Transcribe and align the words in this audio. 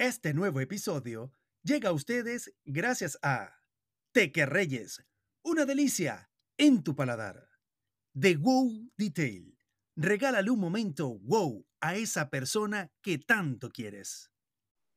Este 0.00 0.32
nuevo 0.32 0.60
episodio 0.60 1.30
llega 1.62 1.90
a 1.90 1.92
ustedes 1.92 2.54
gracias 2.64 3.18
a 3.22 3.58
Teque 4.12 4.46
Reyes, 4.46 5.04
una 5.42 5.66
delicia 5.66 6.30
en 6.56 6.82
tu 6.82 6.96
paladar. 6.96 7.50
The 8.18 8.36
Wow 8.36 8.90
Detail. 8.96 9.58
Regálale 9.96 10.48
un 10.48 10.58
momento 10.58 11.18
wow 11.18 11.66
a 11.82 11.96
esa 11.96 12.30
persona 12.30 12.90
que 13.02 13.18
tanto 13.18 13.68
quieres. 13.68 14.30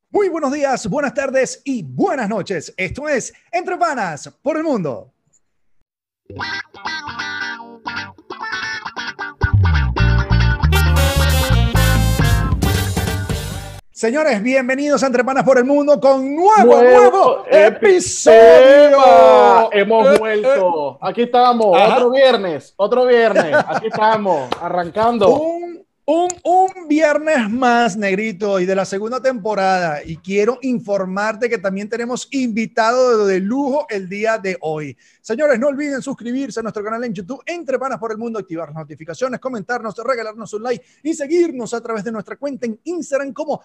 Muy 0.10 0.30
buenos 0.30 0.54
días, 0.54 0.88
buenas 0.88 1.14
tardes 1.14 1.62
y 1.66 1.84
buenas 1.84 2.30
noches. 2.30 2.74
Esto 2.78 3.10
es 3.10 3.34
Entre 3.52 3.76
Panas 3.78 4.34
por 4.42 4.56
el 4.56 4.64
Mundo. 4.64 5.14
Señores, 14.04 14.44
bienvenidos 14.44 15.02
a 15.02 15.08
Entre 15.08 15.24
Panas 15.24 15.46
por 15.46 15.58
el 15.58 15.64
Mundo 15.64 15.98
con 15.98 16.36
nuevo, 16.36 16.82
nuevo, 16.84 17.46
episodio. 17.50 19.00
Hemos 19.72 20.16
Eh, 20.16 20.20
vuelto. 20.20 20.98
Aquí 21.02 21.22
estamos, 21.22 21.80
Ajá. 21.80 21.96
otro 21.96 22.12
viernes, 22.12 22.74
otro 22.76 23.06
viernes. 23.06 23.56
Aquí 23.66 23.88
estamos, 23.88 24.50
arrancando. 24.60 25.30
Un, 25.40 25.86
un, 26.06 26.28
un 26.44 26.88
viernes 26.90 27.50
más, 27.50 27.96
negrito, 27.96 28.60
y 28.60 28.66
de 28.66 28.76
la 28.76 28.84
segunda 28.84 29.22
temporada. 29.22 30.04
Y 30.04 30.18
quiero 30.18 30.60
informarte 30.64 31.48
que 31.50 31.58
también 31.58 31.88
tenemos 31.88 32.28
invitado 32.32 33.26
de 33.26 33.40
lujo 33.40 33.86
el 33.90 34.10
día 34.10 34.38
de 34.38 34.58
hoy. 34.60 34.98
Señores, 35.22 35.58
no 35.62 35.70
olviden 35.70 36.02
suscribirse 36.02 36.60
a 36.60 36.64
nuestro 36.64 36.84
canal 36.84 37.06
en 37.06 37.14
YouTube, 37.14 37.42
Entre 37.46 37.80
Panas 37.80 38.00
por 38.00 38.12
el 38.12 38.18
Mundo, 38.18 38.38
activar 38.38 38.68
las 38.68 38.76
notificaciones, 38.80 39.40
comentarnos, 39.40 39.96
regalarnos 39.96 40.52
un 40.56 40.64
like 40.64 40.84
y 41.04 41.14
seguirnos 41.14 41.74
a 41.74 41.80
través 41.80 42.04
de 42.04 42.12
nuestra 42.12 42.36
cuenta 42.36 42.66
en 42.66 42.78
Instagram 42.84 43.32
como 43.32 43.64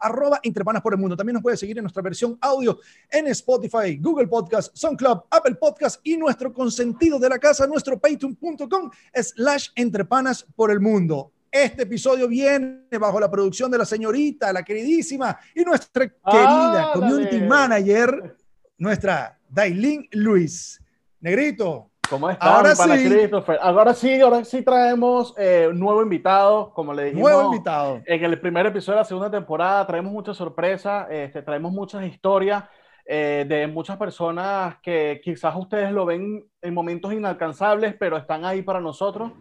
arroba 0.00 0.40
Entre 0.42 0.64
Panas 0.64 0.82
por 0.82 0.92
el 0.94 0.98
Mundo. 0.98 1.16
También 1.16 1.34
nos 1.34 1.42
puede 1.42 1.56
seguir 1.56 1.78
en 1.78 1.84
nuestra 1.84 2.02
versión 2.02 2.36
audio 2.40 2.78
en 3.10 3.26
Spotify, 3.28 3.96
Google 4.00 4.28
Podcast, 4.28 4.76
SoundCloud, 4.76 5.20
Apple 5.30 5.54
Podcast 5.56 6.00
y 6.04 6.16
nuestro 6.16 6.52
consentido 6.52 7.18
de 7.18 7.28
la 7.28 7.38
casa, 7.38 7.66
nuestro 7.66 7.98
patreon.com 7.98 8.90
slash 9.14 9.68
Entre 9.74 10.04
Panas 10.04 10.46
por 10.54 10.70
el 10.70 10.80
Mundo. 10.80 11.32
Este 11.50 11.84
episodio 11.84 12.28
viene 12.28 12.82
bajo 13.00 13.18
la 13.18 13.30
producción 13.30 13.70
de 13.70 13.78
la 13.78 13.86
señorita, 13.86 14.52
la 14.52 14.62
queridísima 14.62 15.38
y 15.54 15.62
nuestra 15.62 16.06
querida 16.06 16.90
Ah, 16.90 16.90
community 16.92 17.40
manager, 17.40 18.36
nuestra 18.76 19.38
Dailin 19.48 20.06
Luis. 20.12 20.80
Negrito, 21.20 21.92
¿Cómo 22.08 22.30
está, 22.30 22.56
Ahora 22.56 22.74
sí. 22.74 23.08
Christopher? 23.08 23.58
Ahora 23.60 23.94
sí, 23.94 24.20
ahora 24.20 24.44
sí 24.44 24.62
traemos 24.62 25.34
eh, 25.36 25.68
un 25.70 25.78
nuevo 25.78 26.02
invitado, 26.02 26.72
como 26.72 26.92
le 26.94 27.04
dijimos. 27.04 27.30
nuevo 27.30 27.52
invitado. 27.52 28.00
En 28.06 28.24
el 28.24 28.40
primer 28.40 28.66
episodio 28.66 28.96
de 28.96 29.00
la 29.00 29.04
segunda 29.04 29.30
temporada 29.30 29.86
traemos 29.86 30.12
muchas 30.12 30.36
sorpresas, 30.36 31.06
este, 31.10 31.42
traemos 31.42 31.72
muchas 31.72 32.04
historias 32.04 32.64
eh, 33.04 33.44
de 33.48 33.66
muchas 33.66 33.96
personas 33.96 34.76
que 34.82 35.20
quizás 35.22 35.54
ustedes 35.56 35.92
lo 35.92 36.04
ven 36.04 36.44
en 36.60 36.74
momentos 36.74 37.12
inalcanzables, 37.12 37.94
pero 37.98 38.16
están 38.16 38.44
ahí 38.44 38.62
para 38.62 38.80
nosotros. 38.80 39.32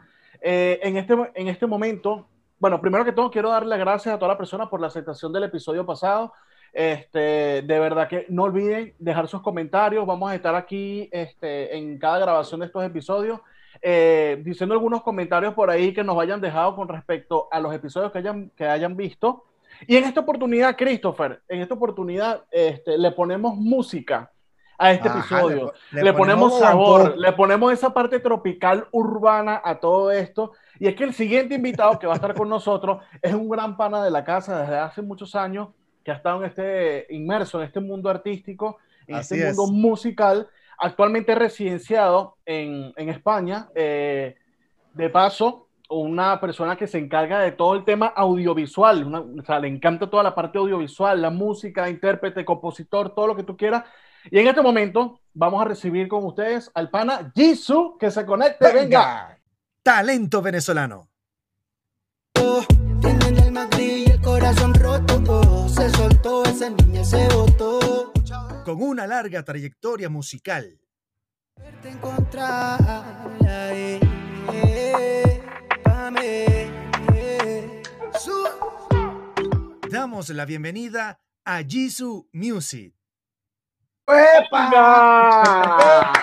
Eh, 0.41 0.79
en, 0.83 0.97
este, 0.97 1.15
en 1.33 1.47
este 1.47 1.65
momento, 1.65 2.27
bueno, 2.59 2.79
primero 2.79 3.03
que 3.03 3.11
todo 3.11 3.31
quiero 3.31 3.49
darle 3.49 3.69
las 3.69 3.79
gracias 3.79 4.13
a 4.13 4.19
toda 4.19 4.33
la 4.33 4.37
persona 4.37 4.69
por 4.69 4.79
la 4.79 4.87
aceptación 4.87 5.33
del 5.33 5.45
episodio 5.45 5.85
pasado. 5.85 6.31
Este, 6.79 7.61
de 7.61 7.79
verdad 7.79 8.09
que 8.09 8.25
no 8.27 8.43
olviden 8.43 8.93
dejar 8.99 9.29
sus 9.29 9.41
comentarios. 9.41 10.05
Vamos 10.05 10.29
a 10.29 10.35
estar 10.35 10.53
aquí 10.55 11.07
este, 11.09 11.77
en 11.77 11.97
cada 11.97 12.19
grabación 12.19 12.59
de 12.59 12.65
estos 12.65 12.83
episodios 12.83 13.39
eh, 13.81 14.41
diciendo 14.43 14.73
algunos 14.75 15.01
comentarios 15.01 15.53
por 15.53 15.69
ahí 15.69 15.93
que 15.93 16.03
nos 16.03 16.19
hayan 16.21 16.41
dejado 16.41 16.75
con 16.75 16.89
respecto 16.89 17.47
a 17.49 17.61
los 17.61 17.73
episodios 17.73 18.11
que 18.11 18.17
hayan, 18.17 18.51
que 18.57 18.65
hayan 18.67 18.97
visto. 18.97 19.45
Y 19.87 19.95
en 19.95 20.03
esta 20.03 20.19
oportunidad, 20.19 20.75
Christopher, 20.75 21.41
en 21.47 21.61
esta 21.61 21.75
oportunidad 21.75 22.43
este, 22.51 22.97
le 22.97 23.11
ponemos 23.11 23.55
música 23.55 24.29
a 24.77 24.91
este 24.91 25.07
Ajá, 25.07 25.19
episodio. 25.19 25.71
le- 25.91 25.99
Le, 25.99 26.03
le 26.03 26.13
ponemos, 26.13 26.51
ponemos 26.51 26.59
sabor, 26.59 27.17
le 27.17 27.31
ponemos 27.31 27.71
esa 27.71 27.93
parte 27.93 28.19
tropical 28.19 28.85
urbana 28.91 29.61
a 29.63 29.79
todo 29.79 30.11
esto. 30.11 30.51
Y 30.77 30.87
es 30.87 30.95
que 30.95 31.05
el 31.05 31.13
siguiente 31.13 31.55
invitado 31.55 31.97
que 31.99 32.05
va 32.07 32.13
a 32.13 32.15
estar 32.17 32.33
con 32.35 32.49
nosotros 32.57 33.01
es 33.21 33.33
un 33.33 33.47
gran 33.47 33.77
pana 33.77 34.03
de 34.03 34.11
la 34.11 34.25
casa 34.25 34.59
desde 34.59 34.75
hace 34.77 35.01
muchos 35.01 35.35
años, 35.35 35.69
que 36.05 36.11
ha 36.11 36.15
estado 36.15 36.39
en 36.43 36.49
este, 36.49 37.07
inmerso 37.09 37.59
en 37.59 37.65
este 37.67 37.81
mundo 37.81 38.09
artístico, 38.09 38.77
en 39.07 39.15
Así 39.15 39.33
este 39.35 39.49
es. 39.49 39.57
mundo 39.57 39.73
musical, 39.73 40.47
actualmente 40.77 41.35
residenciado 41.35 42.37
en, 42.45 42.93
en 42.95 43.09
España. 43.09 43.67
eh, 43.75 44.35
de 44.93 45.09
paso, 45.09 45.67
una 45.89 46.39
persona 46.39 46.77
que 46.77 46.87
se 46.87 46.97
encarga 46.97 47.39
de 47.41 47.51
todo 47.51 47.75
el 47.75 47.83
tema 47.83 48.07
audiovisual, 48.15 49.03
una- 49.03 49.19
o 49.19 49.43
sea, 49.45 49.59
le 49.59 49.67
encanta 49.67 50.09
toda 50.09 50.23
la 50.23 50.33
parte 50.33 50.57
audiovisual, 50.57 51.21
la 51.21 51.29
música, 51.31 51.89
intérprete, 51.89 52.45
compositor, 52.45 53.13
todo 53.13 53.27
lo 53.27 53.35
que 53.35 53.43
tú 53.43 53.57
quieras. 53.57 53.83
Y 54.31 54.39
en 54.39 54.47
este 54.47 54.61
momento 54.61 55.19
vamos 55.33 55.61
a 55.61 55.65
recibir 55.65 56.07
con 56.07 56.23
ustedes 56.23 56.71
al 56.73 56.89
pana 56.89 57.29
Jisoo, 57.35 57.97
que 57.97 58.09
se 58.09 58.25
conecte, 58.25 58.65
venga. 58.71 58.81
Venga. 58.81 59.39
Talento 59.83 60.41
venezolano. 60.41 61.09
Tiene 63.01 63.39
el 63.47 63.51
Madrid 63.51 64.05
y 64.07 64.11
el 64.11 64.21
corazón 64.21 64.71
oh, 64.71 64.74
se 65.85 65.97
soltó, 65.97 66.43
esa 66.45 66.69
niña 66.69 67.03
se 67.03 67.27
botó. 67.35 68.11
Con 68.63 68.81
una 68.81 69.05
larga 69.05 69.43
trayectoria 69.43 70.09
musical, 70.09 70.79
eh, 73.47 73.99
eh, 74.51 75.41
eh. 76.23 77.83
Damos 79.91 80.29
la 80.29 80.45
bienvenida 80.45 81.19
a 81.45 81.61
Jisoo 81.61 82.27
Music. 82.33 82.95
¡Epa! 84.07 85.01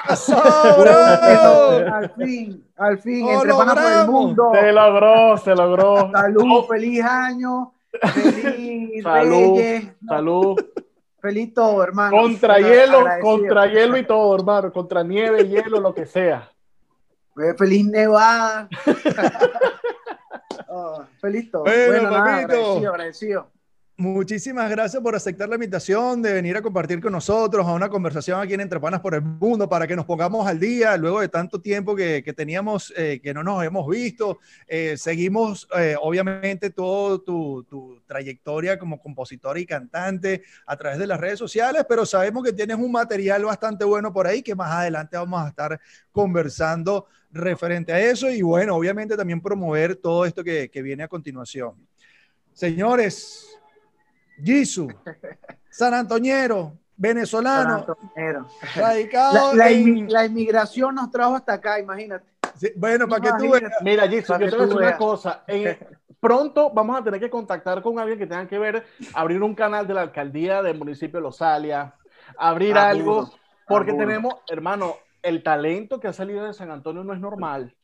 Al 1.92 2.10
fin, 2.16 2.64
al 2.76 2.98
fin, 2.98 3.26
¡Lo 3.26 3.32
entre 3.34 3.52
por 3.52 3.78
el 3.78 4.06
mundo. 4.08 4.50
Se 4.54 4.72
logró, 4.72 5.36
se 5.36 5.54
logró. 5.54 6.10
Salud, 6.12 6.64
feliz 6.68 7.04
año, 7.04 7.74
feliz 8.00 9.02
Salud, 9.02 9.56
Reyes, 9.58 9.84
salud. 10.06 10.56
feliz 11.20 11.54
todo, 11.54 11.82
hermano. 11.82 12.16
Contra 12.16 12.54
Bueno, 12.54 12.68
hielo, 12.68 12.98
agradecido. 13.00 13.30
contra 13.36 13.66
hielo 13.66 13.96
y 13.98 14.06
todo, 14.06 14.34
hermano. 14.36 14.72
Contra 14.72 15.02
nieve, 15.02 15.48
hielo, 15.48 15.80
lo 15.80 15.94
que 15.94 16.06
sea. 16.06 16.50
Eh, 17.38 17.54
Feliz 17.56 17.86
nevada. 17.86 18.68
Oh, 20.74 21.04
feliz 21.20 21.50
todo. 21.50 21.64
Bueno, 21.64 22.10
nada, 22.10 22.24
papito. 22.24 22.52
agradecido, 22.54 22.90
agradecido. 22.92 23.50
Muchísimas 23.98 24.70
gracias 24.70 25.02
por 25.02 25.14
aceptar 25.14 25.50
la 25.50 25.56
invitación 25.56 26.22
de 26.22 26.32
venir 26.32 26.56
a 26.56 26.62
compartir 26.62 26.98
con 26.98 27.12
nosotros 27.12 27.66
a 27.66 27.74
una 27.74 27.90
conversación 27.90 28.40
aquí 28.40 28.54
en 28.54 28.62
Entre 28.62 28.80
Panas 28.80 29.00
por 29.00 29.14
el 29.14 29.20
Mundo 29.20 29.68
para 29.68 29.86
que 29.86 29.94
nos 29.94 30.06
pongamos 30.06 30.46
al 30.46 30.58
día 30.58 30.96
luego 30.96 31.20
de 31.20 31.28
tanto 31.28 31.60
tiempo 31.60 31.94
que, 31.94 32.22
que 32.24 32.32
teníamos, 32.32 32.92
eh, 32.96 33.20
que 33.22 33.34
no 33.34 33.44
nos 33.44 33.62
hemos 33.62 33.86
visto. 33.86 34.38
Eh, 34.66 34.96
seguimos, 34.96 35.68
eh, 35.78 35.94
obviamente, 36.00 36.70
todo 36.70 37.20
tu, 37.20 37.64
tu 37.64 38.00
trayectoria 38.06 38.78
como 38.78 38.98
compositor 38.98 39.58
y 39.58 39.66
cantante 39.66 40.42
a 40.66 40.74
través 40.74 40.98
de 40.98 41.06
las 41.06 41.20
redes 41.20 41.38
sociales, 41.38 41.84
pero 41.86 42.06
sabemos 42.06 42.42
que 42.44 42.54
tienes 42.54 42.78
un 42.78 42.90
material 42.90 43.44
bastante 43.44 43.84
bueno 43.84 44.10
por 44.10 44.26
ahí 44.26 44.42
que 44.42 44.54
más 44.54 44.72
adelante 44.72 45.18
vamos 45.18 45.44
a 45.44 45.48
estar 45.48 45.78
conversando 46.10 47.06
referente 47.30 47.92
a 47.92 48.00
eso 48.00 48.30
y 48.30 48.40
bueno, 48.40 48.74
obviamente 48.74 49.18
también 49.18 49.42
promover 49.42 49.96
todo 49.96 50.24
esto 50.24 50.42
que, 50.42 50.70
que 50.70 50.80
viene 50.80 51.02
a 51.02 51.08
continuación. 51.08 51.74
Señores, 52.54 53.51
Jisoo, 54.42 54.88
San 55.70 55.94
Antoñero, 55.94 56.78
venezolano, 56.96 57.84
San 57.84 57.96
radicado 58.74 59.54
La, 59.54 59.64
la 59.64 59.70
en- 59.70 60.08
la 60.08 60.24
inmigración 60.26 60.94
nos 60.94 61.10
trajo 61.10 61.34
hasta 61.34 61.54
acá, 61.54 61.78
imagínate. 61.80 62.26
Sí, 62.56 62.70
bueno, 62.76 63.08
para 63.08 63.22
que 63.22 63.32
tú 63.38 63.50
veas. 63.50 63.72
Mira, 63.82 64.06
Jisoo, 64.08 64.34
Para 64.38 64.40
yo 64.40 64.46
que 64.46 64.50
te 64.50 64.56
voy 64.56 64.64
a 64.64 64.68
tú 64.68 64.76
decir 64.76 64.88
una 64.88 64.96
cosa. 64.98 65.44
En- 65.46 65.78
pronto 66.20 66.70
vamos 66.72 67.00
a 67.00 67.02
tener 67.04 67.18
que 67.18 67.30
contactar 67.30 67.82
con 67.82 67.98
alguien 67.98 68.18
que 68.18 68.26
tenga 68.26 68.46
que 68.46 68.58
ver, 68.58 68.84
abrir 69.14 69.42
un 69.42 69.54
canal 69.54 69.86
de 69.86 69.94
la 69.94 70.02
alcaldía 70.02 70.62
del 70.62 70.78
municipio 70.78 71.18
de 71.18 71.22
Losalia, 71.22 71.94
abrir 72.36 72.76
Ah, 72.76 72.90
algo, 72.90 73.30
porque 73.66 73.92
ah, 73.92 73.96
tenemos, 73.96 74.34
hermano, 74.48 74.96
el 75.22 75.42
talento 75.42 75.98
que 75.98 76.08
ha 76.08 76.12
salido 76.12 76.44
de 76.44 76.52
San 76.52 76.70
Antonio 76.70 77.02
no 77.04 77.12
es 77.14 77.20
normal. 77.20 77.74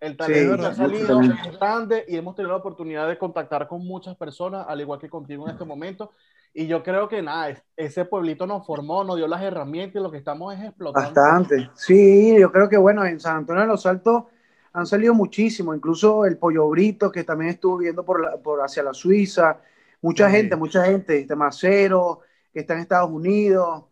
El 0.00 0.12
Sí, 0.12 0.16
talento 0.16 0.56
que 0.56 0.66
ha 0.66 0.74
salido 0.74 1.20
grande 1.58 2.04
y 2.08 2.16
hemos 2.16 2.34
tenido 2.34 2.52
la 2.52 2.58
oportunidad 2.58 3.06
de 3.06 3.18
contactar 3.18 3.68
con 3.68 3.84
muchas 3.86 4.16
personas, 4.16 4.64
al 4.66 4.80
igual 4.80 4.98
que 4.98 5.10
contigo 5.10 5.46
en 5.46 5.52
este 5.52 5.64
momento. 5.64 6.12
Y 6.54 6.66
yo 6.66 6.82
creo 6.82 7.08
que 7.08 7.22
nada, 7.22 7.50
es- 7.50 7.62
ese 7.76 8.04
pueblito 8.06 8.46
nos 8.46 8.66
formó, 8.66 9.04
nos 9.04 9.16
dio 9.16 9.28
las 9.28 9.42
herramientas 9.42 10.00
y 10.00 10.02
lo 10.02 10.10
que 10.10 10.16
estamos 10.18 10.54
es 10.54 10.60
explotando. 10.64 11.08
Bastante. 11.20 11.70
Sí, 11.74 12.34
yo 12.40 12.50
creo 12.50 12.68
que 12.68 12.78
bueno, 12.78 13.04
en 13.04 13.20
San 13.20 13.36
Antonio 13.36 13.62
de 13.62 13.68
los 13.68 13.84
Altos 13.86 14.24
han 14.72 14.86
salido 14.86 15.14
muchísimo, 15.14 15.74
incluso 15.74 16.24
el 16.24 16.38
Pollo 16.38 16.68
Brito, 16.68 17.12
que 17.12 17.24
también 17.24 17.50
estuvo 17.50 17.76
viendo 17.76 18.04
por, 18.04 18.20
la- 18.24 18.36
por 18.38 18.60
hacia 18.62 18.82
la 18.82 18.94
Suiza, 18.94 19.58
mucha 20.00 20.28
Sí. 20.30 20.36
gente, 20.36 20.56
mucha 20.56 20.84
gente, 20.86 21.18
este 21.20 21.36
Macero, 21.36 22.20
que 22.52 22.60
está 22.60 22.74
en 22.74 22.80
Estados 22.80 23.10
Unidos, 23.10 23.84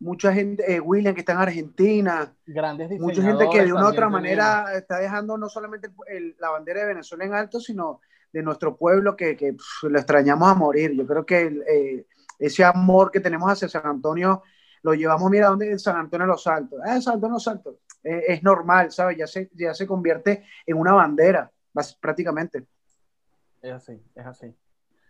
mucha 0.00 0.32
gente, 0.32 0.64
eh, 0.74 0.80
William, 0.80 1.14
que 1.14 1.20
está 1.20 1.32
en 1.34 1.38
Argentina, 1.38 2.34
Grandes 2.46 2.98
mucha 2.98 3.22
gente 3.22 3.48
que 3.50 3.64
de 3.64 3.72
una 3.72 3.86
u 3.86 3.88
otra 3.90 4.08
manera 4.08 4.74
está 4.74 4.98
dejando 4.98 5.36
no 5.36 5.48
solamente 5.48 5.88
el- 5.88 6.16
el- 6.16 6.36
la 6.40 6.50
bandera 6.50 6.80
de 6.80 6.86
Venezuela 6.86 7.24
en 7.24 7.34
alto, 7.34 7.60
sino 7.60 8.00
de 8.32 8.42
nuestro 8.42 8.76
pueblo 8.76 9.14
que, 9.16 9.36
que 9.36 9.56
lo 9.82 9.98
extrañamos 9.98 10.50
a 10.50 10.54
morir. 10.54 10.92
Yo 10.92 11.06
creo 11.06 11.26
que 11.26 11.40
el, 11.42 11.62
eh, 11.62 12.06
ese 12.38 12.64
amor 12.64 13.10
que 13.10 13.20
tenemos 13.20 13.50
hacia 13.50 13.68
San 13.68 13.86
Antonio, 13.86 14.42
lo 14.82 14.94
llevamos, 14.94 15.30
mira, 15.30 15.48
¿dónde 15.48 15.70
es 15.72 15.82
San 15.82 15.96
Antonio 15.96 16.26
de 16.26 16.32
los 16.32 16.46
Altos? 16.46 16.80
Ah, 16.82 17.00
San 17.00 17.14
Antonio 17.14 17.34
de 17.34 17.36
los 17.36 17.48
Altos. 17.48 17.76
es 18.02 18.42
normal, 18.42 18.90
¿sabes? 18.90 19.18
Ya 19.18 19.26
se, 19.26 19.50
ya 19.52 19.74
se 19.74 19.86
convierte 19.86 20.44
en 20.64 20.78
una 20.78 20.94
bandera, 20.94 21.50
prácticamente. 22.00 22.64
Es 23.60 23.72
así, 23.72 24.02
es 24.14 24.26
así. 24.26 24.54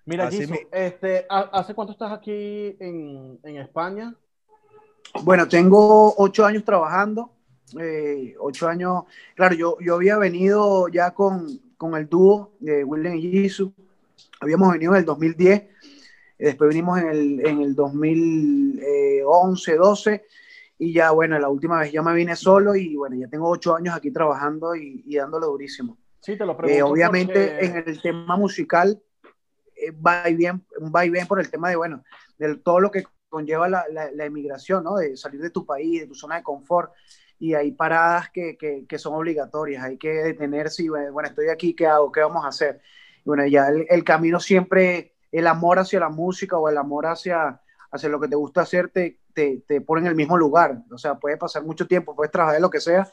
Mira, 0.06 0.28
este, 0.28 1.26
¿hace 1.28 1.74
cuánto 1.74 1.92
estás 1.92 2.10
aquí 2.10 2.76
en, 2.80 3.38
en, 3.44 3.56
España? 3.58 4.12
Bueno, 5.22 5.46
tengo 5.48 6.14
ocho 6.16 6.46
años 6.46 6.64
trabajando, 6.64 7.32
eh, 7.78 8.34
ocho 8.38 8.68
años, 8.68 9.04
claro, 9.34 9.54
yo, 9.54 9.76
yo 9.80 9.96
había 9.96 10.16
venido 10.18 10.88
ya 10.88 11.10
con, 11.12 11.46
con 11.76 11.96
el 11.96 12.08
dúo 12.08 12.52
de 12.60 12.84
William 12.84 13.16
y 13.16 13.30
Jesus, 13.30 13.72
habíamos 14.40 14.72
venido 14.72 14.92
en 14.92 14.98
el 14.98 15.04
2010, 15.04 15.64
después 16.38 16.68
vinimos 16.68 17.00
en 17.00 17.08
el, 17.08 17.44
en 17.46 17.60
el 17.60 17.74
2011, 17.74 19.76
12, 19.76 20.24
y 20.78 20.92
ya, 20.94 21.10
bueno, 21.10 21.36
la 21.38 21.48
última 21.48 21.80
vez 21.80 21.92
ya 21.92 22.02
me 22.02 22.14
vine 22.14 22.34
solo 22.36 22.74
y 22.74 22.96
bueno, 22.96 23.16
ya 23.16 23.28
tengo 23.28 23.50
ocho 23.50 23.76
años 23.76 23.94
aquí 23.94 24.10
trabajando 24.10 24.74
y, 24.74 25.02
y 25.06 25.16
dándole 25.16 25.44
durísimo. 25.46 25.98
Sí, 26.20 26.38
te 26.38 26.46
lo 26.46 26.56
pregunto. 26.56 26.78
Eh, 26.78 26.82
obviamente 26.82 27.62
en 27.64 27.84
el 27.86 28.00
tema 28.00 28.36
musical 28.36 29.02
eh, 29.76 29.90
va 29.90 30.28
y 30.28 30.36
bien, 30.36 30.64
va 30.94 31.04
y 31.04 31.10
bien 31.10 31.26
por 31.26 31.40
el 31.40 31.50
tema 31.50 31.68
de, 31.68 31.76
bueno, 31.76 32.02
de 32.38 32.56
todo 32.56 32.80
lo 32.80 32.90
que 32.90 33.04
conlleva 33.30 33.68
la, 33.68 34.24
emigración, 34.24 34.84
¿no? 34.84 34.96
De 34.96 35.16
salir 35.16 35.40
de 35.40 35.50
tu 35.50 35.64
país, 35.64 36.00
de 36.00 36.06
tu 36.06 36.14
zona 36.14 36.36
de 36.36 36.42
confort, 36.42 36.92
y 37.38 37.54
hay 37.54 37.72
paradas 37.72 38.28
que, 38.30 38.58
que, 38.58 38.98
son 38.98 39.14
obligatorias, 39.14 39.82
hay 39.82 39.96
que 39.96 40.10
detenerse 40.10 40.82
y, 40.82 40.88
bueno, 40.88 41.22
estoy 41.22 41.48
aquí, 41.48 41.74
¿qué 41.74 41.86
hago? 41.86 42.12
¿Qué 42.12 42.20
vamos 42.20 42.44
a 42.44 42.48
hacer? 42.48 42.82
Y 43.20 43.22
bueno, 43.24 43.46
ya 43.46 43.68
el, 43.68 44.04
camino 44.04 44.38
siempre, 44.40 45.14
el 45.32 45.46
amor 45.46 45.78
hacia 45.78 46.00
la 46.00 46.10
música 46.10 46.58
o 46.58 46.68
el 46.68 46.76
amor 46.76 47.06
hacia, 47.06 47.62
hacia 47.90 48.08
lo 48.10 48.20
que 48.20 48.28
te 48.28 48.36
gusta 48.36 48.60
hacer, 48.60 48.90
te, 48.90 49.20
te, 49.32 49.62
te 49.66 49.80
pone 49.80 50.02
en 50.02 50.08
el 50.08 50.14
mismo 50.14 50.36
lugar. 50.36 50.82
O 50.92 50.98
sea, 50.98 51.14
puede 51.14 51.38
pasar 51.38 51.64
mucho 51.64 51.86
tiempo, 51.86 52.14
puedes 52.14 52.30
trabajar 52.30 52.56
de 52.56 52.60
lo 52.60 52.68
que 52.68 52.80
sea, 52.80 53.10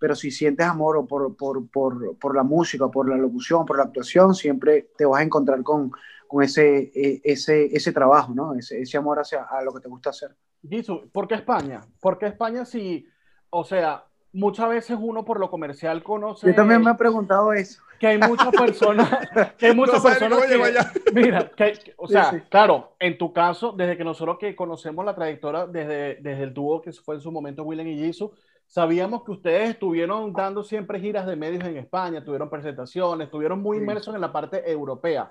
pero 0.00 0.16
si 0.16 0.32
sientes 0.32 0.66
amor 0.66 1.06
por, 1.06 1.36
por, 1.36 1.68
por, 1.70 2.18
por, 2.18 2.34
la 2.34 2.42
música, 2.42 2.88
por 2.88 3.08
la 3.08 3.16
locución, 3.16 3.66
por 3.66 3.76
la 3.76 3.84
actuación, 3.84 4.34
siempre 4.34 4.90
te 4.96 5.04
vas 5.04 5.20
a 5.20 5.24
encontrar 5.24 5.62
con, 5.62 5.92
con 6.30 6.44
ese, 6.44 6.92
e, 6.94 7.20
ese, 7.24 7.66
ese 7.76 7.92
trabajo, 7.92 8.32
¿no? 8.32 8.54
Ese, 8.54 8.80
ese 8.80 8.96
amor 8.96 9.18
hacia 9.18 9.42
a 9.42 9.62
lo 9.62 9.74
que 9.74 9.80
te 9.80 9.88
gusta 9.88 10.10
hacer. 10.10 10.36
Gisu, 10.62 11.10
¿por 11.10 11.26
qué 11.26 11.34
España? 11.34 11.80
¿Por 12.00 12.18
qué 12.18 12.26
España 12.26 12.64
si, 12.64 13.08
o 13.50 13.64
sea, 13.64 14.04
muchas 14.32 14.68
veces 14.68 14.96
uno 15.00 15.24
por 15.24 15.40
lo 15.40 15.50
comercial 15.50 16.04
conoce... 16.04 16.46
Yo 16.46 16.54
también 16.54 16.84
me 16.84 16.92
he 16.92 16.94
preguntado 16.94 17.52
eso. 17.52 17.82
Que 17.98 18.06
hay 18.06 18.18
muchas 18.18 18.50
personas, 18.52 19.10
que 19.58 19.66
hay 19.66 19.74
muchas 19.74 20.00
personas 20.00 20.38
que, 20.46 21.12
mira, 21.12 21.50
que, 21.50 21.94
o 21.96 22.06
sea, 22.06 22.46
claro, 22.48 22.94
en 23.00 23.18
tu 23.18 23.32
caso, 23.32 23.72
desde 23.72 23.96
que 23.96 24.04
nosotros 24.04 24.38
que 24.38 24.54
conocemos 24.54 25.04
la 25.04 25.16
trayectoria 25.16 25.66
desde, 25.66 26.14
desde 26.20 26.44
el 26.44 26.54
dúo 26.54 26.80
que 26.80 26.92
fue 26.92 27.16
en 27.16 27.20
su 27.20 27.32
momento 27.32 27.64
William 27.64 27.88
y 27.88 27.98
Jisoo, 27.98 28.32
Sabíamos 28.70 29.24
que 29.24 29.32
ustedes 29.32 29.70
estuvieron 29.70 30.32
dando 30.32 30.62
siempre 30.62 31.00
giras 31.00 31.26
de 31.26 31.34
medios 31.34 31.64
en 31.64 31.76
España, 31.76 32.24
tuvieron 32.24 32.48
presentaciones, 32.48 33.24
estuvieron 33.24 33.60
muy 33.60 33.78
inmersos 33.78 34.14
en 34.14 34.20
la 34.20 34.32
parte 34.32 34.70
europea. 34.70 35.28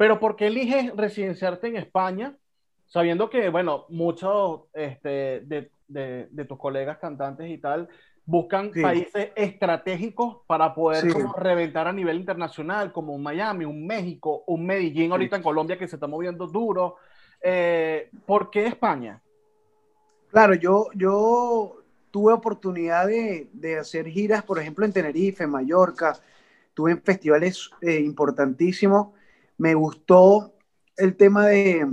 Pero 0.00 0.18
¿por 0.18 0.34
qué 0.34 0.46
eliges 0.46 0.96
residenciarte 0.96 1.66
en 1.66 1.76
España, 1.76 2.34
sabiendo 2.86 3.28
que, 3.28 3.50
bueno, 3.50 3.84
muchos 3.90 4.62
este, 4.72 5.40
de, 5.40 5.70
de, 5.88 6.44
tus 6.46 6.58
colegas 6.58 6.96
cantantes 6.96 7.50
y 7.50 7.58
tal 7.58 7.86
buscan 8.24 8.70
países 8.70 9.28
estratégicos 9.36 10.38
para 10.46 10.74
poder 10.74 11.04
reventar 11.36 11.86
a 11.86 11.92
nivel 11.92 12.16
internacional, 12.16 12.92
como 12.92 13.12
un 13.12 13.22
Miami, 13.22 13.66
un 13.66 13.86
México, 13.86 14.42
un 14.46 14.64
Medellín 14.64 15.12
ahorita 15.12 15.36
en 15.36 15.42
Colombia 15.42 15.76
que 15.76 15.86
se 15.86 15.96
está 15.96 16.06
moviendo 16.06 16.46
duro? 16.46 16.96
Eh, 17.42 18.08
¿Por 18.24 18.48
qué 18.48 18.68
España? 18.68 19.20
Claro, 20.30 20.54
yo, 20.54 20.86
yo 20.94 21.82
tuve 22.10 22.32
oportunidad 22.32 23.06
de, 23.06 23.50
de, 23.52 23.78
hacer 23.78 24.08
giras, 24.08 24.44
por 24.44 24.58
ejemplo, 24.58 24.86
en 24.86 24.94
Tenerife, 24.94 25.44
en 25.44 25.50
Mallorca, 25.50 26.14
tuve 26.72 26.92
en 26.92 27.02
festivales 27.02 27.68
eh, 27.82 28.00
importantísimos. 28.00 29.19
Me 29.60 29.74
gustó 29.74 30.54
el 30.96 31.16
tema 31.16 31.46
de, 31.46 31.86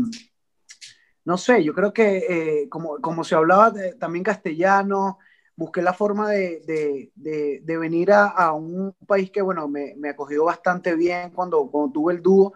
no 1.26 1.38
sé, 1.38 1.64
yo 1.64 1.74
creo 1.74 1.94
que 1.94 2.18
eh, 2.18 2.70
como, 2.70 2.98
como 3.00 3.24
se 3.24 3.36
hablaba 3.36 3.74
también 4.00 4.24
castellano, 4.24 5.20
busqué 5.56 5.82
la 5.82 5.94
forma 5.94 6.32
de, 6.32 7.12
de, 7.16 7.62
de 7.62 7.78
venir 7.78 8.12
a, 8.12 8.28
a, 8.28 8.54
un 8.54 8.96
país 9.06 9.32
que, 9.32 9.42
bueno, 9.42 9.68
me, 9.68 9.96
me, 9.98 10.10
acogió 10.10 10.46
bastante 10.46 10.96
bien 10.96 11.32
cuando, 11.32 11.70
cuando 11.70 11.92
tuve 11.92 12.14
el 12.14 12.22
dúo. 12.22 12.54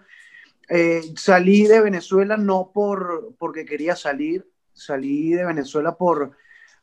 Eh, 0.69 1.01
salí 1.15 1.67
de 1.67 1.81
Venezuela 1.81 2.37
no 2.37 2.71
por, 2.73 3.35
porque 3.37 3.65
quería 3.65 3.95
salir, 3.95 4.49
salí 4.73 5.31
de 5.31 5.45
Venezuela 5.45 5.97
por 5.97 6.37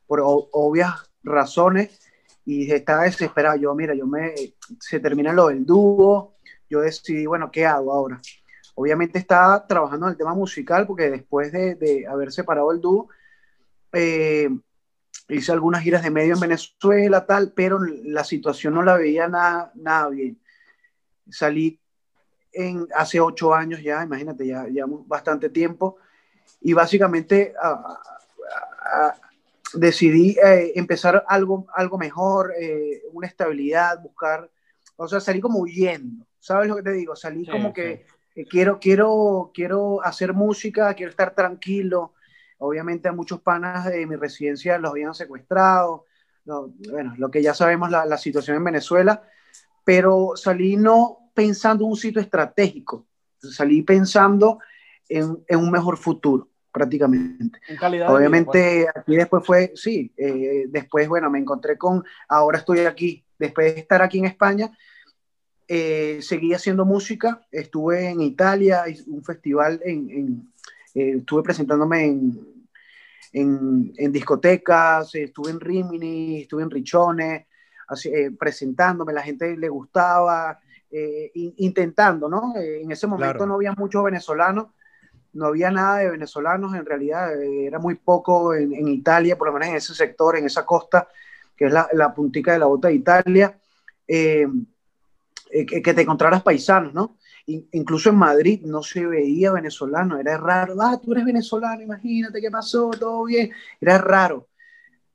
por 0.08 0.22
obvias 0.24 1.12
razones 1.22 2.00
y 2.44 2.72
estaba 2.72 3.04
desesperado. 3.04 3.56
Yo, 3.56 3.74
mira, 3.74 3.94
yo 3.94 4.06
me, 4.06 4.34
se 4.80 4.98
termina 4.98 5.32
lo 5.32 5.48
del 5.48 5.64
dúo, 5.64 6.37
yo 6.68 6.80
decidí, 6.80 7.26
bueno, 7.26 7.50
¿qué 7.50 7.66
hago 7.66 7.92
ahora? 7.92 8.20
Obviamente 8.74 9.18
estaba 9.18 9.66
trabajando 9.66 10.06
en 10.06 10.12
el 10.12 10.18
tema 10.18 10.34
musical 10.34 10.86
porque 10.86 11.10
después 11.10 11.52
de, 11.52 11.74
de 11.74 12.06
haber 12.06 12.30
separado 12.32 12.70
el 12.72 12.80
dúo, 12.80 13.08
eh, 13.92 14.48
hice 15.28 15.52
algunas 15.52 15.82
giras 15.82 16.02
de 16.02 16.10
medio 16.10 16.34
en 16.34 16.40
Venezuela, 16.40 17.26
tal, 17.26 17.52
pero 17.52 17.78
la 17.80 18.24
situación 18.24 18.74
no 18.74 18.82
la 18.82 18.96
veía 18.96 19.28
nada, 19.28 19.72
nada 19.74 20.08
bien. 20.08 20.40
Salí 21.30 21.80
en, 22.52 22.86
hace 22.94 23.20
ocho 23.20 23.54
años 23.54 23.82
ya, 23.82 24.02
imagínate, 24.02 24.46
ya 24.46 24.64
llevamos 24.64 25.06
bastante 25.06 25.50
tiempo, 25.50 25.98
y 26.60 26.72
básicamente 26.72 27.54
decidí 29.74 30.36
eh, 30.42 30.72
empezar 30.76 31.24
algo, 31.28 31.66
algo 31.74 31.98
mejor, 31.98 32.52
eh, 32.58 33.02
una 33.12 33.26
estabilidad, 33.26 34.00
buscar, 34.02 34.50
o 34.96 35.06
sea, 35.06 35.20
salí 35.20 35.40
como 35.40 35.60
huyendo, 35.60 36.26
¿sabes 36.48 36.68
lo 36.68 36.76
que 36.76 36.82
te 36.82 36.92
digo? 36.92 37.14
Salí 37.14 37.46
como 37.46 37.74
que 37.74 38.06
quiero, 38.48 38.78
quiero, 38.80 39.50
quiero 39.52 40.02
hacer 40.02 40.32
música, 40.32 40.94
quiero 40.94 41.10
estar 41.10 41.34
tranquilo. 41.34 42.14
Obviamente 42.56 43.06
a 43.08 43.12
muchos 43.12 43.42
panas 43.42 43.84
de 43.84 44.06
mi 44.06 44.16
residencia 44.16 44.78
los 44.78 44.92
habían 44.92 45.14
secuestrado, 45.14 46.06
bueno, 46.90 47.14
lo 47.18 47.30
que 47.30 47.42
ya 47.42 47.52
sabemos, 47.52 47.90
la, 47.90 48.06
la, 48.06 48.16
situación 48.16 48.56
en 48.56 48.64
Venezuela, 48.64 49.22
pero 49.84 50.32
salí 50.36 50.76
no 50.76 51.30
pensando 51.34 51.84
en 51.84 51.90
un 51.90 51.96
sitio 51.96 52.22
estratégico, 52.22 53.06
salí 53.38 53.82
pensando 53.82 54.58
en, 55.06 55.44
en 55.46 55.58
un 55.58 55.70
mejor 55.70 55.98
futuro 55.98 56.48
prácticamente. 56.72 57.60
Obviamente 58.08 58.84
pues. 58.84 58.96
aquí 58.96 59.16
después 59.16 59.44
fue, 59.44 59.72
sí, 59.74 60.12
eh, 60.16 60.64
después, 60.68 61.08
bueno, 61.08 61.28
me 61.28 61.38
encontré 61.38 61.76
con, 61.76 62.02
ahora 62.28 62.58
estoy 62.58 62.80
aquí, 62.80 63.24
después 63.38 63.74
de 63.74 63.80
estar 63.82 64.00
aquí 64.00 64.18
en 64.18 64.24
España, 64.24 64.70
eh, 65.68 66.18
seguí 66.22 66.54
haciendo 66.54 66.84
música, 66.84 67.46
estuve 67.52 68.08
en 68.08 68.22
Italia, 68.22 68.84
un 69.06 69.22
festival, 69.22 69.80
en, 69.84 70.50
eh, 70.94 71.16
estuve 71.18 71.42
presentándome 71.42 72.04
en, 72.04 73.92
en, 73.96 74.12
discotecas, 74.12 75.14
estuve 75.14 75.50
en 75.50 75.60
Rimini, 75.60 76.40
estuve 76.40 76.62
en 76.62 76.70
Richones, 76.70 77.46
así, 77.86 78.10
presentándome, 78.38 79.12
la 79.12 79.22
gente 79.22 79.56
le 79.56 79.68
gustaba, 79.68 80.58
intentando, 81.34 82.30
¿no? 82.30 82.54
en 82.56 82.90
ese 82.90 83.06
momento 83.06 83.44
no 83.44 83.56
había 83.56 83.72
muchos 83.72 84.02
venezolanos, 84.02 84.68
no 85.32 85.46
había 85.46 85.70
nada 85.70 85.98
de 85.98 86.10
venezolanos, 86.10 86.74
en 86.74 86.84
realidad 86.84 87.40
eh, 87.40 87.66
era 87.66 87.78
muy 87.78 87.94
poco 87.94 88.54
en, 88.54 88.88
Italia, 88.88 89.36
por 89.36 89.48
lo 89.48 89.52
menos 89.52 89.68
en 89.68 89.76
ese 89.76 89.94
sector, 89.94 90.36
en 90.36 90.46
esa 90.46 90.64
costa, 90.64 91.08
que 91.56 91.66
es 91.66 91.72
la, 91.72 91.88
la 91.92 92.14
puntica 92.14 92.52
de 92.52 92.58
la 92.58 92.66
bota 92.66 92.88
de 92.88 92.94
Italia, 92.94 93.58
eh, 94.06 94.46
eh, 95.50 95.66
que, 95.66 95.94
te 95.94 96.02
encontraras 96.02 96.42
paisanos, 96.42 96.94
¿no? 96.94 97.16
incluso 97.46 98.10
en 98.10 98.16
Madrid 98.16 98.60
no 98.66 98.82
se 98.82 99.06
veía 99.06 99.52
venezolano, 99.52 100.18
era 100.18 100.36
raro, 100.36 100.74
ah, 100.80 101.00
tú 101.02 101.12
eres 101.12 101.24
venezolano, 101.24 101.80
imagínate 101.80 102.42
qué 102.42 102.50
pasó, 102.50 102.90
todo 102.90 103.24
bien, 103.24 103.50
era 103.80 103.96
raro. 103.96 104.48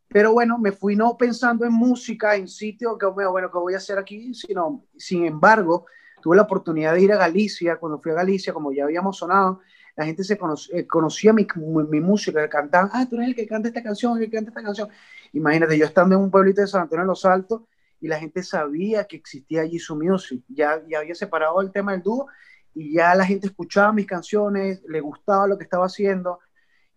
Pero 0.07 0.33
bueno, 0.33 0.57
me 0.57 0.71
fui 0.71 0.95
no 0.95 1.15
pensando 1.15 1.65
en 1.65 1.73
música, 1.73 2.35
en 2.35 2.47
sitio, 2.47 2.97
que 2.97 3.05
bueno, 3.05 3.51
¿qué 3.51 3.57
voy 3.57 3.73
a 3.75 3.77
hacer 3.77 3.99
aquí? 3.99 4.33
Sino, 4.33 4.85
sin 4.97 5.25
embargo, 5.25 5.85
tuve 6.21 6.35
la 6.35 6.43
oportunidad 6.43 6.93
de 6.93 7.01
ir 7.01 7.13
a 7.13 7.17
Galicia, 7.17 7.77
cuando 7.77 7.99
fui 7.99 8.11
a 8.11 8.15
Galicia, 8.15 8.53
como 8.53 8.71
ya 8.71 8.85
habíamos 8.85 9.17
sonado, 9.17 9.61
la 9.95 10.05
gente 10.05 10.23
se 10.23 10.39
eh, 10.73 10.87
conocía 10.87 11.33
mi, 11.33 11.45
mi, 11.89 11.99
música, 11.99 12.49
cantaban, 12.49 12.89
ah, 12.93 13.05
tú 13.07 13.17
eres 13.17 13.29
el 13.29 13.35
que 13.35 13.45
canta 13.45 13.67
esta 13.67 13.83
canción, 13.83 14.17
el 14.17 14.25
que 14.25 14.37
canta 14.37 14.49
esta 14.49 14.63
canción. 14.63 14.89
Imagínate, 15.33 15.77
yo 15.77 15.85
estando 15.85 16.15
en 16.15 16.21
un 16.21 16.31
pueblito 16.31 16.61
de 16.61 16.67
San 16.67 16.81
Antonio 16.81 17.03
de 17.03 17.07
los 17.07 17.25
Altos 17.25 17.61
y 18.03 18.07
la 18.09 18.19
gente 18.19 18.43
sabía 18.43 19.05
que 19.05 19.15
existía 19.15 19.61
allí 19.61 19.79
su 19.79 19.95
music, 19.95 20.43
ya, 20.49 20.83
ya 20.89 20.99
había 20.99 21.15
separado 21.15 21.61
el 21.61 21.71
tema 21.71 21.93
del 21.93 22.01
dúo 22.01 22.27
y 22.75 22.95
ya 22.95 23.15
la 23.15 23.25
gente 23.25 23.47
escuchaba 23.47 23.93
mis 23.93 24.05
canciones, 24.05 24.83
le 24.89 24.99
gustaba 24.99 25.47
lo 25.47 25.57
que 25.57 25.63
estaba 25.63 25.85
haciendo. 25.85 26.39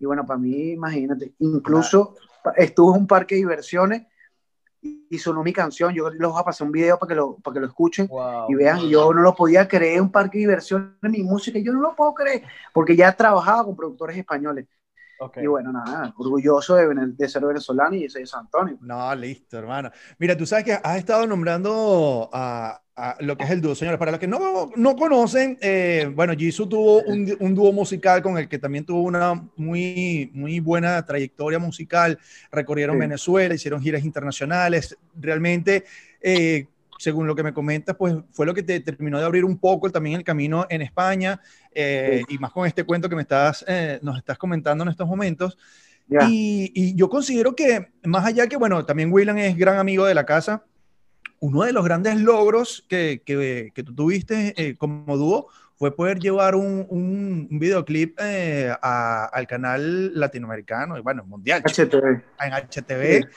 Y 0.00 0.04
bueno, 0.04 0.26
para 0.26 0.40
mí, 0.40 0.72
imagínate, 0.72 1.32
incluso 1.38 2.16
estuve 2.56 2.96
en 2.96 3.02
un 3.02 3.06
parque 3.06 3.36
de 3.36 3.42
diversiones 3.42 4.02
y 4.80 5.16
sonó 5.18 5.44
mi 5.44 5.52
canción. 5.52 5.94
Yo 5.94 6.10
les 6.10 6.28
voy 6.28 6.40
a 6.40 6.44
pasar 6.44 6.66
un 6.66 6.72
video 6.72 6.98
para 6.98 7.10
que 7.10 7.14
lo, 7.14 7.36
para 7.36 7.54
que 7.54 7.60
lo 7.60 7.66
escuchen 7.66 8.08
y 8.48 8.54
vean. 8.56 8.80
yo 8.88 9.14
no 9.14 9.22
lo 9.22 9.32
podía 9.32 9.68
creer, 9.68 10.00
un 10.00 10.10
parque 10.10 10.38
de 10.38 10.46
diversión 10.46 10.98
en 11.04 11.12
mi 11.12 11.22
música. 11.22 11.60
Yo 11.60 11.72
no 11.72 11.82
lo 11.82 11.94
puedo 11.94 12.14
creer, 12.14 12.42
porque 12.72 12.96
ya 12.96 13.12
trabajaba 13.12 13.64
con 13.64 13.76
productores 13.76 14.18
españoles. 14.18 14.66
Y 15.36 15.46
bueno, 15.46 15.72
nada, 15.72 16.12
orgulloso 16.18 16.76
de, 16.76 16.88
de, 16.94 17.28
ser 17.28 17.44
venezolano 17.44 17.94
y 17.96 18.02
de 18.02 18.10
ser 18.10 18.20
de 18.22 18.26
San 18.26 18.40
Antonio. 18.40 18.78
No, 18.82 19.14
listo, 19.14 19.58
hermano. 19.58 19.90
Mira, 20.18 20.36
tú 20.36 20.44
sabes 20.44 20.64
que 20.64 20.72
has 20.72 20.98
estado 20.98 21.26
nombrando 21.26 22.28
a, 22.32 22.82
lo 23.20 23.36
que 23.36 23.44
es 23.44 23.50
el 23.50 23.60
dúo, 23.60 23.74
señores. 23.74 23.98
Para 23.98 24.10
los 24.10 24.20
que 24.20 24.26
no, 24.26 24.70
no 24.74 24.96
conocen, 24.96 25.58
eh, 25.60 26.10
bueno, 26.14 26.34
Jisoo 26.34 26.68
tuvo 26.68 27.02
un, 27.02 27.34
un, 27.40 27.54
dúo 27.54 27.72
musical 27.72 28.22
con 28.22 28.38
el 28.38 28.48
que 28.48 28.58
también 28.58 28.84
tuvo 28.84 29.02
una 29.02 29.34
muy, 29.56 30.30
muy 30.34 30.60
buena 30.60 31.04
trayectoria 31.04 31.58
musical. 31.58 32.18
Recorrieron 32.50 32.98
Venezuela, 32.98 33.54
hicieron 33.54 33.82
giras 33.82 34.04
internacionales. 34.04 34.96
Realmente, 35.14 35.84
eh, 36.20 36.66
según 36.98 37.26
lo 37.26 37.34
que 37.34 37.42
me 37.42 37.52
comentas, 37.52 37.96
pues 37.96 38.14
fue 38.32 38.46
lo 38.46 38.54
que 38.54 38.62
te 38.62 38.80
terminó 38.80 39.18
de 39.18 39.24
abrir 39.24 39.44
un 39.44 39.58
poco 39.58 39.90
también 39.90 40.16
el 40.16 40.24
camino 40.24 40.66
en 40.68 40.82
España 40.82 41.40
eh, 41.72 42.22
y 42.28 42.38
más 42.38 42.52
con 42.52 42.66
este 42.66 42.84
cuento 42.84 43.08
que 43.08 43.16
me 43.16 43.22
estás, 43.22 43.64
eh, 43.68 43.98
nos 44.02 44.16
estás 44.18 44.38
comentando 44.38 44.84
en 44.84 44.90
estos 44.90 45.06
momentos. 45.06 45.58
Y, 46.08 46.70
y, 46.72 46.94
yo 46.94 47.08
considero 47.08 47.56
que, 47.56 47.88
más 48.04 48.24
allá 48.24 48.46
que, 48.46 48.56
bueno, 48.56 48.86
también 48.86 49.12
William 49.12 49.38
es 49.38 49.56
gran 49.56 49.76
amigo 49.78 50.04
de 50.06 50.14
la 50.14 50.24
casa, 50.24 50.64
uno 51.40 51.62
de 51.62 51.72
los 51.72 51.84
grandes 51.84 52.16
logros 52.20 52.86
que, 52.88 53.22
que, 53.26 53.72
que 53.74 53.82
tú 53.82 53.92
tuviste 53.92 54.54
eh, 54.56 54.76
como 54.76 55.16
dúo 55.16 55.48
fue 55.74 55.94
poder 55.94 56.20
llevar 56.20 56.54
un, 56.54 56.86
un, 56.88 57.48
videoclip 57.58 58.18
al 58.20 59.46
canal 59.46 60.18
latinoamericano 60.18 60.96
y, 60.96 61.02
bueno, 61.02 61.24
mundial. 61.26 61.62
HTV. 61.64 62.22
En 62.40 62.52
HTV. 62.52 63.28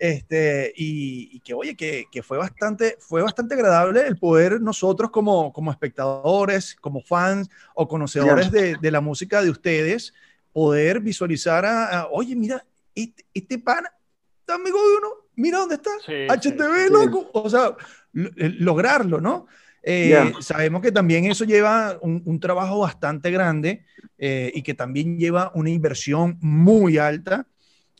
Este, 0.00 0.72
y, 0.76 1.40
que, 1.40 1.52
oye, 1.52 1.76
que, 1.76 2.06
que, 2.10 2.22
fue, 2.22 2.38
bastante, 2.38 2.96
fue 3.00 3.22
bastante 3.22 3.54
agradable 3.54 4.06
el 4.06 4.16
poder 4.16 4.58
nosotros 4.58 5.10
como, 5.10 5.52
como 5.52 5.70
espectadores, 5.70 6.74
como 6.80 7.02
fans 7.02 7.50
o 7.74 7.86
conocedores 7.86 8.50
de, 8.50 8.76
de, 8.80 8.90
la 8.90 9.02
música 9.02 9.42
de 9.42 9.50
ustedes, 9.50 10.14
poder 10.54 11.00
visualizar 11.00 11.66
a, 11.66 12.08
oye, 12.10 12.34
mira, 12.34 12.64
este, 12.94 13.26
este 13.34 13.58
pana, 13.58 13.92
está 14.38 14.54
amigo 14.54 14.78
de 14.78 14.96
uno, 14.96 15.08
mira 15.36 15.58
dónde 15.58 15.74
está, 15.74 15.90
HTV, 16.34 16.90
loco, 16.90 17.30
o 17.34 17.50
sea, 17.50 17.76
lograrlo, 18.14 19.20
¿no? 19.20 19.48
Eh, 19.82 20.32
sabemos 20.40 20.80
que 20.80 20.92
también 20.92 21.26
eso 21.26 21.44
lleva 21.44 21.98
un, 22.00 22.22
un 22.24 22.40
trabajo 22.40 22.78
bastante 22.78 23.30
grande 23.30 23.84
eh, 24.16 24.50
y 24.54 24.62
que 24.62 24.72
también 24.72 25.18
lleva 25.18 25.52
una 25.54 25.68
inversión 25.68 26.38
muy 26.40 26.96
alta 26.96 27.46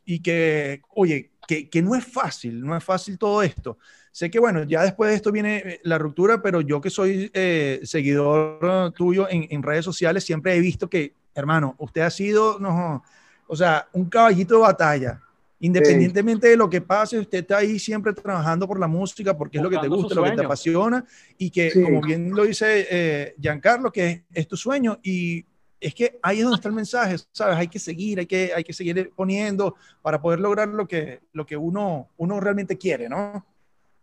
y 0.06 0.20
que, 0.20 0.80
oye, 0.94 1.30
que, 1.70 1.82
no 1.82 1.94
es 1.94 2.04
fácil, 2.04 2.64
no 2.64 2.76
es 2.76 2.84
fácil 2.84 3.18
todo 3.18 3.42
esto. 3.42 3.78
Sé 4.12 4.30
que, 4.30 4.38
bueno, 4.38 4.62
ya 4.64 4.82
después 4.82 5.10
de 5.10 5.16
esto 5.16 5.32
viene 5.32 5.56
eh, 5.58 5.80
la 5.84 5.98
ruptura, 5.98 6.42
pero 6.42 6.60
yo 6.60 6.80
que 6.80 6.90
soy 6.90 7.30
eh, 7.32 7.80
seguidor 7.84 8.92
tuyo 8.92 9.26
en, 9.28 9.62
redes 9.62 9.84
sociales, 9.84 10.24
siempre 10.24 10.54
he 10.54 10.60
visto 10.60 10.88
que, 10.88 11.14
hermano, 11.34 11.74
usted 11.78 12.02
ha 12.02 12.10
sido, 12.10 12.58
no, 12.58 13.02
o 13.46 13.56
sea, 13.56 13.88
un 13.92 14.08
caballito 14.08 14.54
de 14.54 14.60
batalla. 14.60 15.20
Independientemente 15.62 16.48
de 16.48 16.56
lo 16.56 16.70
que 16.70 16.80
pase, 16.80 17.18
usted 17.18 17.40
está 17.40 17.58
ahí 17.58 17.78
siempre 17.78 18.14
trabajando 18.14 18.66
por 18.66 18.80
la 18.80 18.88
música, 18.88 19.36
porque 19.36 19.58
es 19.58 19.62
lo 19.62 19.68
que 19.68 19.76
te 19.76 19.88
gusta, 19.88 20.14
lo 20.14 20.24
que 20.24 20.30
te 20.30 20.44
apasiona, 20.44 21.04
y 21.36 21.50
que, 21.50 21.70
como 21.82 22.00
bien 22.00 22.34
lo 22.34 22.44
dice 22.44 22.86
eh, 22.90 23.34
Giancarlo, 23.38 23.92
que 23.92 24.24
es 24.32 24.48
tu 24.48 24.56
sueño, 24.56 24.98
y 25.02 25.44
es 25.80 25.94
que 25.94 26.18
ahí 26.22 26.38
es 26.38 26.44
donde 26.44 26.56
está 26.56 26.68
el 26.68 26.74
mensaje, 26.74 27.16
¿sabes? 27.32 27.56
Hay 27.56 27.68
que 27.68 27.78
seguir, 27.78 28.18
hay 28.18 28.26
que, 28.26 28.52
hay 28.54 28.62
que 28.62 28.72
seguir 28.72 29.12
poniendo 29.16 29.74
para 30.02 30.20
poder 30.20 30.38
lograr 30.38 30.68
lo 30.68 30.86
que, 30.86 31.20
lo 31.32 31.46
que 31.46 31.56
uno, 31.56 32.10
uno 32.18 32.38
realmente 32.38 32.76
quiere, 32.76 33.08
¿no? 33.08 33.46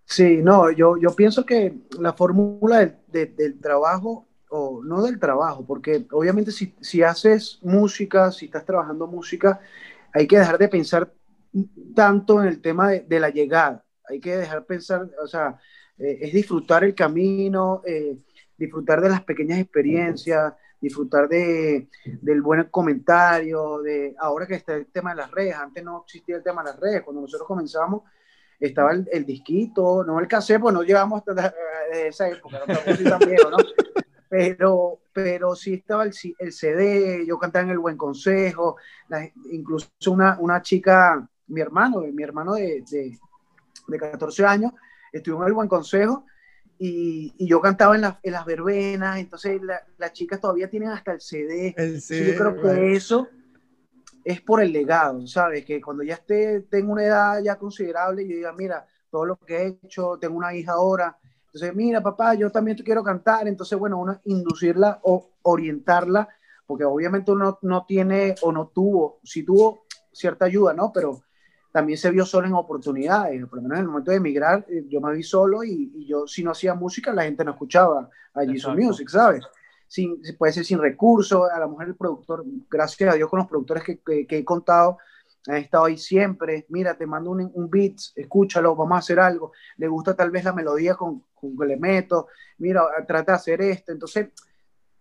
Sí, 0.04 0.38
no, 0.38 0.72
yo, 0.72 0.98
yo 0.98 1.16
pienso 1.16 1.46
que 1.46 1.76
la 2.00 2.14
fórmula 2.14 2.98
del, 3.08 3.60
trabajo, 3.62 4.26
o 4.50 4.82
no 4.84 5.04
del 5.04 5.20
trabajo, 5.20 5.66
porque 5.66 6.06
obviamente 6.12 6.52
si, 6.52 6.74
si, 6.80 7.04
haces 7.04 7.60
música, 7.62 8.32
si 8.32 8.46
estás 8.46 8.66
trabajando 8.66 9.06
música, 9.06 9.60
hay 10.14 10.26
que 10.26 10.40
dejar 10.40 10.58
de 10.58 10.70
pensar 10.70 11.14
tanto 11.94 12.42
en 12.42 12.48
el 12.48 12.62
tema 12.62 12.90
de, 12.92 13.20
la 13.20 13.30
llegada, 13.30 13.84
hay 14.10 14.20
que 14.20 14.38
dejar 14.38 14.66
pensar, 14.66 15.10
o 15.22 15.28
sea, 15.28 15.60
eh, 15.98 16.20
es 16.22 16.34
disfrutar 16.34 16.86
el 16.86 16.96
camino, 16.96 17.82
eh, 17.86 18.18
disfrutar 18.58 19.02
de 19.02 19.10
las 19.10 19.24
pequeñas 19.24 19.60
experiencias 19.60 20.54
disfrutar 20.80 21.28
de, 21.28 21.90
del 22.22 22.42
buen 22.42 22.64
comentario, 22.66 23.80
de 23.80 24.16
ahora 24.20 24.46
que 24.46 24.56
está 24.56 24.76
el 24.76 24.88
tema 24.88 25.12
de 25.12 25.18
las 25.18 25.32
redes, 25.32 25.56
antes 25.56 25.84
no 25.84 26.04
existía 26.04 26.38
el 26.38 26.44
tema 26.44 26.64
de 26.64 26.70
las 26.72 26.80
redes, 26.80 27.04
cuando 27.04 27.22
nosotros 27.22 27.48
comenzamos 27.48 28.04
estaba 28.60 28.92
el, 28.92 29.08
el 29.12 29.26
disquito, 29.26 30.04
no 30.04 30.20
el 30.20 30.28
cassette, 30.28 30.62
pues 30.62 30.74
no 30.74 30.84
llevamos 30.84 31.24
de 31.26 32.08
esa 32.08 32.28
época, 32.30 32.60
no 32.68 33.50
¿no? 33.52 33.58
Pero, 34.30 35.00
pero 35.14 35.56
sí 35.56 35.76
estaba 35.76 36.04
el, 36.04 36.12
el, 36.40 36.52
CD, 36.52 37.26
yo 37.26 37.40
cantaba 37.40 37.64
en 37.64 37.70
El 37.70 37.80
Buen 37.80 37.96
Consejo, 37.96 38.76
incluso 39.52 39.88
una, 40.08 40.38
una 40.42 40.62
chica, 40.62 41.26
mi 41.48 41.62
hermano, 41.62 42.02
mi 42.02 42.24
hermano 42.24 42.56
de, 42.56 42.84
de, 42.92 43.18
de 43.88 43.98
14 43.98 44.46
años, 44.46 44.74
estuvo 45.14 45.42
en 45.42 45.48
El 45.48 45.54
Buen 45.54 45.70
Consejo 45.70 46.26
y, 46.80 47.34
y, 47.38 47.48
yo 47.48 47.60
cantaba 47.62 47.96
en, 47.96 48.04
en, 48.22 48.32
las 48.32 48.46
verbenas, 48.46 49.18
entonces 49.20 49.62
las 49.98 50.14
chicas 50.14 50.40
todavía 50.40 50.70
tienen 50.70 50.90
hasta 50.90 51.14
el 51.14 51.22
CD. 51.22 51.74
yo 51.78 52.38
creo 52.38 52.62
que 52.62 52.94
eso 52.94 53.28
es 54.24 54.42
por 54.42 54.62
el 54.62 54.72
legado, 54.72 55.26
¿sabes? 55.28 55.66
Que 55.66 55.82
cuando 55.82 56.04
ya 56.04 56.16
esté, 56.16 56.62
tengo 56.62 56.92
una 56.92 57.06
edad 57.06 57.42
ya 57.42 57.56
considerable, 57.58 58.28
yo 58.28 58.36
diga, 58.36 58.52
mira, 58.54 58.86
todo 59.10 59.26
lo 59.26 59.38
que 59.38 59.58
he 59.58 59.68
hecho, 59.84 60.18
tengo 60.20 60.38
una 60.38 60.54
hija 60.54 60.74
ahora, 60.74 61.18
entonces, 61.48 61.76
mira, 61.76 62.04
papá, 62.04 62.36
yo 62.36 62.52
también 62.52 62.78
te 62.78 62.84
quiero 62.84 63.04
cantar, 63.04 63.48
entonces, 63.48 63.80
bueno, 63.80 63.98
uno 64.00 64.20
inducirla 64.26 65.00
o 65.04 65.32
orientarla, 65.44 66.28
porque 66.66 66.84
obviamente 66.84 67.32
uno 67.32 67.58
no 67.62 67.86
tiene 67.86 68.36
o 68.42 68.52
no 68.52 68.68
tuvo, 68.68 69.20
sí 69.24 69.44
tuvo 69.44 69.86
cierta 70.12 70.46
ayuda, 70.46 70.74
¿no? 70.74 70.92
Pero 70.94 71.24
también 71.78 72.00
se 72.00 72.10
vio 72.10 72.26
solo 72.26 72.48
en 72.48 72.56
oportunidades, 72.56 73.46
por 73.46 73.58
lo 73.58 73.62
menos 73.62 73.78
en 73.78 73.84
el 73.84 73.88
momento 73.90 74.10
de 74.10 74.18
emigrar, 74.18 74.66
eh, 74.68 74.86
yo 74.90 75.00
me 75.00 75.14
vi 75.14 75.22
solo 75.22 75.64
y, 75.64 76.08
yo 76.08 76.26
si 76.26 76.44
no 76.44 76.50
hacía 76.50 76.74
música, 76.74 77.14
la 77.14 77.22
gente 77.22 77.46
no 77.46 77.52
escuchaba 77.52 78.10
allí 78.34 78.58
su 78.58 78.72
music, 78.72 79.08
¿sabes? 79.10 79.46
Sin, 79.88 80.20
puede 80.40 80.54
ser 80.54 80.66
sin 80.66 80.80
recursos, 80.80 81.48
a 81.52 81.60
la 81.60 81.68
mujer 81.68 81.90
el 81.90 81.96
productor, 81.96 82.44
gracias 82.68 83.14
a 83.14 83.16
Dios 83.16 83.30
con 83.30 83.38
los 83.38 83.48
productores 83.48 83.84
que, 83.84 84.00
que, 84.26 84.38
he 84.40 84.44
contado, 84.44 84.98
han 85.46 85.58
estado 85.58 85.86
ahí 85.86 86.00
siempre, 86.00 86.66
mira, 86.70 86.98
te 86.98 87.06
mando 87.06 87.30
un, 87.30 87.52
un, 87.54 87.70
beat, 87.70 87.98
escúchalo, 88.16 88.76
vamos 88.76 88.96
a 88.96 88.98
hacer 88.98 89.20
algo, 89.20 89.52
le 89.78 89.88
gusta 89.88 90.16
tal 90.16 90.32
vez 90.32 90.46
la 90.46 90.54
melodía 90.54 90.96
con, 90.96 91.26
con 91.36 91.56
que 91.56 91.66
le 91.68 91.78
meto, 91.78 92.26
mira, 92.58 92.82
trata 93.08 93.34
de 93.34 93.36
hacer 93.36 93.62
esto, 93.62 93.92
entonces 93.92 94.30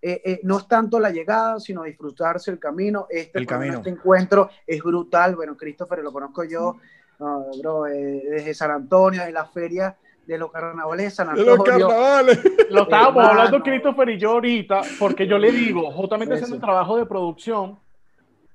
eh, 0.08 0.22
eh, 0.24 0.40
no 0.44 0.58
es 0.58 0.68
tanto 0.68 1.00
la 1.00 1.10
llegada, 1.10 1.58
sino 1.58 1.82
disfrutarse 1.82 2.52
el 2.52 2.60
camino. 2.60 3.08
Este, 3.10 3.40
el 3.40 3.44
camino. 3.44 3.78
este 3.78 3.90
encuentro 3.90 4.48
es 4.64 4.80
brutal. 4.80 5.34
Bueno, 5.34 5.56
Christopher 5.56 5.98
lo 5.98 6.12
conozco 6.12 6.44
yo, 6.44 6.76
bro, 7.18 7.88
eh, 7.88 8.22
desde 8.30 8.54
San 8.54 8.70
Antonio, 8.70 9.24
de 9.24 9.32
la 9.32 9.46
feria 9.46 9.96
de 10.24 10.38
los 10.38 10.52
carnavales 10.52 11.06
de 11.06 11.10
San 11.10 11.30
Antonio. 11.30 11.50
De 11.50 11.56
los 11.56 11.66
carnavales. 11.66 12.40
Lo 12.70 12.82
estábamos 12.82 13.24
hablando 13.24 13.60
Christopher 13.60 14.10
y 14.10 14.18
yo 14.18 14.30
ahorita, 14.30 14.82
porque 15.00 15.26
yo 15.26 15.38
le 15.38 15.50
digo, 15.50 15.90
justamente 15.90 16.34
haciendo 16.34 16.54
el 16.54 16.62
trabajo 16.62 16.96
de 16.98 17.06
producción, 17.06 17.76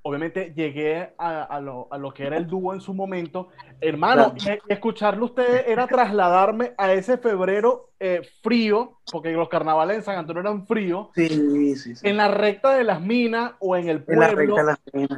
obviamente 0.02 0.52
llegué 0.54 1.14
a, 1.16 1.60
lo, 1.60 1.88
a, 1.90 1.98
lo, 1.98 2.12
que 2.12 2.24
era 2.24 2.36
el 2.36 2.46
dúo 2.46 2.74
en 2.74 2.80
su 2.80 2.92
momento. 2.92 3.48
Hermano, 3.80 4.34
y, 4.36 4.72
escucharlo 4.72 5.26
usted 5.26 5.68
era 5.68 5.86
trasladarme 5.86 6.74
a 6.76 6.92
ese 6.92 7.18
febrero 7.18 7.90
eh, 8.00 8.22
frío, 8.42 8.98
porque 9.10 9.32
los 9.32 9.48
carnavales 9.48 9.98
en 9.98 10.02
San 10.02 10.18
Antonio 10.18 10.40
eran 10.40 10.66
fríos, 10.66 11.08
sí, 11.14 11.76
sí, 11.76 11.94
en 12.02 12.16
la 12.16 12.28
recta 12.28 12.74
de 12.74 12.84
las 12.84 13.00
minas 13.00 13.52
o 13.60 13.76
en 13.76 13.88
el 13.88 14.02
pueblo, 14.02 14.56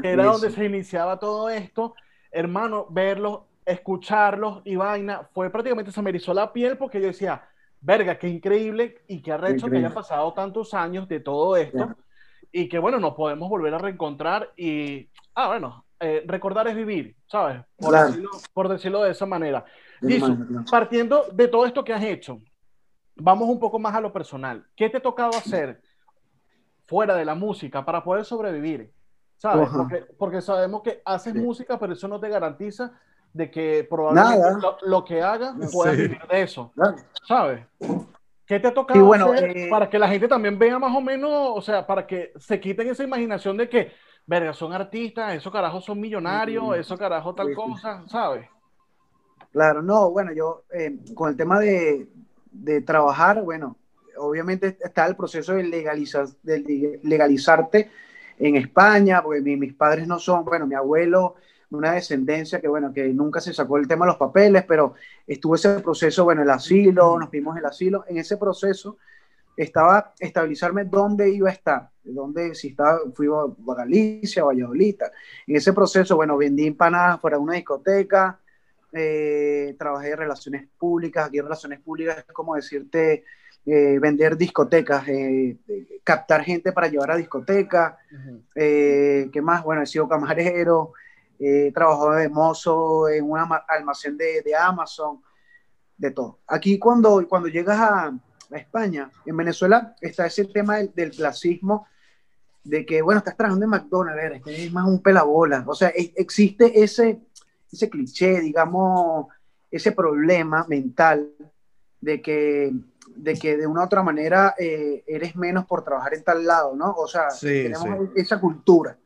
que 0.02 0.10
era 0.10 0.24
donde 0.24 0.50
se 0.50 0.64
iniciaba 0.64 1.18
todo 1.18 1.48
esto. 1.48 1.94
Hermano, 2.30 2.86
verlos, 2.90 3.42
escucharlos 3.64 4.60
y 4.64 4.76
vaina, 4.76 5.28
fue 5.32 5.50
prácticamente 5.50 5.92
se 5.92 6.02
me 6.02 6.10
erizó 6.10 6.34
la 6.34 6.52
piel 6.52 6.76
porque 6.76 7.00
yo 7.00 7.06
decía, 7.06 7.48
verga, 7.80 8.18
qué 8.18 8.28
increíble 8.28 8.98
y 9.06 9.22
qué 9.22 9.32
arrecho 9.32 9.68
que 9.68 9.78
hayan 9.78 9.94
pasado 9.94 10.32
tantos 10.34 10.74
años 10.74 11.08
de 11.08 11.20
todo 11.20 11.56
esto 11.56 11.96
y 12.56 12.68
que 12.68 12.78
bueno, 12.78 13.00
nos 13.00 13.14
podemos 13.14 13.48
volver 13.48 13.74
a 13.74 13.78
reencontrar 13.78 14.52
y, 14.56 15.10
ah, 15.34 15.48
bueno, 15.48 15.84
eh, 15.98 16.22
recordar 16.24 16.68
es 16.68 16.76
vivir, 16.76 17.16
¿sabes? 17.26 17.60
Por, 18.54 18.68
decirlo, 18.68 19.02
de 19.02 19.10
esa 19.10 19.26
manera. 19.26 19.64
Y 20.00 20.20
partiendo 20.70 21.24
de 21.32 21.48
todo 21.48 21.66
esto 21.66 21.82
que 21.82 21.92
has 21.92 22.04
hecho, 22.04 22.40
vamos 23.16 23.48
un 23.48 23.58
poco 23.58 23.80
más 23.80 23.92
a 23.96 24.00
lo 24.00 24.12
personal. 24.12 24.64
¿Qué 24.76 24.88
te 24.88 24.98
ha 24.98 25.02
tocado 25.02 25.30
hacer 25.30 25.82
fuera 26.86 27.16
de 27.16 27.24
la 27.24 27.34
música 27.34 27.84
para 27.84 28.04
poder 28.04 28.24
sobrevivir? 28.24 28.92
¿Sabes? 29.36 29.68
Porque, 30.16 30.40
sabemos 30.40 30.82
que 30.82 31.02
haces 31.04 31.34
música, 31.34 31.76
pero 31.76 31.94
eso 31.94 32.06
no 32.06 32.20
te 32.20 32.28
garantiza 32.28 32.92
de 33.32 33.50
que 33.50 33.84
probablemente 33.90 34.64
lo, 34.82 35.04
que 35.04 35.20
hagas 35.20 35.56
puedas 35.72 35.96
vivir 35.96 36.22
de 36.30 36.42
eso. 36.42 36.72
¿Sabes? 37.26 37.66
¿Qué 38.46 38.60
te 38.60 38.68
ha 38.68 38.74
tocado 38.74 39.04
bueno, 39.04 39.32
hacer 39.32 39.56
eh, 39.56 39.68
para 39.70 39.88
que 39.88 39.98
la 39.98 40.08
gente 40.08 40.28
también 40.28 40.58
vea 40.58 40.78
más 40.78 40.94
o 40.94 41.00
menos, 41.00 41.30
o 41.32 41.62
sea, 41.62 41.86
para 41.86 42.06
que 42.06 42.32
se 42.36 42.60
quiten 42.60 42.88
esa 42.88 43.02
imaginación 43.02 43.56
de 43.56 43.68
que, 43.68 43.92
verga, 44.26 44.52
son 44.52 44.72
artistas, 44.72 45.34
esos 45.34 45.52
carajos 45.52 45.84
son 45.84 45.98
millonarios, 45.98 46.76
esos 46.76 46.98
carajos 46.98 47.34
tal 47.34 47.54
cosa, 47.54 48.04
¿sabes? 48.06 48.46
Claro, 49.50 49.82
no, 49.82 50.10
bueno, 50.10 50.32
yo 50.32 50.64
eh, 50.72 50.98
con 51.14 51.30
el 51.30 51.36
tema 51.36 51.58
de, 51.58 52.08
de, 52.50 52.80
trabajar, 52.82 53.42
bueno, 53.42 53.76
obviamente 54.18 54.76
está 54.80 55.06
el 55.06 55.16
proceso 55.16 55.54
de, 55.54 55.62
legalizar, 55.62 56.26
de 56.42 57.00
legalizarte 57.02 57.90
en 58.38 58.56
España, 58.56 59.22
porque 59.22 59.40
mis 59.40 59.72
padres 59.74 60.06
no 60.06 60.18
son, 60.18 60.44
bueno, 60.44 60.66
mi 60.66 60.74
abuelo, 60.74 61.36
una 61.76 61.92
descendencia 61.92 62.60
que, 62.60 62.68
bueno, 62.68 62.92
que 62.92 63.08
nunca 63.08 63.40
se 63.40 63.52
sacó 63.52 63.78
el 63.78 63.88
tema 63.88 64.06
de 64.06 64.12
los 64.12 64.18
papeles, 64.18 64.64
pero 64.66 64.94
estuvo 65.26 65.54
ese 65.54 65.80
proceso, 65.80 66.24
bueno, 66.24 66.42
el 66.42 66.50
asilo, 66.50 67.18
nos 67.18 67.30
vimos 67.30 67.56
el 67.56 67.64
asilo, 67.66 68.04
en 68.08 68.18
ese 68.18 68.36
proceso 68.36 68.98
estaba 69.56 70.14
estabilizarme 70.18 70.84
dónde 70.84 71.30
iba 71.30 71.48
a 71.48 71.52
estar, 71.52 71.88
dónde, 72.02 72.54
si 72.54 72.68
estaba, 72.68 72.98
fui 73.14 73.28
a 73.28 73.74
Galicia, 73.74 74.42
a 74.42 74.46
Valladolid, 74.46 74.96
en 75.46 75.56
ese 75.56 75.72
proceso, 75.72 76.16
bueno, 76.16 76.36
vendí 76.36 76.66
empanadas 76.66 77.20
fuera 77.20 77.36
de 77.36 77.42
una 77.42 77.54
discoteca, 77.54 78.40
eh, 78.92 79.74
trabajé 79.78 80.10
en 80.12 80.18
relaciones 80.18 80.68
públicas, 80.78 81.26
aquí 81.26 81.38
en 81.38 81.44
relaciones 81.44 81.80
públicas 81.80 82.18
es 82.18 82.32
como 82.32 82.54
decirte, 82.54 83.24
eh, 83.66 83.98
vender 83.98 84.36
discotecas, 84.36 85.08
eh, 85.08 85.56
captar 86.04 86.44
gente 86.44 86.72
para 86.72 86.88
llevar 86.88 87.12
a 87.12 87.16
discotecas, 87.16 87.94
¿qué 88.54 89.40
más? 89.42 89.64
Bueno, 89.64 89.82
he 89.82 89.86
sido 89.86 90.08
camarero, 90.08 90.92
he 91.46 91.72
trabajado 91.72 92.12
de 92.12 92.28
mozo 92.28 93.08
en 93.08 93.30
un 93.30 93.38
almacén 93.68 94.16
de, 94.16 94.42
de, 94.42 94.54
Amazon, 94.54 95.20
de 95.96 96.10
todo. 96.10 96.40
Aquí 96.46 96.78
cuando, 96.78 97.26
cuando 97.28 97.48
llegas 97.48 97.78
a, 97.78 98.06
a, 98.06 98.56
España, 98.56 99.10
en 99.26 99.36
Venezuela 99.36 99.94
está 100.00 100.26
ese 100.26 100.44
tema 100.46 100.76
del, 100.76 100.92
del 100.94 101.10
clasismo, 101.10 101.86
de 102.62 102.86
que, 102.86 103.02
bueno, 103.02 103.18
estás 103.18 103.36
trabajando 103.36 103.64
en 103.64 103.70
McDonald's, 103.70 104.46
es 104.46 104.72
más 104.72 104.86
un 104.86 105.02
pelabola, 105.02 105.64
o 105.66 105.74
sea, 105.74 105.88
existe 105.88 106.82
ese, 106.82 107.20
ese 107.70 107.90
cliché, 107.90 108.40
digamos, 108.40 109.26
ese 109.70 109.92
problema 109.92 110.64
mental 110.68 111.30
de 112.00 112.22
que 112.22 112.72
de 113.14 113.34
que 113.34 113.56
de 113.56 113.66
una 113.66 113.82
u 113.82 113.84
otra 113.84 114.02
manera 114.02 114.54
eh, 114.58 115.04
eres 115.06 115.36
menos 115.36 115.66
por 115.66 115.84
trabajar 115.84 116.14
en 116.14 116.24
tal 116.24 116.44
lado, 116.44 116.74
¿no? 116.74 116.92
O 116.92 117.06
sea, 117.06 117.28
tenemos 117.40 118.08
esa 118.14 118.40
cultura. 118.40 118.98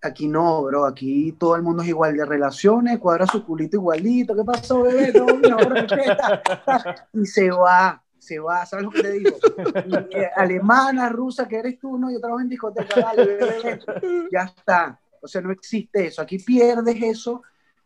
Aquí 0.00 0.28
no, 0.28 0.62
bro, 0.62 0.86
aquí 0.86 1.32
todo 1.32 1.56
el 1.56 1.62
mundo 1.62 1.82
es 1.82 1.88
igual 1.88 2.16
de 2.16 2.24
relaciones, 2.24 2.98
cuadra 2.98 3.26
su 3.26 3.44
culito 3.44 3.78
igualito, 3.78 4.34
¿qué 4.36 4.44
pasó, 4.44 4.82
bebé? 4.82 5.12
No, 5.12 5.26
y 7.14 7.26
se 7.26 7.50
va, 7.50 8.00
se 8.16 8.38
va, 8.38 8.64
¿sabes 8.64 8.84
lo 8.84 8.90
que 8.92 9.02
te 9.02 9.12
digo? 9.12 9.36
Eh, 10.12 10.30
alemana, 10.36 11.08
rusa, 11.08 11.48
que 11.48 11.56
eres 11.56 11.80
tú, 11.80 11.98
no, 11.98 12.12
yo 12.12 12.20
trabajo 12.20 12.40
en 12.40 12.48
discoteca, 12.48 13.00
dale, 13.00 13.26
bebé, 13.26 13.80
ya 14.30 14.42
está. 14.42 15.00
O 15.20 15.26
sea, 15.26 15.40
no 15.40 15.50
existe 15.50 16.06
eso. 16.06 16.22
Aquí 16.22 16.38
pierdes 16.38 17.02
eso 17.02 17.42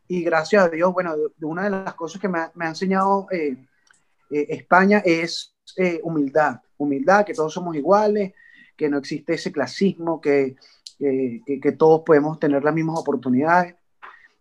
y 0.06 0.22
gracias 0.22 0.64
a 0.64 0.68
Dios, 0.68 0.92
bueno, 0.92 1.14
una 1.40 1.64
de 1.64 1.70
las 1.70 1.94
cosas 1.94 2.20
que 2.20 2.28
me 2.28 2.40
ha, 2.40 2.68
enseñado 2.68 3.26
eh, 3.30 3.56
eh, 4.30 4.46
España 4.50 5.02
es 5.02 5.54
humildad, 6.02 6.60
humildad, 6.76 7.24
que 7.24 7.32
todos 7.32 7.54
somos 7.54 7.74
iguales, 7.74 8.34
que 8.76 8.90
no 8.90 8.98
existe 8.98 9.34
ese 9.34 9.50
clasismo, 9.50 10.20
que, 10.20 10.56
que, 11.02 11.72
todos 11.72 12.02
podemos 12.04 12.38
tener 12.38 12.62
las 12.62 12.74
mismas 12.74 12.98
oportunidades. 12.98 13.74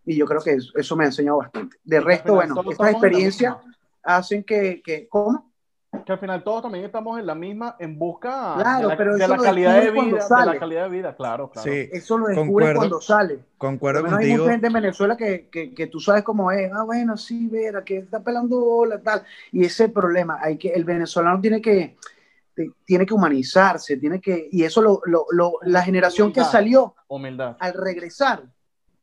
Y 0.06 0.16
yo 0.16 0.26
creo 0.26 0.42
que 0.42 0.58
eso, 0.76 0.96
me 0.96 1.04
ha 1.04 1.08
enseñado 1.08 1.38
bastante. 1.38 1.78
De 1.84 2.00
resto, 2.00 2.36
bueno, 2.36 2.56
estas 2.70 2.92
experiencias 2.92 3.56
hacen 4.04 4.44
que, 4.44 4.82
que, 4.84 5.08
¿cómo? 5.08 5.52
que 6.06 6.14
al 6.14 6.20
final 6.20 6.44
todos 6.44 6.64
también 6.64 6.86
estamos 6.86 7.20
en 7.20 7.26
la 7.26 7.36
misma, 7.36 7.76
en 7.78 8.00
busca 8.00 8.56
de, 8.58 8.64
la, 8.64 8.98
calidad 9.38 9.82
de 9.82 9.92
vida, 9.92 10.26
de 10.28 10.46
la 10.46 10.58
calidad 10.58 10.84
de 10.84 10.90
vida, 10.90 11.16
claro, 11.16 11.52
claro. 11.52 11.70
Sí, 11.70 11.90
eso 11.92 12.18
lo 12.18 12.28
descubres 12.28 12.76
cuando 12.76 13.02
sale. 13.02 13.40
Concuerdo 13.58 14.02
contigo. 14.02 14.20
Hay 14.20 14.38
mucha 14.38 14.52
gente 14.52 14.68
en 14.68 14.74
Venezuela 14.74 15.18
que, 15.18 15.50
que, 15.52 15.74
que, 15.74 15.88
tú 15.88 16.00
sabes 16.00 16.24
cómo 16.24 16.52
es, 16.52 16.72
ah, 16.74 16.84
bueno, 16.84 17.18
sí, 17.18 17.48
vera, 17.48 17.84
que 17.84 17.98
está 17.98 18.22
pelando 18.22 18.60
bola, 18.60 19.00
tal, 19.02 19.24
y 19.52 19.66
ese 19.66 19.90
problema, 19.90 20.40
hay 20.42 20.58
que, 20.58 20.70
el 20.70 20.86
venezolano 20.86 21.40
tiene 21.42 21.62
que, 21.62 21.98
tiene 22.86 23.06
que 23.06 23.14
humanizarse, 23.14 23.98
tiene 23.98 24.20
que, 24.20 24.50
y 24.52 24.64
eso 24.64 24.82
lo, 24.82 25.02
lo, 25.06 25.26
lo 25.32 25.54
la 25.64 25.84
generación 25.84 26.32
que 26.32 26.44
salió, 26.44 26.96
humildad. 27.08 27.58
al 27.60 27.74
regresar, 27.74 28.44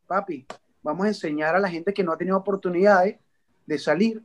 papi, 0.07 0.47
vamos 0.83 1.05
a 1.05 1.09
enseñar 1.09 1.55
a 1.55 1.59
la 1.59 1.69
gente 1.69 1.93
que 1.93 2.03
no 2.05 2.13
ha 2.13 2.19
tenido 2.19 2.37
oportunidades 2.37 3.17
de 3.67 3.79
salir, 3.79 4.23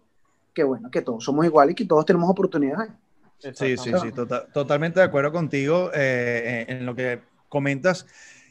que 0.53 0.63
bueno, 0.63 0.89
que 0.89 1.01
todos 1.01 1.23
somos 1.23 1.45
iguales 1.45 1.73
y 1.73 1.75
que 1.75 1.85
todos 1.85 2.05
tenemos 2.05 2.29
oportunidades. 2.29 2.91
Sí, 3.39 3.75
sí, 3.77 3.91
sí, 4.01 4.11
tota-, 4.13 4.47
totalmente 4.53 4.99
de 4.99 5.05
acuerdo 5.05 5.31
contigo 5.31 5.91
eh, 5.93 6.65
en 6.69 6.85
lo 6.85 6.95
que 6.95 7.21
comentas. 7.49 8.07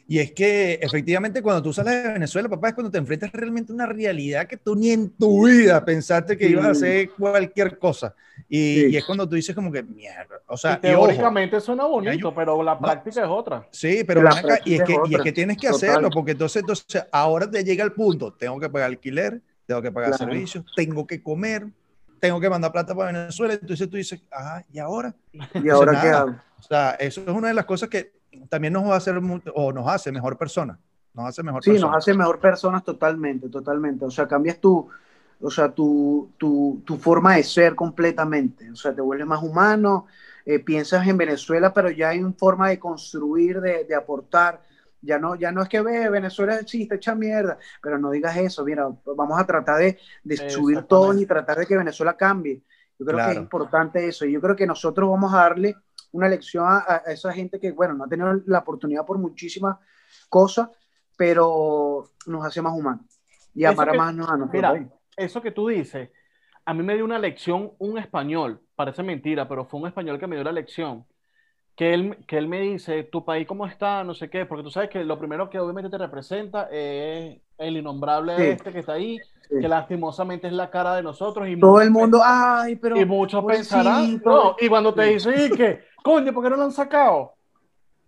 Y 0.07 0.19
es 0.19 0.33
que 0.33 0.73
efectivamente 0.81 1.41
cuando 1.41 1.63
tú 1.63 1.71
sales 1.71 2.03
de 2.03 2.13
Venezuela, 2.13 2.49
papá, 2.49 2.69
es 2.69 2.73
cuando 2.73 2.91
te 2.91 2.97
enfrentas 2.97 3.31
realmente 3.31 3.71
a 3.71 3.75
una 3.75 3.85
realidad 3.85 4.47
que 4.47 4.57
tú 4.57 4.75
ni 4.75 4.91
en 4.91 5.09
tu 5.09 5.47
vida 5.47 5.83
pensaste 5.83 6.37
que 6.37 6.47
ibas 6.47 6.65
a 6.65 6.71
hacer 6.71 7.09
cualquier 7.11 7.77
cosa. 7.77 8.13
Y, 8.49 8.95
es 8.95 9.05
cuando 9.05 9.27
tú 9.27 9.35
dices 9.35 9.55
como 9.55 9.71
que, 9.71 9.81
mierda, 9.81 10.41
o 10.47 10.57
sea... 10.57 10.79
teóricamente 10.79 11.59
suena 11.61 11.85
bonito, 11.85 12.33
pero 12.35 12.61
la 12.61 12.77
práctica 12.77 13.21
es 13.21 13.29
otra. 13.29 13.67
Sí, 13.71 14.03
pero 14.05 14.21
y, 14.65 14.75
es 14.75 14.83
que, 14.83 14.95
y 15.07 15.15
es 15.15 15.21
que 15.21 15.31
tienes 15.31 15.57
que 15.57 15.69
hacerlo, 15.69 16.09
porque 16.09 16.31
entonces, 16.31 16.61
entonces 16.61 17.05
ahora 17.11 17.49
te 17.49 17.63
llega 17.63 17.83
el 17.83 17.93
punto, 17.93 18.33
tengo 18.33 18.59
que 18.59 18.69
pagar 18.69 18.89
alquiler, 18.89 19.41
tengo 19.65 19.81
que 19.81 19.91
pagar 19.91 20.17
servicios, 20.17 20.65
tengo 20.75 21.07
que 21.07 21.23
comer, 21.23 21.65
tengo 22.19 22.39
que 22.39 22.49
mandar 22.49 22.71
plata 22.71 22.93
para 22.93 23.11
Venezuela. 23.11 23.53
Entonces 23.53 23.89
tú 23.89 23.97
dices, 23.97 24.21
ajá, 24.29 24.65
¿y 24.71 24.79
ahora? 24.79 25.15
¿Y 25.55 25.69
ahora 25.69 26.01
qué 26.01 26.07
hago? 26.09 26.35
O 26.59 26.63
sea, 26.63 26.91
eso 26.91 27.21
es 27.21 27.27
una 27.27 27.49
de 27.49 27.53
las 27.53 27.65
cosas 27.65 27.89
que 27.89 28.13
también 28.49 28.73
nos 28.73 28.83
va 28.83 28.95
a 28.95 28.97
hacer, 28.97 29.19
o 29.53 29.71
nos 29.71 29.87
hace 29.87 30.11
mejor 30.11 30.37
persona. 30.37 30.79
Nos 31.13 31.25
hace 31.25 31.43
mejor 31.43 31.63
sí, 31.63 31.73
nos 31.73 31.95
hace 31.95 32.13
mejor 32.13 32.39
personas 32.39 32.83
totalmente, 32.83 33.49
totalmente. 33.49 34.05
O 34.05 34.11
sea, 34.11 34.27
cambias 34.27 34.59
tu, 34.59 34.89
o 35.41 35.51
sea, 35.51 35.69
tu, 35.69 36.31
tu, 36.37 36.81
tu 36.85 36.97
forma 36.97 37.35
de 37.35 37.43
ser 37.43 37.75
completamente. 37.75 38.71
O 38.71 38.75
sea, 38.75 38.95
te 38.95 39.01
vuelves 39.01 39.27
más 39.27 39.43
humano, 39.43 40.07
eh, 40.45 40.59
piensas 40.59 41.07
en 41.07 41.17
Venezuela, 41.17 41.73
pero 41.73 41.91
ya 41.91 42.09
hay 42.09 42.19
una 42.19 42.33
forma 42.33 42.69
de 42.69 42.79
construir, 42.79 43.61
de, 43.61 43.83
de 43.85 43.95
aportar 43.95 44.61
ya 45.03 45.19
no, 45.19 45.35
ya 45.35 45.51
no 45.51 45.61
es 45.61 45.69
que 45.69 45.81
ve, 45.81 46.09
Venezuela 46.09 46.55
existe, 46.55 46.95
echa 46.95 47.13
mierda, 47.13 47.57
pero 47.81 47.99
no 47.99 48.09
digas 48.09 48.35
eso, 48.37 48.63
mira, 48.63 48.87
vamos 49.05 49.39
a 49.39 49.45
tratar 49.45 49.79
de, 49.79 49.99
de 50.23 50.49
subir 50.49 50.83
todo 50.83 51.13
y 51.13 51.25
tratar 51.25 51.57
de 51.57 51.65
que 51.65 51.77
Venezuela 51.77 52.15
cambie. 52.15 52.61
Yo 52.97 53.05
creo 53.05 53.25
que 53.25 53.31
es 53.31 53.37
importante 53.37 54.07
eso 54.07 54.25
y 54.25 54.31
yo 54.31 54.39
creo 54.39 54.55
que 54.55 54.65
nosotros 54.65 55.09
vamos 55.09 55.33
a 55.33 55.37
darle 55.37 55.75
una 56.13 56.29
lección 56.29 56.65
a, 56.67 57.03
esa 57.07 57.33
gente 57.33 57.59
que, 57.59 57.71
bueno, 57.71 57.93
no 57.93 58.05
ha 58.05 58.07
tenido 58.07 58.33
la 58.45 58.59
oportunidad 58.59 59.05
por 59.05 59.17
muchísimas 59.17 59.77
cosas, 60.29 60.69
pero 61.17 62.09
nos 62.25 62.45
hace 62.45 62.61
más 62.61 62.73
humanos 62.73 63.05
y 63.53 63.65
amar 63.65 63.95
más 63.95 64.09
a 64.09 64.11
nosotros. 64.13 64.49
Mira, 64.53 64.89
eso 65.17 65.41
que 65.41 65.51
tú 65.51 65.67
dices, 65.67 66.09
a 66.65 66.73
mí 66.73 66.81
me 66.83 66.95
dio 66.95 67.05
una 67.05 67.19
lección 67.19 67.73
un 67.77 67.97
español, 67.97 68.61
parece 68.75 69.03
mentira, 69.03 69.47
pero 69.47 69.65
fue 69.65 69.79
un 69.79 69.87
español 69.87 70.19
que 70.19 70.27
me 70.27 70.35
dio 70.35 70.43
la 70.45 70.51
lección 70.51 71.05
que 71.75 71.93
él, 71.93 72.17
que 72.27 72.37
él 72.37 72.47
me 72.47 72.61
dice, 72.61 73.03
tu 73.03 73.25
país 73.25 73.47
cómo 73.47 73.65
está, 73.65 74.03
no 74.03 74.13
sé 74.13 74.29
qué, 74.29 74.45
porque 74.45 74.63
tú 74.63 74.69
sabes 74.69 74.89
que 74.89 75.03
lo 75.03 75.17
primero 75.17 75.49
que 75.49 75.59
obviamente 75.59 75.89
te 75.89 75.97
representa 75.97 76.69
es 76.71 77.39
el 77.57 77.77
innombrable 77.77 78.51
este 78.51 78.71
que 78.71 78.79
está 78.79 78.93
ahí, 78.93 79.17
que 79.49 79.67
lastimosamente 79.67 80.47
es 80.47 80.53
la 80.53 80.69
cara 80.69 80.95
de 80.95 81.03
nosotros. 81.03 81.47
Y 81.47 81.59
Todo 81.59 81.81
el 81.81 81.89
mundo, 81.89 82.21
ay, 82.23 82.75
pero... 82.75 82.99
Y 82.99 83.05
muchos 83.05 83.43
pensarán, 83.45 84.21
no, 84.23 84.55
y 84.59 84.67
cuando 84.67 84.93
te 84.93 85.03
dicen, 85.03 85.33
¿y 85.37 85.55
qué? 85.55 85.83
Coño, 86.03 86.33
¿por 86.33 86.43
qué 86.43 86.49
no 86.49 86.57
lo 86.57 86.63
han 86.63 86.71
sacado? 86.71 87.33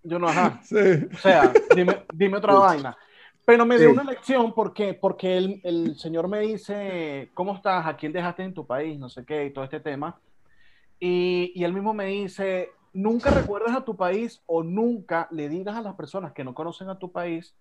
Yo 0.04 0.20
no, 0.20 0.28
ajá. 0.28 0.62
O 1.14 1.18
sea, 1.18 1.52
dime, 1.76 2.06
dime 2.14 2.38
otra 2.38 2.54
vaina. 2.54 2.98
Pero 3.46 3.66
me 3.66 3.78
dio 3.78 3.92
una 3.92 4.04
lección, 4.04 4.54
¿por 4.54 4.74
qué? 4.74 4.94
Porque 4.94 5.38
el, 5.38 5.62
el 5.64 5.98
señor 5.98 6.28
me 6.28 6.40
dice, 6.40 7.30
¿cómo 7.34 7.56
estás? 7.56 7.86
¿A 7.86 7.96
quién 7.96 8.12
dejaste 8.12 8.44
en 8.44 8.54
tu 8.54 8.66
país? 8.66 9.00
No 9.00 9.08
sé 9.08 9.24
qué, 9.24 9.46
y 9.46 9.54
todo 9.54 9.64
este 9.64 9.80
tema. 9.80 10.20
Y, 11.00 11.52
y 11.56 11.64
él 11.64 11.74
mismo 11.74 11.94
me 11.94 12.06
dice, 12.06 12.72
nunca 12.94 13.30
recuerdes 13.30 13.76
a 13.76 13.86
tu 13.86 13.96
país 13.96 14.42
o 14.48 14.64
nunca 14.64 15.28
le 15.32 15.48
digas 15.48 15.76
a 15.76 15.82
las 15.82 15.96
personas 15.96 16.34
que 16.34 16.44
no 16.44 16.54
conocen 16.54 16.90
a 16.90 16.98
tu 16.98 17.12
país 17.12 17.56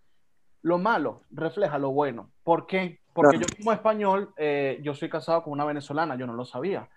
lo 0.62 0.78
malo, 0.78 1.20
refleja 1.30 1.78
lo 1.78 1.90
bueno. 1.90 2.30
¿Por 2.42 2.66
qué? 2.66 3.00
Porque 3.12 3.38
yo 3.38 3.44
como 3.58 3.72
español, 3.72 4.32
eh, 4.36 4.80
yo 4.82 4.94
soy 4.94 5.10
casado 5.10 5.42
con 5.42 5.52
una 5.52 5.66
venezolana, 5.66 6.16
yo 6.16 6.26
no 6.26 6.32
lo 6.32 6.46
sabía. 6.46 6.88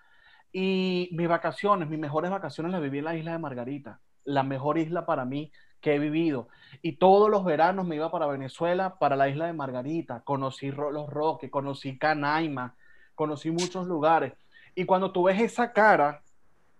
Y 0.52 1.10
mis 1.12 1.28
vacaciones, 1.28 1.88
mis 1.88 1.98
mejores 1.98 2.30
vacaciones 2.30 2.72
las 2.72 2.80
viví 2.80 2.98
en 2.98 3.04
la 3.04 3.16
isla 3.16 3.32
de 3.32 3.38
Margarita, 3.38 4.00
la 4.24 4.42
mejor 4.42 4.78
isla 4.78 5.04
para 5.06 5.24
mí 5.24 5.52
que 5.80 5.94
he 5.94 5.98
vivido. 5.98 6.48
Y 6.82 6.96
todos 6.96 7.30
los 7.30 7.44
veranos 7.44 7.86
me 7.86 7.96
iba 7.96 8.10
para 8.10 8.26
Venezuela, 8.26 8.98
para 8.98 9.16
la 9.16 9.28
isla 9.28 9.46
de 9.46 9.52
Margarita. 9.52 10.22
Conocí 10.24 10.70
Los 10.70 11.08
Roques, 11.10 11.50
conocí 11.50 11.98
Canaima, 11.98 12.74
conocí 13.14 13.50
muchos 13.50 13.86
lugares. 13.86 14.32
Y 14.74 14.84
cuando 14.84 15.12
tú 15.12 15.24
ves 15.24 15.40
esa 15.40 15.72
cara 15.72 16.22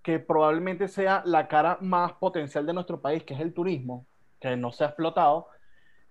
que 0.03 0.19
probablemente 0.19 0.89
sea 0.89 1.23
la 1.25 1.49
cara 1.49 1.79
más 1.81 2.13
potencial 2.13 2.65
de 2.65 2.73
nuestro 2.73 3.01
país, 3.01 3.25
que 3.25 3.35
es 3.35 3.41
el 3.41 3.53
turismo, 3.53 4.07
que 4.41 4.57
no 4.57 4.73
se 4.73 4.85
ha 4.85 4.89
explotado, 4.89 5.49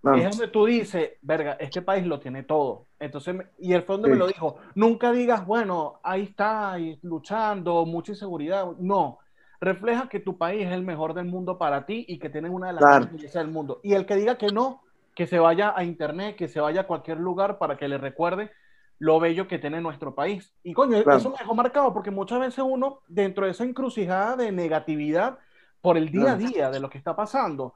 es 0.04 0.38
donde 0.38 0.48
tú 0.48 0.66
dices, 0.66 1.12
verga, 1.22 1.58
este 1.60 1.82
país 1.82 2.06
lo 2.06 2.20
tiene 2.20 2.44
todo. 2.44 2.88
Entonces, 3.00 3.36
y 3.60 3.74
el 3.74 3.84
fondo 3.84 4.08
me 4.08 4.16
lo 4.16 4.28
dijo, 4.28 4.58
nunca 4.76 5.12
digas, 5.12 5.46
bueno, 5.46 6.00
ahí 6.04 6.24
está, 6.24 6.78
luchando, 7.02 7.86
mucha 7.86 8.14
inseguridad. 8.14 8.68
No, 8.80 9.20
refleja 9.60 10.08
que 10.08 10.20
tu 10.20 10.38
país 10.38 10.66
es 10.66 10.72
el 10.72 10.84
mejor 10.84 11.14
del 11.14 11.26
mundo 11.26 11.58
para 11.58 11.86
ti 11.86 12.06
y 12.08 12.20
que 12.20 12.30
tienes 12.30 12.52
una 12.52 12.68
de 12.68 12.74
las 12.74 13.12
mejores 13.12 13.34
del 13.34 13.48
mundo. 13.48 13.80
Y 13.84 13.94
el 13.94 14.06
que 14.06 14.16
diga 14.16 14.38
que 14.38 14.48
no, 14.48 14.84
que 15.16 15.28
se 15.28 15.40
vaya 15.40 15.74
a 15.76 15.84
internet, 15.84 16.36
que 16.36 16.48
se 16.48 16.60
vaya 16.60 16.82
a 16.82 16.88
cualquier 16.88 17.20
lugar 17.20 17.58
para 17.58 17.78
que 17.78 17.88
le 17.88 17.98
recuerde 17.98 18.52
lo 19.00 19.20
bello 19.20 19.48
que 19.48 19.60
tiene 19.60 19.82
nuestro 19.82 20.16
país. 20.16 20.54
Y 20.64 20.74
coño, 20.74 20.98
eso 20.98 21.30
me 21.30 21.38
dejó 21.38 21.54
marcado 21.54 21.94
porque 21.94 22.12
muchas 22.12 22.40
veces 22.40 22.64
uno, 22.68 23.02
dentro 23.08 23.46
de 23.46 23.52
esa 23.52 23.64
encrucijada 23.64 24.36
de 24.36 24.52
negatividad 24.52 25.38
por 25.82 25.98
el 25.98 26.10
día 26.10 26.34
a 26.34 26.36
día 26.36 26.72
de 26.72 26.80
lo 26.80 26.90
que 26.90 26.98
está 26.98 27.16
pasando, 27.16 27.76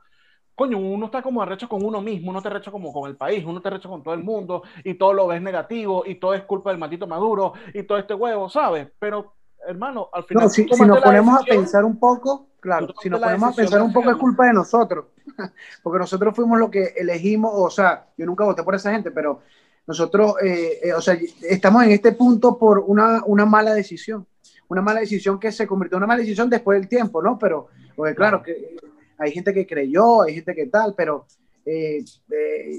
coño, 0.61 0.77
uno 0.77 1.07
está 1.07 1.23
como 1.23 1.41
arrecho 1.41 1.67
con 1.67 1.83
uno 1.83 2.03
mismo, 2.03 2.29
uno 2.29 2.39
te 2.39 2.47
arrecho 2.47 2.71
como 2.71 2.93
con 2.93 3.09
el 3.09 3.15
país, 3.15 3.43
uno 3.43 3.59
te 3.59 3.67
arrecho 3.67 3.89
con 3.89 4.03
todo 4.03 4.13
el 4.13 4.23
mundo 4.23 4.61
y 4.83 4.93
todo 4.93 5.11
lo 5.11 5.25
ves 5.25 5.41
negativo 5.41 6.03
y 6.05 6.15
todo 6.15 6.35
es 6.35 6.43
culpa 6.43 6.69
del 6.69 6.77
maldito 6.77 7.07
Maduro 7.07 7.53
y 7.73 7.81
todo 7.81 7.97
este 7.97 8.13
huevo, 8.13 8.47
¿sabes? 8.47 8.87
Pero, 8.99 9.33
hermano, 9.67 10.09
al 10.13 10.23
final... 10.23 10.51
si, 10.51 10.65
nos 10.65 11.01
ponemos 11.01 11.41
a 11.41 11.43
pensar 11.43 11.83
un 11.83 11.97
poco, 11.97 12.49
claro, 12.59 12.93
si 13.01 13.09
nos 13.09 13.19
ponemos 13.19 13.53
a 13.53 13.55
pensar 13.55 13.81
un 13.81 13.91
poco 13.91 14.11
es 14.11 14.17
culpa 14.17 14.45
de 14.45 14.53
nosotros, 14.53 15.05
porque 15.81 15.97
nosotros 15.97 16.35
fuimos 16.35 16.59
los 16.59 16.69
que 16.69 16.93
elegimos, 16.95 17.51
o 17.55 17.71
sea, 17.71 18.05
yo 18.15 18.27
nunca 18.27 18.45
voté 18.45 18.61
por 18.61 18.75
esa 18.75 18.91
gente, 18.91 19.09
pero 19.09 19.39
nosotros, 19.87 20.35
eh, 20.43 20.79
eh, 20.83 20.93
o 20.93 21.01
sea, 21.01 21.17
estamos 21.41 21.83
en 21.85 21.89
este 21.89 22.11
punto 22.11 22.59
por 22.59 22.77
una, 22.85 23.23
una 23.25 23.47
mala 23.47 23.73
decisión, 23.73 24.27
una 24.67 24.83
mala 24.83 24.99
decisión 24.99 25.39
que 25.39 25.51
se 25.51 25.65
convirtió 25.65 25.95
en 25.95 26.01
una 26.01 26.07
mala 26.07 26.19
decisión 26.19 26.51
después 26.51 26.79
del 26.79 26.87
tiempo, 26.87 27.19
¿no? 27.23 27.39
Pero, 27.39 27.69
porque 27.95 28.13
claro, 28.13 28.43
que 28.43 28.77
hay 29.21 29.31
gente 29.31 29.53
que 29.53 29.67
creyó, 29.67 30.23
hay 30.23 30.35
gente 30.35 30.55
que 30.55 30.67
tal, 30.67 30.93
pero 30.95 31.25
eh, 31.65 32.03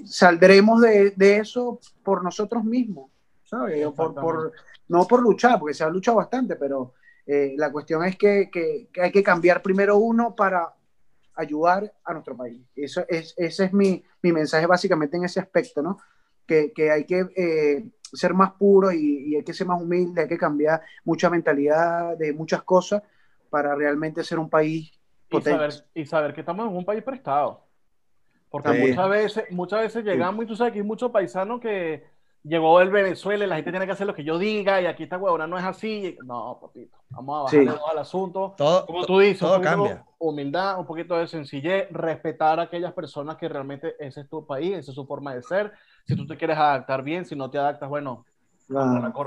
saldremos 0.05 0.81
de, 0.81 1.11
de, 1.11 1.37
eso 1.39 1.79
por 2.03 2.23
nosotros 2.23 2.65
mismos, 2.65 3.11
¿sabes? 3.45 3.87
Por, 3.93 4.15
por, 4.15 4.53
no 4.89 5.07
por 5.07 5.23
luchar, 5.23 5.59
porque 5.59 5.75
se 5.75 5.85
ha 5.85 5.89
luchado 5.89 6.19
bastante, 6.19 6.57
pero 6.57 6.95
la 7.27 7.71
cuestión 7.71 8.05
es 8.05 8.17
que, 8.17 8.51
que, 8.53 8.89
que, 8.93 9.01
hay 9.01 9.13
que 9.13 9.23
cambiar 9.23 9.63
primero 9.63 9.97
uno 9.97 10.35
para 10.35 10.75
ayudar 11.37 11.93
a 12.05 12.13
nuestro 12.13 12.37
país. 12.37 12.61
Eso 12.75 13.05
es, 13.09 13.35
ese 13.37 13.65
es 13.67 13.73
mi, 13.73 14.03
mi 14.21 14.33
mensaje 14.33 14.67
básicamente 14.67 15.17
en 15.17 15.25
ese 15.25 15.41
aspecto, 15.41 15.81
¿no? 15.81 15.99
que, 16.47 16.91
hay 16.91 17.05
que 17.05 17.27
eh, 17.37 17.85
ser 18.13 18.35
más 18.35 18.53
puro 18.53 18.93
y, 18.93 19.37
hay 19.37 19.45
que 19.45 19.55
ser 19.55 19.67
más 19.67 19.81
humilde, 19.81 20.23
hay 20.23 20.29
que 20.29 20.39
cambiar 20.39 20.83
mucha 21.05 21.31
mentalidad 21.31 22.17
de 22.17 22.33
muchas 22.33 22.63
cosas 22.63 23.03
para 23.51 23.75
realmente 23.75 24.25
ser 24.25 24.39
un 24.39 24.51
país 24.51 24.93
potente. 25.33 25.85
Y 25.95 26.07
saber, 26.07 26.35
que 26.35 26.41
estamos 26.41 26.69
en 26.69 26.77
un 26.77 26.85
país 26.85 27.03
prestado. 27.03 27.65
Porque 28.51 28.73
muchas 28.73 29.09
veces, 29.09 29.45
muchas 29.51 29.81
veces 29.81 30.05
llegamos 30.05 30.45
y 30.45 30.49
tú 30.49 30.55
sabes 30.55 30.73
que 30.73 30.81
hay 30.81 30.85
muchos 30.85 31.11
paisanos 31.11 31.61
que 31.61 32.05
llegó 32.45 32.81
el 32.81 32.91
Venezuela 32.91 33.45
y 33.45 33.49
la 33.49 33.57
gente 33.57 33.71
tiene 33.71 33.87
que 33.87 33.93
hacer 33.93 34.07
lo 34.07 34.15
que 34.15 34.25
yo 34.25 34.39
diga 34.39 34.81
y 34.83 34.87
aquí 34.87 35.05
esta 35.05 35.17
huevona 35.17 35.47
no 35.47 35.59
es 35.59 35.65
así. 35.65 36.19
No, 36.25 36.59
papito, 36.61 36.99
vamos 37.11 37.53
a 37.53 37.57
bajar 37.57 37.81
al 37.91 37.99
asunto. 37.99 38.55
Todo, 38.57 38.85
Como 38.85 39.07
tú 39.07 39.21
dices, 39.21 39.41
todo 39.41 39.61
cambia. 39.61 40.05
humildad, 40.19 40.79
un 40.79 40.87
poquito 40.87 41.17
de 41.17 41.27
sencillez, 41.27 41.89
respetar 41.91 42.61
a 42.61 42.65
aquellas 42.65 42.93
personas 42.93 43.37
que 43.37 43.49
realmente 43.49 43.97
ese 43.99 44.21
es 44.21 44.29
tu 44.29 44.47
país, 44.47 44.77
esa 44.77 44.91
es 44.91 44.95
su 44.95 45.07
forma 45.07 45.35
de 45.35 45.43
ser 45.43 45.73
si 46.07 46.17
tú 46.17 46.27
te 46.27 46.37
quieres 46.37 46.59
adaptar 46.59 47.03
bien, 47.03 47.25
si 47.25 47.37
no 47.37 47.51
te 47.51 47.59
adaptas, 47.59 47.89
bueno, 47.89 48.25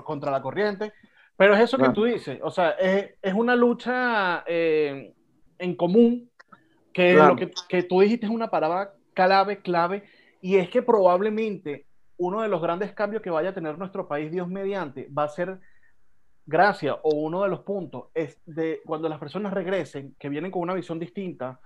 contra, 0.05 0.31
la, 0.31 0.41
corriente. 0.41 0.93
Pero 1.37 1.53
es 1.53 1.61
eso 1.61 1.77
que 1.77 1.89
tú 1.89 2.05
dices, 2.05 2.39
o 2.41 2.49
sea, 2.49 2.71
es, 2.71 3.11
es 3.21 3.33
una 3.33 3.55
lucha 3.55 4.43
eh, 4.47 5.13
en 5.59 5.75
común, 5.75 6.29
que 6.93 7.13
lo 7.13 7.35
que, 7.35 7.51
que, 7.67 7.83
tú 7.83 8.01
dijiste 8.01 8.25
es 8.25 8.31
una 8.31 8.49
parada 8.49 8.93
clave, 9.13 9.61
clave, 9.61 10.03
y 10.41 10.57
es 10.57 10.69
que 10.69 10.81
probablemente 10.81 11.85
uno 12.17 12.41
de 12.41 12.47
los 12.47 12.61
grandes 12.61 12.93
cambios 12.93 13.21
que 13.21 13.29
vaya 13.29 13.49
a 13.49 13.53
tener 13.53 13.77
nuestro 13.77 14.07
país, 14.07 14.31
Dios 14.31 14.47
mediante, 14.47 15.09
va 15.09 15.23
a 15.23 15.29
ser 15.29 15.59
gracias, 16.45 16.95
o 17.03 17.15
uno 17.15 17.43
de 17.43 17.49
los 17.49 17.61
puntos, 17.61 18.05
es 18.13 18.39
de 18.45 18.81
cuando 18.85 19.09
las 19.09 19.19
personas 19.19 19.53
regresen, 19.53 20.15
que 20.19 20.29
vienen 20.29 20.51
con 20.51 20.61
una 20.61 20.73
visión 20.73 20.99
distinta, 20.99 21.59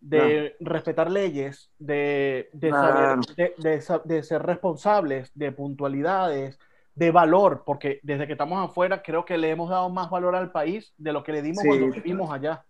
de 0.00 0.56
respetar 0.60 1.10
leyes, 1.10 1.70
de, 1.78 2.48
de, 2.52 4.22
ser 4.22 4.42
responsables, 4.42 5.30
de 5.34 5.52
puntualidades, 5.52 6.58
de 6.94 7.10
valor, 7.10 7.64
porque 7.66 8.00
desde 8.02 8.26
que 8.26 8.32
estamos 8.32 8.64
afuera 8.64 9.02
creo 9.02 9.24
que 9.24 9.36
le 9.36 9.50
hemos 9.50 9.68
dado 9.68 9.90
más 9.90 10.08
valor 10.08 10.34
al 10.34 10.52
país 10.52 10.94
de 10.96 11.12
lo 11.12 11.22
que 11.22 11.32
le 11.32 11.42
dimos 11.42 11.64
cuando 11.64 11.90
vivimos 11.90 12.32
allá. 12.32 12.64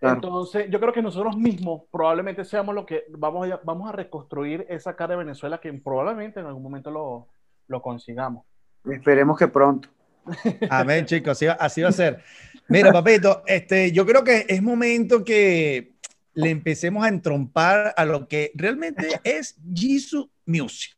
Entonces, 0.00 0.68
yo 0.70 0.80
creo 0.80 0.92
que 0.92 1.00
nosotros 1.00 1.36
mismos 1.36 1.82
probablemente 1.90 2.44
seamos 2.44 2.74
lo 2.74 2.84
que 2.84 3.04
vamos 3.10 3.50
a, 3.50 3.60
vamos 3.64 3.88
a 3.88 3.92
reconstruir 3.92 4.66
esa 4.68 4.94
cara 4.94 5.14
de 5.14 5.24
Venezuela 5.24 5.60
que 5.60 5.72
probablemente 5.72 6.40
en 6.40 6.46
algún 6.46 6.62
momento 6.62 6.90
lo, 6.90 7.28
lo 7.68 7.80
consigamos. 7.80 8.44
Esperemos 8.84 9.38
que 9.38 9.48
pronto. 9.48 9.88
Amén, 10.70 11.06
chicos, 11.06 11.32
así, 11.32 11.46
así 11.46 11.82
va 11.82 11.88
a 11.88 11.92
ser. 11.92 12.22
Mira, 12.68 12.92
papito, 12.92 13.42
este, 13.46 13.92
yo 13.92 14.04
creo 14.06 14.24
que 14.24 14.46
es 14.48 14.62
momento 14.62 15.24
que 15.24 15.94
le 16.34 16.50
empecemos 16.50 17.04
a 17.04 17.08
entrompar 17.08 17.94
a 17.96 18.04
lo 18.04 18.26
que 18.26 18.50
realmente 18.54 19.20
es 19.22 19.56
Jisoo 19.72 20.30
Music. 20.46 20.96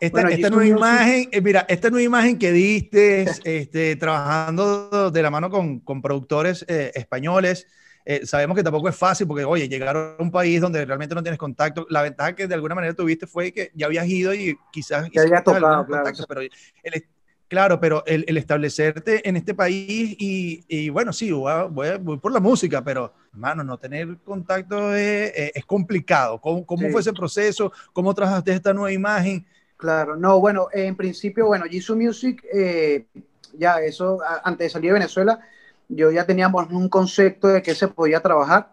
Esta, 0.00 0.50
nueva 0.50 0.66
imagen, 0.66 1.28
eh, 1.30 1.40
mira, 1.42 1.66
esta 1.68 1.90
nueva 1.90 2.02
imagen 2.02 2.38
que 2.38 2.52
diste, 2.52 3.26
este, 3.44 3.96
trabajando 3.96 5.10
de 5.10 5.22
la 5.22 5.30
mano 5.30 5.50
con, 5.50 5.80
con 5.80 6.00
productores 6.00 6.64
eh, 6.68 6.90
españoles, 6.94 7.66
eh, 8.06 8.24
sabemos 8.24 8.56
que 8.56 8.62
tampoco 8.62 8.88
es 8.88 8.96
fácil 8.96 9.26
porque, 9.26 9.44
oye, 9.44 9.68
llegar 9.68 9.94
a 9.94 10.16
un 10.18 10.30
país 10.30 10.60
donde 10.60 10.84
realmente 10.86 11.14
no 11.14 11.22
tienes 11.22 11.38
contacto, 11.38 11.86
la 11.90 12.00
ventaja 12.00 12.34
que 12.34 12.46
de 12.46 12.54
alguna 12.54 12.74
manera 12.74 12.94
tuviste 12.94 13.26
fue 13.26 13.52
que 13.52 13.70
ya 13.74 13.86
habías 13.86 14.06
ido 14.08 14.32
y 14.32 14.58
quizás... 14.72 15.06
Ya 15.12 15.20
había 15.20 15.42
tocado, 15.42 15.86
claro. 15.86 16.10
pero 16.26 16.40
el, 16.40 17.04
Claro, 17.50 17.80
pero 17.80 18.04
el, 18.06 18.36
establecerte 18.36 19.28
en 19.28 19.36
este 19.36 19.54
país 19.54 20.14
y, 20.20 20.88
bueno, 20.90 21.12
sí, 21.12 21.32
voy, 21.32 21.98
por 22.22 22.30
la 22.30 22.38
música, 22.38 22.82
pero 22.84 23.12
hermano, 23.32 23.64
no 23.64 23.76
tener 23.76 24.18
contacto 24.18 24.94
es, 24.94 25.64
complicado. 25.66 26.40
¿Cómo, 26.40 26.64
fue 26.92 27.00
ese 27.00 27.12
proceso? 27.12 27.72
¿Cómo 27.92 28.14
trabajaste 28.14 28.52
esta 28.52 28.72
nueva 28.72 28.92
imagen? 28.92 29.44
Claro, 29.80 30.14
no, 30.14 30.38
bueno, 30.40 30.68
en 30.72 30.94
principio, 30.94 31.46
bueno, 31.46 31.64
Jisoo 31.64 31.96
Music, 31.96 32.44
eh, 32.52 33.06
ya 33.54 33.80
eso, 33.80 34.18
antes 34.44 34.66
de 34.66 34.70
salir 34.70 34.90
de 34.90 34.98
Venezuela, 34.98 35.40
yo 35.88 36.10
ya 36.10 36.26
teníamos 36.26 36.70
un 36.70 36.90
concepto 36.90 37.48
de 37.48 37.62
que 37.62 37.74
se 37.74 37.88
podía 37.88 38.20
trabajar. 38.20 38.72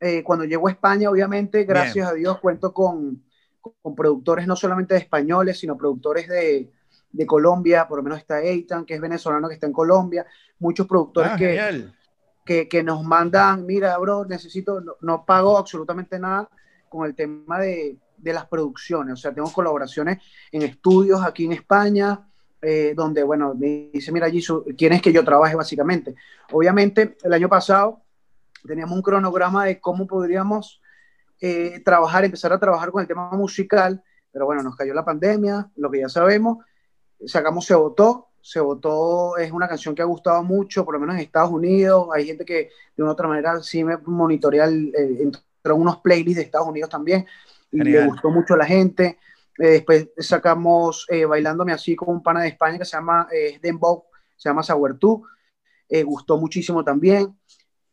Eh, 0.00 0.22
cuando 0.22 0.46
llego 0.46 0.66
a 0.68 0.70
España, 0.70 1.10
obviamente, 1.10 1.64
gracias 1.64 2.08
a 2.08 2.14
Dios, 2.14 2.40
cuento 2.40 2.72
con, 2.72 3.22
con 3.60 3.94
productores 3.94 4.46
no 4.46 4.56
solamente 4.56 4.96
españoles, 4.96 5.58
sino 5.58 5.76
productores 5.76 6.26
de, 6.26 6.72
de 7.12 7.26
Colombia, 7.26 7.86
por 7.86 7.98
lo 7.98 8.02
menos 8.02 8.18
está 8.18 8.40
Eitan, 8.40 8.86
que 8.86 8.94
es 8.94 9.00
venezolano, 9.00 9.48
que 9.48 9.54
está 9.54 9.66
en 9.66 9.74
Colombia, 9.74 10.24
muchos 10.58 10.86
productores 10.86 11.32
ah, 11.32 11.36
que, 12.46 12.66
que, 12.66 12.82
nos 12.82 13.04
mandan, 13.04 13.66
mira, 13.66 13.98
bro, 13.98 14.24
necesito, 14.24 14.82
no, 15.02 15.24
pago 15.26 15.58
absolutamente 15.58 16.18
nada 16.18 16.48
con 16.88 17.04
el 17.06 17.14
tema 17.14 17.58
de, 17.58 17.98
de, 18.26 18.32
las 18.32 18.46
producciones, 18.46 19.14
o 19.14 19.16
sea, 19.16 19.32
tengo 19.32 19.52
colaboraciones 19.52 20.18
en 20.52 20.62
estudios 20.62 21.24
aquí 21.24 21.44
en 21.44 21.52
España, 21.52 22.28
eh, 22.60 22.92
donde, 22.96 23.22
bueno, 23.22 23.54
me 23.54 23.90
dice, 23.92 24.12
mira, 24.12 24.28
Jisoo, 24.30 24.64
¿quién 24.76 25.00
que 25.00 25.12
yo 25.12 25.24
trabaje 25.24 25.54
básicamente? 25.54 26.14
Obviamente, 26.52 27.16
el 27.22 27.32
año 27.32 27.48
pasado 27.48 28.02
teníamos 28.66 28.96
un 28.96 29.02
cronograma 29.02 29.64
de 29.64 29.80
cómo 29.80 30.06
podríamos 30.06 30.80
eh, 31.40 31.80
trabajar, 31.84 32.24
empezar 32.24 32.52
a 32.52 32.58
trabajar 32.58 32.90
con 32.90 33.02
el 33.02 33.08
tema 33.08 33.30
musical, 33.30 34.02
pero 34.32 34.46
bueno, 34.46 34.62
nos 34.62 34.76
cayó 34.76 34.92
la 34.94 35.04
pandemia, 35.04 35.70
lo 35.76 35.90
que 35.90 36.00
ya 36.00 36.08
sabemos, 36.08 36.58
sacamos 37.24 37.66
Se 37.66 37.74
Votó. 37.74 38.28
Se 38.40 38.60
Votó 38.60 39.36
es 39.38 39.50
una 39.50 39.66
canción 39.66 39.94
que 39.94 40.02
ha 40.02 40.04
gustado 40.04 40.44
mucho, 40.44 40.84
por 40.84 40.94
lo 40.94 41.00
menos 41.00 41.16
en 41.16 41.22
Estados 41.22 41.50
Unidos. 41.50 42.08
Hay 42.14 42.26
gente 42.26 42.44
que 42.44 42.70
de 42.96 43.02
una 43.02 43.12
otra 43.12 43.26
manera 43.26 43.60
sí 43.60 43.82
me 43.82 43.96
monitorea, 43.96 44.66
el, 44.66 44.92
unos 45.64 45.98
playlists 45.98 46.36
de 46.36 46.42
Estados 46.42 46.68
Unidos 46.68 46.88
también. 46.88 47.26
Y 47.76 47.90
le 47.90 48.06
gustó 48.06 48.30
mucho 48.30 48.54
a 48.54 48.58
la 48.58 48.66
gente. 48.66 49.18
Eh, 49.58 49.68
después 49.68 50.08
sacamos 50.18 51.06
eh, 51.08 51.24
Bailándome 51.24 51.72
así 51.72 51.96
con 51.96 52.08
un 52.08 52.22
pana 52.22 52.42
de 52.42 52.48
España 52.48 52.78
que 52.78 52.84
se 52.84 52.96
llama 52.96 53.26
eh, 53.32 53.58
Dembow, 53.60 54.04
se 54.36 54.48
llama 54.48 54.62
Sauertú. 54.62 55.24
Eh, 55.88 56.02
gustó 56.02 56.36
muchísimo 56.38 56.84
también. 56.84 57.36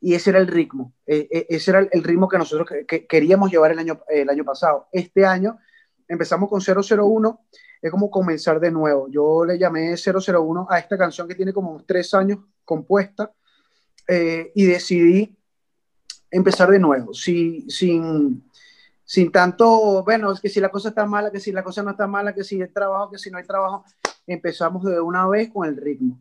Y 0.01 0.15
ese 0.15 0.31
era 0.31 0.39
el 0.39 0.47
ritmo. 0.47 0.93
ese 1.05 1.71
era 1.71 1.79
el 1.79 2.03
ritmo 2.03 2.27
que 2.27 2.37
nosotros 2.37 2.67
queríamos 3.07 3.49
llevar 3.49 3.71
el 3.71 3.79
año, 3.79 4.01
el 4.09 4.29
año 4.29 4.43
pasado. 4.43 4.87
Este 4.91 5.25
año 5.25 5.57
empezamos 6.09 6.49
con 6.49 6.61
001 6.61 7.39
es 7.83 7.91
como 7.91 8.09
comenzar 8.09 8.61
de 8.61 8.71
nuevo. 8.71 9.09
Yo 9.09 9.43
le 9.43 9.59
llamé 9.59 9.95
001 9.97 10.67
a 10.69 10.79
esta 10.79 10.97
canción 10.97 11.27
que 11.27 11.35
tiene 11.35 11.51
como 11.51 11.83
tres 11.85 12.13
años 12.13 12.39
compuesta 12.63 13.33
eh, 14.07 14.53
y 14.55 14.65
decidí 14.65 15.37
empezar 16.31 16.69
de 16.71 16.79
nuevo, 16.79 17.13
sin, 17.13 17.69
sin, 17.69 18.49
sin 19.05 19.31
tanto, 19.31 20.03
bueno, 20.03 20.31
es 20.31 20.39
que 20.39 20.49
si 20.49 20.59
la 20.59 20.69
cosa 20.69 20.89
está 20.89 21.05
mala, 21.05 21.31
que 21.31 21.39
si 21.39 21.51
la 21.51 21.63
cosa 21.63 21.83
no 21.83 21.91
está 21.91 22.07
mala, 22.07 22.33
que 22.33 22.43
si 22.43 22.61
hay 22.61 22.69
trabajo, 22.69 23.11
que 23.11 23.17
si 23.17 23.29
no 23.29 23.37
hay 23.37 23.43
trabajo, 23.43 23.83
empezamos 24.25 24.83
de 24.83 24.99
una 24.99 25.27
vez 25.27 25.51
con 25.51 25.67
el 25.67 25.77
ritmo, 25.77 26.19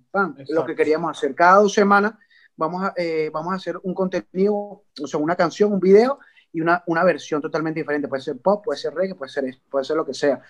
lo 0.48 0.66
que 0.66 0.74
queríamos 0.74 1.16
hacer. 1.16 1.34
Cada 1.34 1.60
dos 1.60 1.72
semanas 1.72 2.14
vamos 2.56 2.82
a, 2.82 2.92
eh, 2.96 3.30
vamos 3.32 3.52
a 3.52 3.56
hacer 3.56 3.78
un 3.82 3.94
contenido, 3.94 4.54
o 4.54 5.06
sea, 5.06 5.20
una 5.20 5.36
canción, 5.36 5.72
un 5.72 5.80
video 5.80 6.18
y 6.52 6.60
una, 6.60 6.82
una 6.86 7.04
versión 7.04 7.40
totalmente 7.40 7.80
diferente. 7.80 8.08
Puede 8.08 8.22
ser 8.22 8.38
pop, 8.38 8.64
puede 8.64 8.78
ser 8.78 8.94
reggae, 8.94 9.14
puede 9.14 9.30
ser, 9.30 9.44
puede 9.70 9.84
ser 9.84 9.96
lo 9.96 10.04
que 10.04 10.14
sea. 10.14 10.40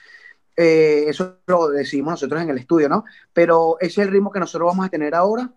Eh, 0.57 1.05
eso 1.07 1.39
lo 1.47 1.69
decidimos 1.69 2.13
nosotros 2.13 2.43
en 2.43 2.51
el 2.51 2.59
estudio, 2.59 2.89
¿no? 2.89 3.05
Pero 3.33 3.77
ese 3.81 4.03
es 4.03 4.07
el 4.07 4.13
ritmo 4.13 4.31
que 4.31 4.41
nosotros 4.41 4.69
vamos 4.69 4.87
a 4.87 4.91
tener 4.91 5.15
ahora, 5.15 5.51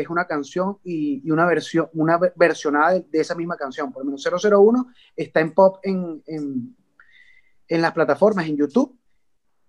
es 0.00 0.08
una 0.08 0.26
canción 0.26 0.78
y, 0.84 1.30
una 1.30 1.46
versión, 1.46 1.88
una 1.94 2.18
versionada 2.36 2.98
de, 2.98 3.20
esa 3.20 3.34
misma 3.34 3.56
canción. 3.56 3.92
Por 3.92 4.04
lo 4.04 4.10
menos 4.10 4.24
001 4.24 4.86
está 5.16 5.40
en 5.40 5.52
pop 5.52 5.78
en, 5.82 6.22
en, 6.26 7.82
las 7.82 7.92
plataformas, 7.92 8.46
en 8.46 8.56
YouTube. 8.56 8.98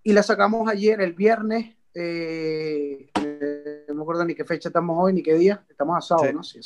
y 0.03 0.13
la 0.13 0.23
sacamos 0.23 0.69
ayer, 0.69 1.01
el 1.01 1.13
viernes. 1.13 1.75
Eh, 1.93 3.09
no 3.87 3.95
me 3.95 4.01
acuerdo 4.01 4.23
ni 4.23 4.35
qué 4.35 4.45
fecha 4.45 4.69
estamos 4.69 4.97
hoy, 4.99 5.13
ni 5.13 5.23
qué 5.23 5.33
día. 5.35 5.65
Estamos 5.69 5.97
a 5.97 6.01
sábado, 6.01 6.33
¿no? 6.33 6.43
Sí, 6.43 6.59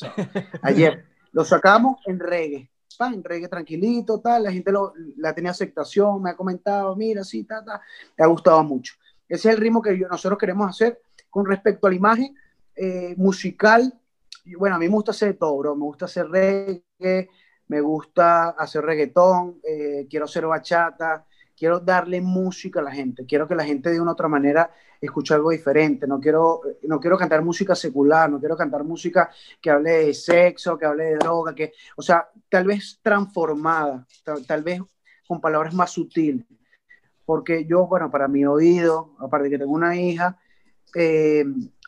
ayer. 0.61 1.05
Lo 1.31 1.43
sacamos 1.43 1.99
en 2.05 2.19
reggae. 2.19 2.69
en 2.99 3.23
reggae 3.23 3.47
tranquilito, 3.47 4.19
tal. 4.19 4.43
La 4.43 4.51
gente 4.51 4.71
lo, 4.71 4.93
la 5.17 5.33
tenía 5.33 5.49
aceptación, 5.49 6.21
me 6.21 6.29
ha 6.29 6.35
comentado, 6.35 6.95
mira, 6.95 7.23
sí, 7.23 7.43
ta, 7.43 7.65
ta. 7.65 7.81
Le 8.15 8.23
ha 8.23 8.27
gustado 8.27 8.63
mucho. 8.63 8.93
Ese 9.27 9.49
es 9.49 9.55
el 9.55 9.61
ritmo 9.61 9.81
que 9.81 9.97
nosotros 9.97 10.37
queremos 10.37 10.69
hacer 10.69 11.01
con 11.31 11.47
respecto 11.47 11.87
a 11.87 11.89
la 11.89 11.95
imagen 11.95 12.35
eh, 12.75 13.13
musical. 13.17 13.99
Bueno, 14.57 14.75
a 14.75 14.79
mí 14.79 14.87
me 14.87 14.93
gusta 14.93 15.11
hacer 15.11 15.37
todo, 15.37 15.57
bro. 15.57 15.75
Me 15.75 15.83
gusta 15.83 16.05
hacer 16.05 16.27
reggae, 16.27 17.29
me 17.67 17.81
gusta 17.81 18.49
hacer 18.49 18.83
reggaetón, 18.83 19.59
eh, 19.63 20.05
quiero 20.09 20.25
hacer 20.25 20.45
bachata, 20.45 21.25
quiero 21.55 21.79
darle 21.79 22.21
música 22.21 22.79
a 22.79 22.83
la 22.83 22.91
gente, 22.91 23.25
quiero 23.25 23.47
que 23.47 23.55
la 23.55 23.63
gente 23.63 23.89
de 23.89 24.01
una 24.01 24.11
otra 24.11 24.27
manera 24.27 24.71
escuche 24.99 25.33
algo 25.33 25.51
diferente, 25.51 26.07
no 26.07 26.19
quiero, 26.19 26.61
no 26.83 26.99
quiero 26.99 27.17
cantar 27.17 27.43
música 27.43 27.75
secular, 27.75 28.29
no 28.29 28.39
quiero 28.39 28.55
cantar 28.57 28.83
música 28.83 29.29
que 29.61 29.69
hable 29.69 29.91
de 29.91 30.13
sexo, 30.13 30.77
que 30.77 30.85
hable 30.85 31.05
de 31.05 31.15
droga, 31.15 31.53
que, 31.53 31.73
o 31.95 32.01
sea, 32.01 32.29
tal 32.49 32.65
vez 32.65 32.99
transformada, 33.01 34.05
tal, 34.45 34.63
vez 34.63 34.81
con 35.27 35.41
palabras 35.41 35.73
más 35.73 35.91
sutiles, 35.91 36.45
porque 37.25 37.65
yo, 37.65 37.87
bueno, 37.87 38.09
para 38.11 38.27
mi 38.27 38.45
oído, 38.45 39.15
aparte 39.19 39.45
de 39.45 39.49
que 39.51 39.59
tengo 39.59 39.73
una 39.73 39.95
hija, 39.95 40.37
eh, 40.95 41.45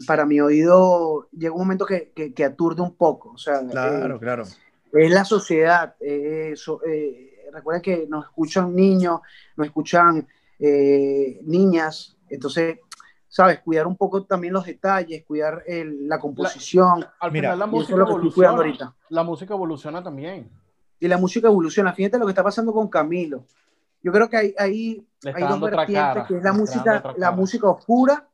para 0.08 0.26
mi 0.26 0.42
oído 0.42 1.30
llega 1.32 1.54
un 1.54 1.60
momento 1.60 1.86
que, 1.86 2.12
que, 2.12 2.46
aturde 2.46 2.82
un 2.82 2.96
poco, 2.96 3.32
o 3.32 3.38
sea, 3.38 3.66
claro, 3.68 4.16
eh, 4.16 4.20
claro. 4.20 4.44
Es 4.92 5.12
la 5.12 5.26
sociedad, 5.26 5.96
eso, 6.00 6.82
eh, 6.86 7.50
recuerden 7.52 7.82
que 7.82 8.08
nos 8.08 8.26
escuchan 8.26 8.74
niños, 8.74 9.20
nos 9.56 9.68
escuchan 9.68 10.28
eh, 10.58 11.40
niñas, 11.44 12.18
entonces, 12.30 12.80
¿sabes? 13.28 13.60
Cuidar 13.60 13.88
un 13.88 13.98
poco 13.98 14.24
también 14.24 14.54
los 14.54 14.66
detalles, 14.66 15.24
cuidar 15.26 15.64
la 15.68 16.18
composición. 16.18 17.06
al 17.20 17.32
final 17.32 17.60
la 17.60 17.66
música 17.68 18.00
evoluciona. 18.00 18.96
La 19.10 19.24
música 19.24 19.54
evoluciona 19.54 20.04
también. 20.04 20.50
Y 21.00 21.08
la 21.08 21.18
música 21.18 21.48
evoluciona. 21.48 21.94
Fíjate 21.94 22.18
lo 22.18 22.26
que 22.26 22.32
está 22.32 22.44
pasando 22.44 22.72
con 22.72 22.88
Camilo. 22.88 23.46
Yo 24.02 24.12
creo 24.12 24.30
que 24.30 24.38
hay, 24.38 24.56
hay, 24.58 25.08
hay 25.26 25.44
dos 25.44 25.60
vertientes, 25.60 26.24
que 26.28 26.38
es 26.38 26.44
la 26.44 26.54
música, 26.54 27.14
la 27.18 27.32
música 27.32 27.70
oscura 27.70 28.30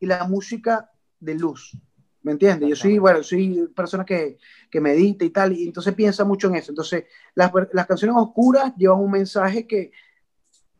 y 0.00 0.06
la 0.06 0.24
música 0.24 0.90
de 1.20 1.34
luz. 1.34 1.76
¿Me 2.22 2.32
entiendes? 2.32 2.68
Yo 2.68 2.76
soy, 2.76 2.98
bueno, 2.98 3.22
soy 3.22 3.68
persona 3.74 4.04
que, 4.04 4.38
que, 4.70 4.80
medita 4.80 5.24
y 5.24 5.30
tal, 5.30 5.52
y 5.52 5.66
entonces 5.66 5.94
piensa 5.94 6.24
mucho 6.24 6.48
en 6.48 6.56
eso. 6.56 6.72
Entonces, 6.72 7.04
las, 7.34 7.50
las 7.72 7.86
canciones 7.86 8.16
oscuras 8.18 8.74
llevan 8.76 9.00
un 9.00 9.10
mensaje 9.10 9.66
que 9.66 9.92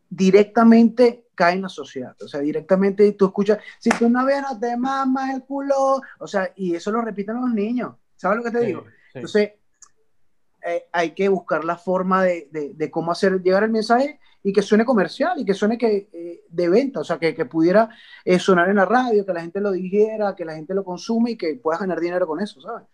directamente 0.09 1.27
cae 1.33 1.55
en 1.55 1.61
la 1.61 1.69
sociedad. 1.69 2.15
O 2.21 2.27
sea, 2.27 2.41
directamente 2.41 3.13
tú 3.13 3.27
escuchas, 3.27 3.59
si 3.79 3.89
tú 3.91 4.09
no 4.09 4.23
no 4.23 4.59
te 4.59 4.75
mamas 4.75 5.33
el 5.33 5.43
culo, 5.43 6.01
o 6.19 6.27
sea, 6.27 6.51
y 6.55 6.75
eso 6.75 6.91
lo 6.91 7.01
repiten 7.01 7.41
los 7.41 7.53
niños. 7.53 7.95
¿Sabes 8.15 8.37
lo 8.37 8.43
que 8.43 8.51
te 8.51 8.65
digo? 8.65 8.83
Entonces, 9.13 9.53
eh, 10.65 10.85
hay 10.91 11.11
que 11.11 11.29
buscar 11.29 11.63
la 11.63 11.77
forma 11.77 12.23
de, 12.23 12.49
de, 12.51 12.73
de, 12.73 12.91
cómo 12.91 13.13
hacer 13.13 13.41
llegar 13.41 13.63
el 13.63 13.71
mensaje 13.71 14.19
y 14.43 14.53
que 14.53 14.61
suene 14.61 14.85
comercial 14.85 15.33
y 15.37 15.45
que 15.45 15.53
suene 15.53 15.77
que, 15.77 16.09
eh, 16.11 16.41
de 16.49 16.69
venta, 16.69 17.01
o 17.01 17.03
sea, 17.03 17.17
que, 17.17 17.35
que 17.35 17.45
pudiera 17.45 17.89
eh, 18.23 18.39
sonar 18.39 18.69
en 18.69 18.77
la 18.77 18.85
radio, 18.85 19.25
que 19.25 19.33
la 19.33 19.41
gente 19.41 19.59
lo 19.59 19.71
dijera, 19.71 20.35
que 20.35 20.45
la 20.45 20.55
gente 20.55 20.73
lo 20.73 20.83
consume 20.83 21.31
y 21.31 21.37
que 21.37 21.55
pueda 21.55 21.79
ganar 21.79 21.99
dinero 21.99 22.25
con 22.25 22.39
eso, 22.39 22.61
¿sabes? 22.61 22.87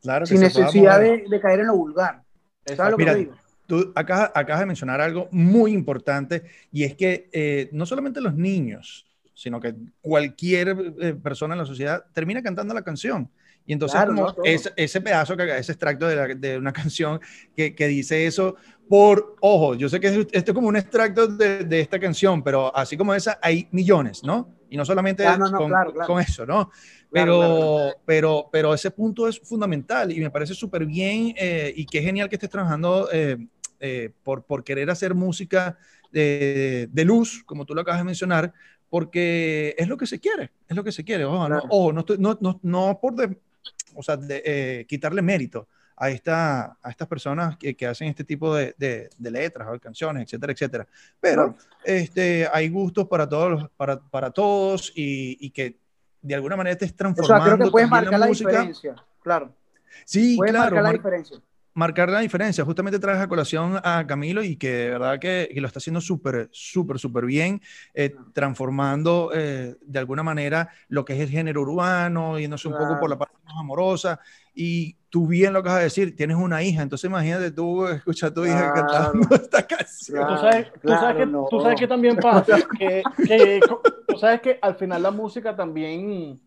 Claro 0.00 0.26
Sin 0.26 0.40
necesidad 0.40 1.00
de, 1.00 1.24
de, 1.28 1.40
caer 1.40 1.60
en 1.60 1.66
lo 1.66 1.76
vulgar. 1.76 2.22
¿Sabes 2.64 2.92
lo 2.92 2.96
que 2.96 3.14
digo? 3.14 3.34
Tú 3.66 3.92
acabas, 3.94 4.30
acabas, 4.34 4.60
de 4.60 4.66
mencionar 4.66 5.00
algo 5.00 5.28
muy 5.30 5.72
importante 5.72 6.44
y 6.72 6.84
es 6.84 6.94
que 6.94 7.28
eh, 7.32 7.68
no 7.72 7.84
solamente 7.84 8.20
los 8.20 8.34
niños, 8.34 9.06
sino 9.34 9.60
que 9.60 9.74
cualquier 10.00 11.20
persona 11.22 11.54
en 11.54 11.58
la 11.58 11.66
sociedad 11.66 12.04
termina 12.14 12.42
cantando 12.42 12.72
la 12.72 12.82
canción. 12.82 13.30
Y 13.68 13.74
entonces, 13.74 14.00
como 14.06 14.34
ese, 14.44 15.00
pedazo, 15.02 15.36
que, 15.36 15.58
ese 15.58 15.72
extracto 15.72 16.08
de, 16.08 16.34
de 16.36 16.56
una 16.56 16.72
canción 16.72 17.20
que, 17.54 17.74
que, 17.74 17.86
dice 17.86 18.26
eso, 18.26 18.56
por, 18.88 19.36
ojo, 19.40 19.74
yo 19.74 19.90
sé 19.90 20.00
que 20.00 20.08
esto 20.08 20.32
es 20.32 20.52
como 20.54 20.68
un 20.68 20.76
extracto 20.76 21.26
de, 21.26 21.64
de, 21.64 21.80
esta 21.80 22.00
canción, 22.00 22.42
pero 22.42 22.74
así 22.74 22.96
como 22.96 23.14
esa, 23.14 23.38
hay 23.42 23.68
millones, 23.70 24.24
¿no? 24.24 24.48
Y 24.70 24.78
no 24.78 24.86
solamente 24.86 25.26
ah, 25.26 25.38
con, 25.38 25.70
con, 26.06 26.18
eso, 26.18 26.46
¿no? 26.46 26.70
Pero, 27.10 27.92
pero, 28.06 28.48
pero 28.50 28.72
ese 28.72 28.90
punto 28.90 29.28
es 29.28 29.38
fundamental 29.38 30.10
y 30.12 30.20
me 30.20 30.30
parece 30.30 30.54
súper 30.54 30.86
bien 30.86 31.34
eh, 31.36 31.70
y 31.76 31.84
qué 31.84 32.00
genial 32.00 32.30
que 32.30 32.36
estés 32.36 32.48
trabajando 32.48 33.10
eh, 33.12 33.36
eh, 33.80 34.12
por, 34.22 34.44
por 34.44 34.64
querer 34.64 34.88
hacer 34.88 35.14
música 35.14 35.76
de, 36.10 36.88
de, 36.90 37.04
luz, 37.04 37.42
como 37.44 37.66
tú 37.66 37.74
lo 37.74 37.82
acabas 37.82 38.00
de 38.00 38.04
mencionar, 38.04 38.54
porque 38.88 39.74
es 39.76 39.88
lo 39.88 39.98
que 39.98 40.06
se 40.06 40.18
quiere, 40.18 40.52
es 40.66 40.74
lo 40.74 40.82
que 40.82 40.92
se 40.92 41.04
quiere. 41.04 41.26
Ojo, 41.26 41.50
no, 41.50 41.62
ojo, 41.68 41.92
no, 41.92 42.04
no, 42.18 42.38
no, 42.40 42.60
no 42.62 42.98
por 43.00 43.14
de, 43.14 43.36
o 43.94 44.02
sea, 44.02 44.16
de, 44.16 44.42
eh, 44.44 44.86
quitarle 44.88 45.22
mérito 45.22 45.68
a, 45.96 46.10
esta, 46.10 46.78
a 46.82 46.90
estas 46.90 47.08
personas 47.08 47.56
que, 47.56 47.76
que 47.76 47.86
hacen 47.86 48.08
este 48.08 48.24
tipo 48.24 48.54
de, 48.54 48.74
de, 48.78 49.10
de, 49.16 49.30
letras 49.30 49.68
o 49.70 49.78
canciones, 49.80 50.24
etcétera, 50.24 50.52
etcétera. 50.52 50.86
Pero 51.20 51.56
este, 51.84 52.48
hay 52.52 52.68
gustos 52.68 53.08
para 53.08 53.28
todos, 53.28 53.68
para, 53.76 53.98
para 53.98 54.30
todos 54.30 54.92
y, 54.94 55.36
y, 55.40 55.50
que 55.50 55.78
de 56.22 56.34
alguna 56.34 56.56
manera 56.56 56.76
te 56.76 56.88
transformando. 56.88 57.44
O 57.44 57.46
sea, 57.46 57.54
creo 57.56 57.66
que 57.66 57.70
puedes 57.72 57.88
marcar 57.88 58.12
la, 58.12 58.18
la 58.18 58.26
diferencia, 58.26 58.94
claro. 59.22 59.54
Sí, 60.04 60.36
puedes 60.36 60.52
claro. 60.52 60.76
marcar 60.76 60.82
la 60.84 60.92
diferencia 60.92 61.38
marcar 61.78 62.10
la 62.10 62.18
diferencia. 62.18 62.64
Justamente 62.64 62.98
traes 62.98 63.20
a 63.20 63.28
colación 63.28 63.80
a 63.84 64.04
Camilo 64.06 64.42
y 64.42 64.56
que 64.56 64.68
de 64.68 64.90
verdad 64.90 65.18
que, 65.20 65.48
que 65.54 65.60
lo 65.60 65.68
está 65.68 65.78
haciendo 65.78 66.00
súper, 66.00 66.48
súper, 66.50 66.98
súper 66.98 67.24
bien, 67.24 67.62
eh, 67.94 68.14
transformando 68.32 69.30
eh, 69.32 69.76
de 69.80 69.98
alguna 69.98 70.24
manera 70.24 70.70
lo 70.88 71.04
que 71.04 71.14
es 71.14 71.20
el 71.20 71.28
género 71.28 71.62
urbano, 71.62 72.36
yéndose 72.36 72.66
un 72.66 72.74
poco 72.74 72.98
por 72.98 73.08
la 73.08 73.16
parte 73.16 73.36
más 73.44 73.54
amorosa. 73.56 74.18
Y 74.54 74.96
tú 75.08 75.28
bien 75.28 75.52
lo 75.52 75.62
que 75.62 75.68
vas 75.68 75.78
a 75.78 75.82
decir, 75.82 76.16
tienes 76.16 76.36
una 76.36 76.64
hija, 76.64 76.82
entonces 76.82 77.08
imagínate 77.08 77.52
tú 77.52 77.86
escuchar 77.86 78.30
a 78.30 78.34
tu 78.34 78.44
hija 78.44 78.72
cantando 78.72 79.36
esta 79.36 79.64
canción. 79.64 80.26
tú 80.26 80.36
sabes, 80.36 80.72
tú 80.82 80.88
sabes, 80.88 81.16
que, 81.16 81.32
tú 81.48 81.60
sabes 81.60 81.80
que 81.80 81.86
también 81.86 82.16
pasa, 82.16 82.56
que, 82.78 83.02
que, 83.24 83.60
tú 84.08 84.18
sabes 84.18 84.40
que 84.40 84.58
al 84.60 84.74
final 84.74 85.00
la 85.00 85.12
música 85.12 85.54
también 85.54 86.40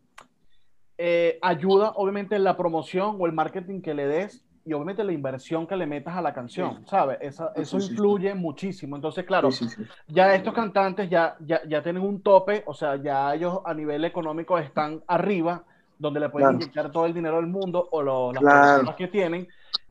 eh, 0.98 1.40
ayuda, 1.42 1.94
obviamente, 1.96 2.36
en 2.36 2.44
la 2.44 2.58
promoción 2.58 3.16
o 3.18 3.26
el 3.26 3.32
marketing 3.32 3.80
que 3.80 3.94
le 3.94 4.08
des 4.08 4.44
y 4.66 4.74
obviamente 4.74 5.04
la 5.04 5.12
inversión 5.12 5.66
que 5.66 5.76
le 5.76 5.86
metas 5.86 6.16
a 6.16 6.22
la 6.22 6.34
canción, 6.34 6.86
¿sabes? 6.88 7.18
Eso, 7.22 7.52
eso 7.56 7.78
influye 7.78 8.34
muchísimo. 8.36 8.96
Entonces, 8.96 9.26
claro, 9.26 9.50
ya 10.08 10.36
estos 10.36 10.54
cantantes 10.54 11.10
ya, 11.10 11.36
ya, 11.40 11.62
ya, 11.68 11.82
tienen 11.82 12.04
un 12.04 12.22
tope, 12.22 12.64
o 12.66 12.74
sea, 12.74 12.96
ya 12.98 13.34
ellos 13.34 13.60
a 13.66 13.74
nivel 13.74 14.06
económico 14.06 14.58
están 14.58 15.04
arriba, 15.08 15.64
donde 15.98 16.20
le 16.20 16.30
pueden 16.30 16.56
inyectar 16.56 16.92
todo 16.92 17.06
el 17.06 17.14
dinero 17.14 17.38
del 17.38 17.48
mundo 17.48 17.88
o 17.92 18.02
lo, 18.02 18.34
las 18.34 18.44
personas 18.44 18.96
que 18.96 19.08
tienen. 19.08 19.48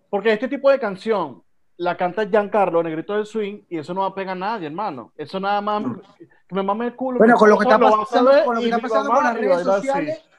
Porque 0.08 0.32
este 0.32 0.48
tipo 0.48 0.70
de 0.70 0.78
canción 0.78 1.42
la 1.76 1.96
canta 1.96 2.28
Giancarlo, 2.28 2.82
Negrito 2.82 3.14
del 3.14 3.26
Swing, 3.26 3.62
y 3.68 3.78
eso 3.78 3.94
no 3.94 4.02
va 4.02 4.08
a 4.08 4.14
pegar 4.14 4.36
a 4.36 4.38
nadie, 4.38 4.66
hermano. 4.66 5.12
Eso 5.16 5.40
nada 5.40 5.60
más 5.60 5.82
que 6.18 6.54
me 6.54 6.62
mame 6.62 6.86
el 6.86 6.94
culo. 6.94 7.18
Bueno, 7.18 7.36
con 7.36 7.48
lo 7.48 7.58
que 7.58 7.64
está 7.64 7.78
pasando, 7.78 8.44
con, 8.44 8.54
lo 8.54 8.60
que 8.60 8.66
está 8.66 8.78
pasando 8.78 9.10
con 9.10 9.24
las 9.24 9.34
redes 9.34 9.62
sociales 9.62 10.29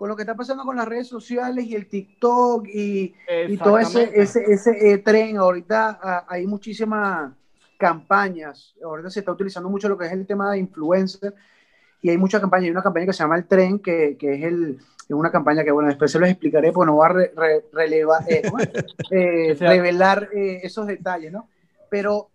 con 0.00 0.08
lo 0.08 0.16
que 0.16 0.22
está 0.22 0.34
pasando 0.34 0.64
con 0.64 0.76
las 0.76 0.88
redes 0.88 1.08
sociales 1.08 1.66
y 1.66 1.74
el 1.74 1.86
TikTok 1.86 2.66
y, 2.68 3.14
y 3.48 3.58
todo 3.58 3.78
ese, 3.78 4.10
ese, 4.14 4.42
ese 4.50 4.92
eh, 4.92 4.96
tren, 4.96 5.36
ahorita 5.36 6.00
ah, 6.02 6.24
hay 6.26 6.46
muchísimas 6.46 7.30
campañas, 7.76 8.74
ahorita 8.82 9.10
se 9.10 9.20
está 9.20 9.32
utilizando 9.32 9.68
mucho 9.68 9.90
lo 9.90 9.98
que 9.98 10.06
es 10.06 10.12
el 10.12 10.26
tema 10.26 10.52
de 10.52 10.58
influencer 10.58 11.34
y 12.00 12.08
hay 12.08 12.16
muchas 12.16 12.40
campañas, 12.40 12.64
hay 12.64 12.70
una 12.70 12.82
campaña 12.82 13.04
que 13.04 13.12
se 13.12 13.22
llama 13.22 13.36
El 13.36 13.44
Tren, 13.44 13.78
que, 13.78 14.16
que 14.18 14.36
es 14.36 14.44
el, 14.44 14.78
una 15.10 15.30
campaña 15.30 15.64
que, 15.64 15.70
bueno, 15.70 15.90
después 15.90 16.10
se 16.10 16.18
los 16.18 16.30
explicaré, 16.30 16.72
porque 16.72 16.90
no 16.90 16.96
va 16.96 17.04
a 17.04 17.12
re, 17.12 17.32
relevar, 17.70 18.24
eh, 18.26 18.40
eh, 19.10 19.54
revelar 19.60 20.30
esos 20.32 20.86
detalles, 20.86 21.30
¿no? 21.30 21.50
Pero, 21.90 22.30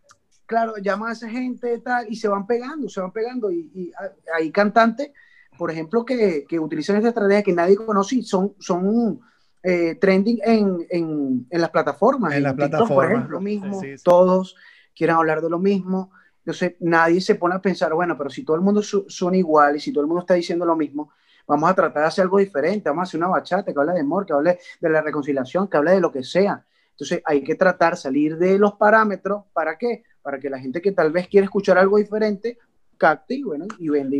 claro, 0.46 0.78
llaman 0.78 1.10
a 1.10 1.14
esa 1.14 1.30
gente 1.30 1.80
tal, 1.80 2.06
y 2.12 2.16
se 2.16 2.28
van 2.28 2.46
pegando, 2.46 2.88
se 2.90 3.02
van 3.02 3.12
pegando, 3.12 3.50
y, 3.50 3.72
y 3.74 3.92
ah, 4.00 4.12
hay 4.36 4.52
cantantes 4.52 5.10
por 5.58 5.72
ejemplo, 5.72 6.06
que, 6.06 6.46
que 6.48 6.60
utilizan 6.60 6.98
esta 6.98 7.10
estrategia 7.10 7.44
que 7.44 7.54
nadie 7.54 7.76
conoce 7.76 8.18
y 8.18 8.24
son, 8.24 8.56
son 8.60 9.20
eh, 9.64 9.96
trending 9.96 10.40
en, 10.44 10.86
en, 10.90 11.48
en, 11.50 11.62
las 11.62 11.70
plataformas. 11.70 12.34
En, 12.34 12.44
las 12.44 12.54
plataformas. 12.54 12.96
Por 12.96 13.06
ejemplo, 13.06 13.42
mismo, 13.42 13.82
todos 14.04 14.56
quieren 14.96 15.16
hablar 15.16 15.42
de 15.42 15.50
lo 15.50 15.60
mismo. 15.60 16.12
Entonces, 16.40 16.76
nadie 16.80 17.20
se 17.22 17.36
pone 17.36 17.56
a 17.56 17.60
pensar, 17.60 17.94
bueno, 17.94 18.16
pero 18.18 18.30
si 18.30 18.44
todo 18.44 18.56
el 18.56 18.62
mundo 18.62 18.82
su, 18.84 19.06
son 19.08 19.34
iguales, 19.34 19.82
si 19.84 19.92
todo 19.92 20.02
el 20.02 20.08
mundo 20.08 20.22
está 20.22 20.36
diciendo 20.36 20.66
lo 20.66 20.76
mismo, 20.76 21.12
vamos 21.48 21.70
a 21.70 21.74
tratar 21.74 22.04
de 22.04 22.08
hacer 22.08 22.24
algo 22.24 22.38
diferente, 22.38 22.90
vamos 22.90 23.02
a 23.02 23.10
hacer 23.10 23.18
una 23.20 23.30
bachata 23.30 23.74
que 23.74 23.80
hable 23.80 23.94
de 23.94 24.02
amor, 24.02 24.26
que 24.26 24.34
hable 24.34 24.60
de 24.80 24.90
la 24.90 25.02
reconciliación, 25.02 25.68
que 25.68 25.78
hable 25.78 25.92
de 25.92 26.02
lo 26.02 26.12
que 26.12 26.24
sea. 26.24 26.64
Entonces, 26.92 27.22
hay 27.26 27.44
que 27.44 27.56
tratar 27.56 27.98
salir 27.98 28.38
de 28.38 28.60
los 28.60 28.74
parámetros, 28.74 29.46
¿para 29.52 29.78
qué? 29.78 30.04
Para 30.22 30.40
que 30.40 30.50
la 30.50 30.60
gente 30.60 30.82
que 30.82 30.92
tal 30.92 31.12
vez 31.12 31.28
quiere 31.28 31.46
escuchar 31.46 31.78
algo 31.78 31.98
diferente 31.98 32.60
capte 32.98 33.36
y, 33.36 33.44
bueno, 33.44 33.66
y 33.80 33.90
vende 33.90 34.18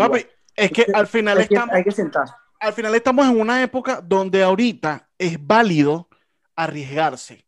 es 0.56 0.72
que 0.72 0.86
al 0.94 1.08
final 1.08 1.40
estamos. 1.40 1.76
Hay 1.76 1.84
que 1.84 1.92
sentar. 1.92 2.26
Al 2.60 2.74
final 2.74 2.96
estamos 2.96 3.28
en 3.28 3.40
una 3.40 3.62
época 3.62 4.02
donde 4.02 4.42
ahorita 4.42 5.10
es 5.18 5.38
válido 5.46 6.10
arriesgarse. 6.56 7.46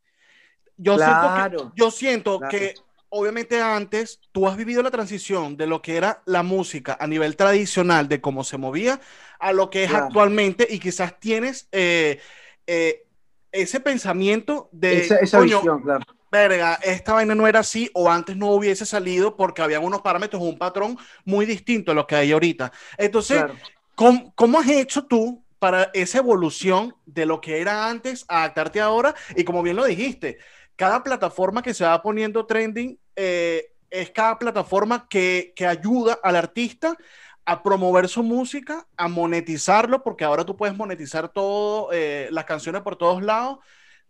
Yo 0.75 0.97
siento 0.97 1.33
que, 1.35 1.71
yo 1.75 1.91
siento 1.91 2.39
que 2.51 2.75
obviamente 3.09 3.61
antes 3.61 4.19
tú 4.31 4.47
has 4.47 4.57
vivido 4.57 4.83
la 4.83 4.91
transición 4.91 5.57
de 5.57 5.65
lo 5.65 5.81
que 5.81 5.97
era 5.97 6.21
la 6.25 6.43
música 6.43 6.97
a 6.99 7.07
nivel 7.07 7.35
tradicional, 7.35 8.07
de 8.07 8.21
cómo 8.21 8.43
se 8.43 8.57
movía, 8.57 8.99
a 9.39 9.53
lo 9.53 9.69
que 9.69 9.85
es 9.85 9.93
actualmente 9.93 10.67
y 10.69 10.79
quizás 10.79 11.19
tienes 11.19 11.67
eh, 11.71 12.19
eh, 12.67 13.05
ese 13.51 13.79
pensamiento 13.79 14.69
de... 14.71 14.99
Esa, 14.99 15.39
visión, 15.39 15.81
claro. 15.81 16.05
Verga, 16.37 16.79
esta 16.83 17.13
vaina 17.13 17.35
no 17.35 17.47
era 17.47 17.59
así 17.59 17.89
o 17.93 18.09
antes 18.09 18.35
no 18.35 18.51
hubiese 18.51 18.85
salido 18.85 19.35
porque 19.35 19.61
había 19.61 19.79
unos 19.79 20.01
parámetros, 20.01 20.41
un 20.41 20.57
patrón 20.57 20.97
muy 21.25 21.45
distinto 21.45 21.91
a 21.91 21.95
lo 21.95 22.07
que 22.07 22.15
hay 22.15 22.31
ahorita. 22.31 22.71
Entonces, 22.97 23.43
¿cómo, 23.95 24.33
¿cómo 24.35 24.59
has 24.59 24.69
hecho 24.69 25.05
tú 25.05 25.43
para 25.59 25.89
esa 25.93 26.19
evolución 26.19 26.95
de 27.05 27.25
lo 27.25 27.41
que 27.41 27.61
era 27.61 27.89
antes 27.89 28.25
a 28.27 28.39
adaptarte 28.43 28.79
ahora? 28.79 29.15
Y 29.35 29.43
como 29.43 29.63
bien 29.63 29.75
lo 29.75 29.85
dijiste, 29.85 30.37
cada 30.75 31.03
plataforma 31.03 31.61
que 31.61 31.73
se 31.73 31.83
va 31.83 32.01
poniendo 32.01 32.45
trending 32.45 32.97
eh, 33.15 33.73
es 33.89 34.11
cada 34.11 34.37
plataforma 34.37 35.07
que, 35.09 35.53
que, 35.55 35.65
ayuda 35.65 36.19
al 36.21 36.35
artista 36.35 36.95
a 37.45 37.63
promover 37.63 38.07
su 38.09 38.23
música, 38.23 38.85
a 38.97 39.07
monetizarlo, 39.07 40.03
porque 40.03 40.25
ahora 40.25 40.45
tú 40.45 40.55
puedes 40.55 40.75
monetizar 40.75 41.29
todo, 41.29 41.89
eh, 41.93 42.27
las 42.31 42.45
canciones 42.45 42.81
por 42.81 42.97
todos 42.97 43.23
lados. 43.23 43.59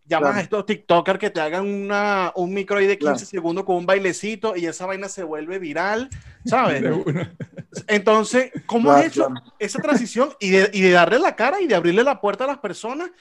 Llamas 0.08 0.38
a 0.38 0.42
estos 0.42 0.66
TikTokers 0.66 1.20
que 1.20 1.30
te 1.30 1.42
hagan 1.42 1.68
una, 1.68 2.32
un 2.36 2.54
micro 2.54 2.80
de 2.80 2.98
15 2.98 3.26
segundos 3.26 3.66
con 3.66 3.76
un 3.76 3.86
bailecito 3.86 4.56
y 4.56 4.66
esa 4.66 4.86
vaina 4.86 5.10
se 5.10 5.24
vuelve 5.24 5.60
viral, 5.60 6.10
¿sabes? 6.46 6.82
Entonces, 7.88 8.52
¿cómo 8.66 8.92
has 8.92 9.08
hecho 9.08 9.28
esa 9.60 9.80
transición 9.80 10.30
y 10.40 10.52
de, 10.52 10.70
y 10.74 10.82
de 10.82 10.92
darle 10.92 11.20
la 11.20 11.36
cara 11.36 11.62
y 11.62 11.68
de 11.68 11.76
abrirle 11.76 12.04
la 12.04 12.22
puerta 12.22 12.46
a 12.46 12.48
las 12.48 12.60
personas 12.60 13.12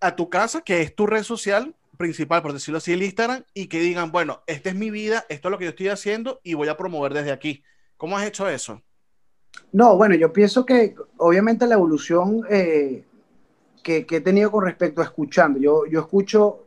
a 0.00 0.14
tu 0.14 0.30
casa, 0.30 0.62
que 0.62 0.80
es 0.80 0.94
tu 0.94 1.06
red 1.06 1.22
social, 1.22 1.74
principal, 1.96 2.42
por 2.42 2.52
decirlo 2.52 2.78
así, 2.78 2.92
el 2.92 3.02
Instagram, 3.02 3.44
y 3.54 3.66
que 3.66 3.80
digan, 3.80 4.12
bueno, 4.12 4.42
esta 4.46 4.68
es 4.68 4.74
mi 4.74 4.90
vida, 4.90 5.24
esto 5.28 5.48
es 5.48 5.52
lo 5.52 5.58
que 5.58 5.64
yo 5.64 5.70
estoy 5.70 5.88
haciendo 5.88 6.40
y 6.42 6.54
voy 6.54 6.68
a 6.68 6.76
promover 6.76 7.14
desde 7.14 7.32
aquí. 7.32 7.62
¿Cómo 7.96 8.16
has 8.16 8.26
hecho 8.26 8.48
eso? 8.48 8.82
No, 9.70 9.96
bueno, 9.96 10.14
yo 10.14 10.32
pienso 10.32 10.66
que 10.66 10.94
obviamente 11.18 11.66
la 11.66 11.74
evolución 11.74 12.42
eh, 12.50 13.04
que, 13.82 14.06
he 14.08 14.20
tenido 14.20 14.50
con 14.50 14.64
respecto 14.64 15.00
a 15.00 15.04
escuchando, 15.04 15.58
yo, 15.58 15.86
yo 15.86 16.00
escucho 16.00 16.66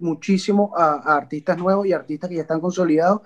muchísimo 0.00 0.72
a, 0.76 1.16
artistas 1.16 1.58
nuevos 1.58 1.86
y 1.86 1.92
artistas 1.92 2.28
que 2.28 2.36
ya 2.36 2.42
están 2.42 2.60
consolidados 2.60 3.22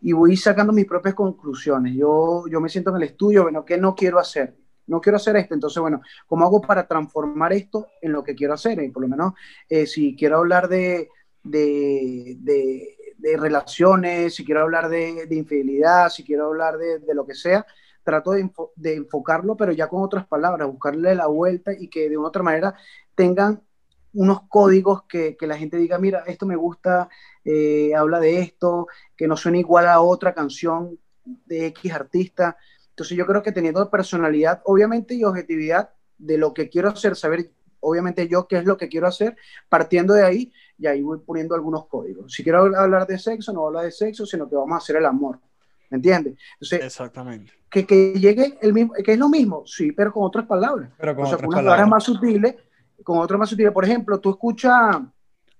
y 0.00 0.12
voy 0.12 0.36
sacando 0.36 0.72
mis 0.72 0.86
propias 0.86 1.14
conclusiones. 1.14 1.94
Yo, 1.94 2.44
yo 2.50 2.60
me 2.60 2.68
siento 2.68 2.90
en 2.90 2.96
el 2.96 3.04
estudio, 3.04 3.44
bueno, 3.44 3.64
¿qué 3.64 3.78
no 3.78 3.94
quiero 3.94 4.18
hacer? 4.18 4.54
no 4.86 5.00
quiero 5.00 5.16
hacer 5.16 5.36
esto, 5.36 5.54
entonces, 5.54 5.80
bueno, 5.80 6.02
¿cómo 6.26 6.44
hago 6.44 6.60
para 6.60 6.86
transformar 6.86 7.52
esto 7.52 7.88
en 8.00 8.12
lo 8.12 8.22
que 8.22 8.34
quiero 8.34 8.54
hacer? 8.54 8.82
Y 8.82 8.90
por 8.90 9.02
lo 9.02 9.08
menos, 9.08 9.32
eh, 9.68 9.86
si 9.86 10.14
quiero 10.16 10.38
hablar 10.38 10.68
de, 10.68 11.08
de, 11.42 12.36
de, 12.38 13.36
relaciones, 13.36 14.34
si 14.34 14.44
quiero 14.44 14.62
hablar 14.62 14.88
de, 14.88 15.26
infidelidad, 15.30 16.10
si 16.10 16.22
quiero 16.22 16.46
hablar 16.46 16.76
de, 16.76 17.14
lo 17.14 17.26
que 17.26 17.34
sea, 17.34 17.66
trato 18.04 18.32
de, 18.32 18.94
enfocarlo, 18.94 19.56
pero 19.56 19.72
ya 19.72 19.88
con 19.88 20.02
otras 20.02 20.26
palabras, 20.26 20.68
buscarle 20.68 21.14
la 21.14 21.26
vuelta 21.26 21.72
y 21.72 21.88
que 21.88 22.08
de 22.08 22.16
una 22.16 22.28
otra 22.28 22.42
manera 22.42 22.74
tengan 23.14 23.62
unos 24.12 24.42
códigos 24.48 25.02
que, 25.04 25.36
que 25.36 25.46
la 25.46 25.58
gente 25.58 25.76
diga, 25.76 25.98
mira, 25.98 26.22
esto 26.26 26.46
me 26.46 26.54
gusta, 26.54 27.08
eh, 27.44 27.94
habla 27.96 28.20
de 28.20 28.40
esto, 28.40 28.86
que 29.16 29.26
no 29.26 29.36
suene 29.36 29.58
igual 29.58 29.88
a 29.88 30.00
otra 30.00 30.32
canción 30.34 30.98
de 31.24 31.66
X 31.66 31.92
artista. 31.92 32.56
Entonces 32.90 33.16
yo 33.16 33.26
creo 33.26 33.42
que 33.42 33.50
teniendo 33.50 33.90
personalidad, 33.90 34.62
obviamente, 34.64 35.14
y 35.14 35.24
objetividad 35.24 35.90
de 36.16 36.38
lo 36.38 36.54
que 36.54 36.68
quiero 36.68 36.90
hacer, 36.90 37.16
saber, 37.16 37.50
obviamente, 37.80 38.28
yo 38.28 38.46
qué 38.46 38.58
es 38.58 38.64
lo 38.64 38.76
que 38.76 38.88
quiero 38.88 39.08
hacer, 39.08 39.36
partiendo 39.68 40.14
de 40.14 40.24
ahí, 40.24 40.52
y 40.78 40.86
ahí 40.86 41.02
voy 41.02 41.18
poniendo 41.18 41.54
algunos 41.54 41.86
códigos. 41.86 42.32
Si 42.32 42.42
quiero 42.42 42.76
hablar 42.76 43.06
de 43.06 43.18
sexo, 43.18 43.52
no 43.52 43.66
hablar 43.66 43.84
de 43.84 43.90
sexo, 43.90 44.26
sino 44.26 44.48
que 44.48 44.56
vamos 44.56 44.74
a 44.74 44.78
hacer 44.78 44.96
el 44.96 45.06
amor. 45.06 45.40
¿Me 45.94 45.98
entiendes? 45.98 46.34
Exactamente. 46.60 47.52
Que, 47.70 47.86
que, 47.86 48.14
llegue 48.14 48.58
el 48.60 48.72
mismo, 48.72 48.94
que 48.94 49.12
es 49.12 49.18
lo 49.18 49.28
mismo, 49.28 49.62
sí, 49.64 49.92
pero 49.92 50.12
con 50.12 50.24
otras 50.24 50.44
palabras. 50.44 50.90
Pero 50.98 51.14
con 51.14 51.24
o 51.24 51.26
sea, 51.28 51.36
otras 51.36 51.48
unas 51.48 51.60
palabras 51.60 51.88
más 51.88 52.02
sutiles, 52.02 52.56
con 53.04 53.18
otras 53.18 53.38
más 53.38 53.48
sutiles. 53.48 53.72
Por 53.72 53.84
ejemplo, 53.84 54.18
tú 54.18 54.30
escuchas 54.30 55.02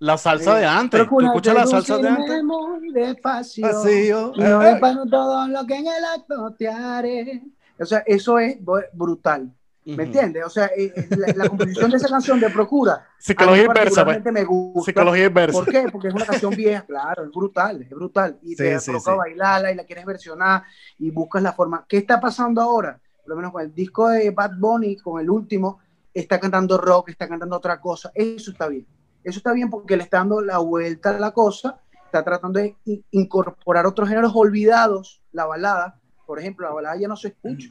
la 0.01 0.19
salsa 0.19 0.57
de 0.57 0.67
antes. 0.67 1.09
¿Tú 1.09 1.21
escuchas 1.21 1.55
la 1.55 1.67
salsa 1.69 1.99
de 1.99 2.09
antes? 2.09 2.43
Muy 2.43 2.91
despacio. 2.93 3.65
Vacío. 3.65 4.33
No 4.37 4.63
eh, 4.65 4.73
eh. 4.73 4.81
todo 5.09 5.47
lo 5.47 5.65
que 5.67 5.77
en 5.77 5.87
el 5.87 6.05
acto 6.17 6.53
te 6.59 6.67
haré. 6.67 7.45
O 7.79 7.85
sea, 7.85 8.03
eso 8.05 8.41
es 8.41 8.59
brutal. 8.93 9.55
¿Me 9.85 10.05
entiendes? 10.05 10.45
O 10.45 10.51
sea, 10.51 10.71
eh, 10.77 10.93
la, 11.37 11.49
composición 11.49 11.91
de 11.91 11.99
esa 11.99 12.09
canción 12.09 12.41
de 12.41 12.49
Procura. 12.49 13.07
Psicología 13.19 13.65
inversa. 13.65 14.05
Pues. 14.05 14.25
me 14.33 14.45
gusta. 14.45 14.91
Psicología 14.91 15.27
inversa. 15.27 15.59
¿Por 15.59 15.71
qué? 15.71 15.89
Porque 15.93 16.09
es 16.09 16.15
una 16.15 16.25
canción 16.25 16.55
vieja, 16.55 16.85
claro, 16.87 17.25
es 17.25 17.31
brutal, 17.31 17.83
es 17.83 17.91
brutal. 17.91 18.39
Y 18.43 18.57
te 18.57 18.81
sí, 18.81 18.91
provoca 18.91 19.15
bailarla 19.15 19.73
y 19.73 19.75
la 19.75 19.85
quieres 19.85 20.07
versionar 20.07 20.63
y 20.99 21.11
buscas 21.11 21.43
la 21.43 21.53
forma. 21.53 21.85
¿Qué 21.87 21.99
está 21.99 22.19
pasando 22.19 22.63
ahora? 22.63 22.99
Por 23.23 23.31
lo 23.31 23.37
menos 23.37 23.53
con 23.53 23.63
el 23.63 23.75
disco 23.75 24.09
de 24.09 24.31
Bad 24.31 24.53
Bunny, 24.59 24.97
con 24.97 25.21
el 25.21 25.29
último, 25.29 25.81
está 26.15 26.41
cantando 26.41 26.79
rock, 26.79 27.11
está 27.11 27.29
cantando 27.29 27.57
otra 27.57 27.79
cosa. 27.79 28.11
Eso 28.15 28.53
está 28.53 28.69
bien. 28.69 28.87
Eso 29.23 29.39
está 29.39 29.53
bien 29.53 29.69
porque 29.69 29.97
le 29.97 30.03
está 30.03 30.19
dando 30.19 30.41
la 30.41 30.59
vuelta 30.59 31.11
a 31.11 31.19
la 31.19 31.33
cosa, 31.33 31.81
está 32.07 32.23
tratando 32.23 32.61
de 32.61 32.77
incorporar 33.11 33.87
otros 33.87 34.09
géneros 34.09 34.33
olvidados, 34.35 35.23
la 35.33 35.47
balada, 35.47 35.99
por 36.27 36.39
ejemplo, 36.39 36.67
la 36.67 36.75
balada 36.75 36.97
ya 36.97 37.09
no 37.09 37.17
se 37.17 37.29
escucha, 37.29 37.71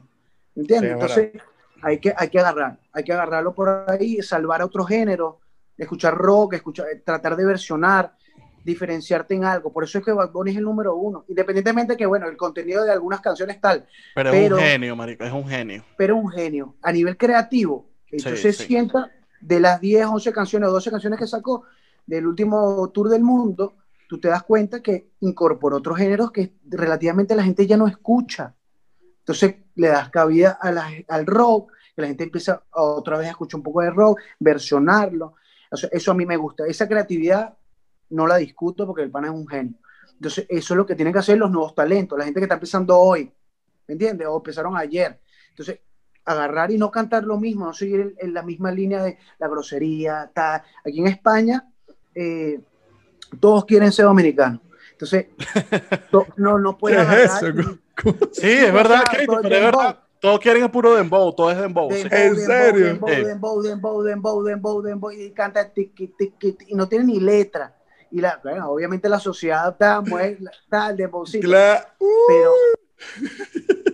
¿entiendes? 0.55 0.93
Entonces 0.93 1.31
hay 1.83 1.99
que, 1.99 2.13
hay 2.15 2.29
que 2.29 2.39
agarrar, 2.39 2.79
hay 2.91 3.03
que 3.03 3.13
agarrarlo 3.13 3.53
por 3.53 3.85
ahí, 3.87 4.21
salvar 4.21 4.61
a 4.61 4.65
otro 4.65 4.85
género, 4.85 5.39
escuchar 5.77 6.15
rock, 6.15 6.53
escuchar, 6.53 6.87
tratar 7.05 7.35
de 7.35 7.45
versionar, 7.45 8.13
diferenciarte 8.63 9.35
en 9.35 9.43
algo. 9.43 9.71
Por 9.71 9.83
eso 9.83 9.99
es 9.99 10.05
que 10.05 10.11
Bad 10.11 10.31
Bunny 10.31 10.51
es 10.51 10.57
el 10.57 10.63
número 10.63 10.95
uno, 10.95 11.25
independientemente 11.27 11.93
de 11.93 11.97
que, 11.97 12.05
bueno, 12.05 12.27
el 12.27 12.37
contenido 12.37 12.83
de 12.85 12.91
algunas 12.91 13.19
canciones 13.19 13.59
tal. 13.59 13.85
Pero, 14.15 14.31
es 14.31 14.51
un 14.51 14.59
genio, 14.59 14.95
marico, 14.95 15.23
es 15.25 15.33
un 15.33 15.47
genio. 15.47 15.83
Pero 15.97 16.15
un 16.15 16.31
genio. 16.31 16.75
A 16.81 16.91
nivel 16.91 17.17
creativo, 17.17 17.89
entonces 18.09 18.57
sienta 18.57 19.11
de 19.41 19.59
las 19.59 19.81
10, 19.81 20.05
11 20.05 20.31
canciones 20.31 20.69
o 20.69 20.71
12 20.71 20.89
canciones 20.89 21.19
que 21.19 21.27
sacó 21.27 21.65
del 22.05 22.25
último 22.25 22.89
tour 22.89 23.09
del 23.09 23.23
mundo, 23.23 23.75
tú 24.07 24.19
te 24.19 24.29
das 24.29 24.43
cuenta 24.43 24.81
que 24.81 25.09
incorporó 25.19 25.77
otros 25.77 25.97
géneros 25.97 26.31
que 26.31 26.53
relativamente 26.65 27.35
la 27.35 27.43
gente 27.43 27.67
ya 27.67 27.77
no 27.77 27.87
escucha. 27.87 28.55
Entonces 29.23 29.55
le 29.75 29.87
das 29.87 30.09
cabida 30.09 30.59
al 30.61 31.25
rock, 31.25 31.71
que 31.95 32.01
la 32.01 32.07
gente 32.09 32.25
empieza 32.25 32.63
otra 32.71 33.17
vez 33.17 33.27
a 33.27 33.31
escuchar 33.31 33.59
un 33.59 33.63
poco 33.63 33.81
de 33.81 33.89
rock, 33.89 34.19
versionarlo. 34.37 35.35
eso 35.91 36.11
a 36.11 36.13
mí 36.13 36.25
me 36.25 36.35
gusta. 36.35 36.65
Esa 36.67 36.89
creatividad 36.89 37.57
no 38.09 38.27
la 38.27 38.35
discuto 38.35 38.85
porque 38.85 39.03
el 39.03 39.11
pana 39.11 39.27
es 39.27 39.33
un 39.33 39.47
genio. 39.47 39.75
Entonces, 40.11 40.45
eso 40.49 40.73
es 40.73 40.77
lo 40.77 40.85
que 40.85 40.95
tienen 40.95 41.13
que 41.13 41.19
hacer 41.19 41.37
los 41.37 41.51
nuevos 41.51 41.73
talentos, 41.73 42.17
la 42.17 42.25
gente 42.25 42.39
que 42.39 42.45
está 42.45 42.55
empezando 42.55 42.97
hoy, 42.99 43.31
¿me 43.87 43.93
entiendes? 43.93 44.27
O 44.27 44.37
empezaron 44.37 44.75
ayer. 44.75 45.19
Entonces, 45.49 45.79
agarrar 46.25 46.71
y 46.71 46.77
no 46.77 46.91
cantar 46.91 47.23
lo 47.23 47.39
mismo, 47.39 47.65
no 47.65 47.73
seguir 47.73 48.15
en, 48.17 48.33
la 48.33 48.43
misma 48.43 48.71
línea 48.71 49.03
de 49.03 49.17
la 49.39 49.47
grosería, 49.47 50.29
tal. 50.33 50.61
Aquí 50.85 50.99
en 50.99 51.07
España, 51.07 51.69
eh, 52.13 52.61
todos 53.39 53.65
quieren 53.65 53.91
ser 53.91 54.05
dominicanos. 54.05 54.61
Entonces, 54.91 55.27
no, 56.37 56.59
no 56.59 56.77
puede 56.77 56.97
¿Qué 57.05 57.23
es 57.23 57.79
Sí, 58.31 58.49
es 58.49 58.73
verdad, 58.73 59.03
Todos 60.19 60.39
quieren 60.39 60.63
el 60.63 60.71
puro 60.71 60.95
dembow, 60.95 61.33
todo 61.33 61.51
es 61.51 61.57
dembow. 61.57 61.91
¿En 61.91 62.35
serio? 62.37 62.85
Dembow, 62.85 63.09
dembow, 63.09 63.61
dembow, 63.61 64.03
dembow, 64.03 64.43
dembow, 64.43 64.81
dembow, 64.81 65.11
y 65.11 65.31
canta 65.31 65.69
tiki, 65.69 66.07
tiki, 66.07 66.57
y 66.67 66.75
no 66.75 66.87
tiene 66.87 67.05
ni 67.05 67.19
letra. 67.19 67.75
Y 68.11 68.21
la, 68.21 68.39
bueno, 68.43 68.69
obviamente 68.69 69.09
la 69.09 69.19
sociedad 69.19 69.71
está, 69.71 70.03
está 70.63 70.89
el 70.89 70.97
dembowcito. 70.97 71.47
Claro. 71.47 71.85
Pero 72.27 72.51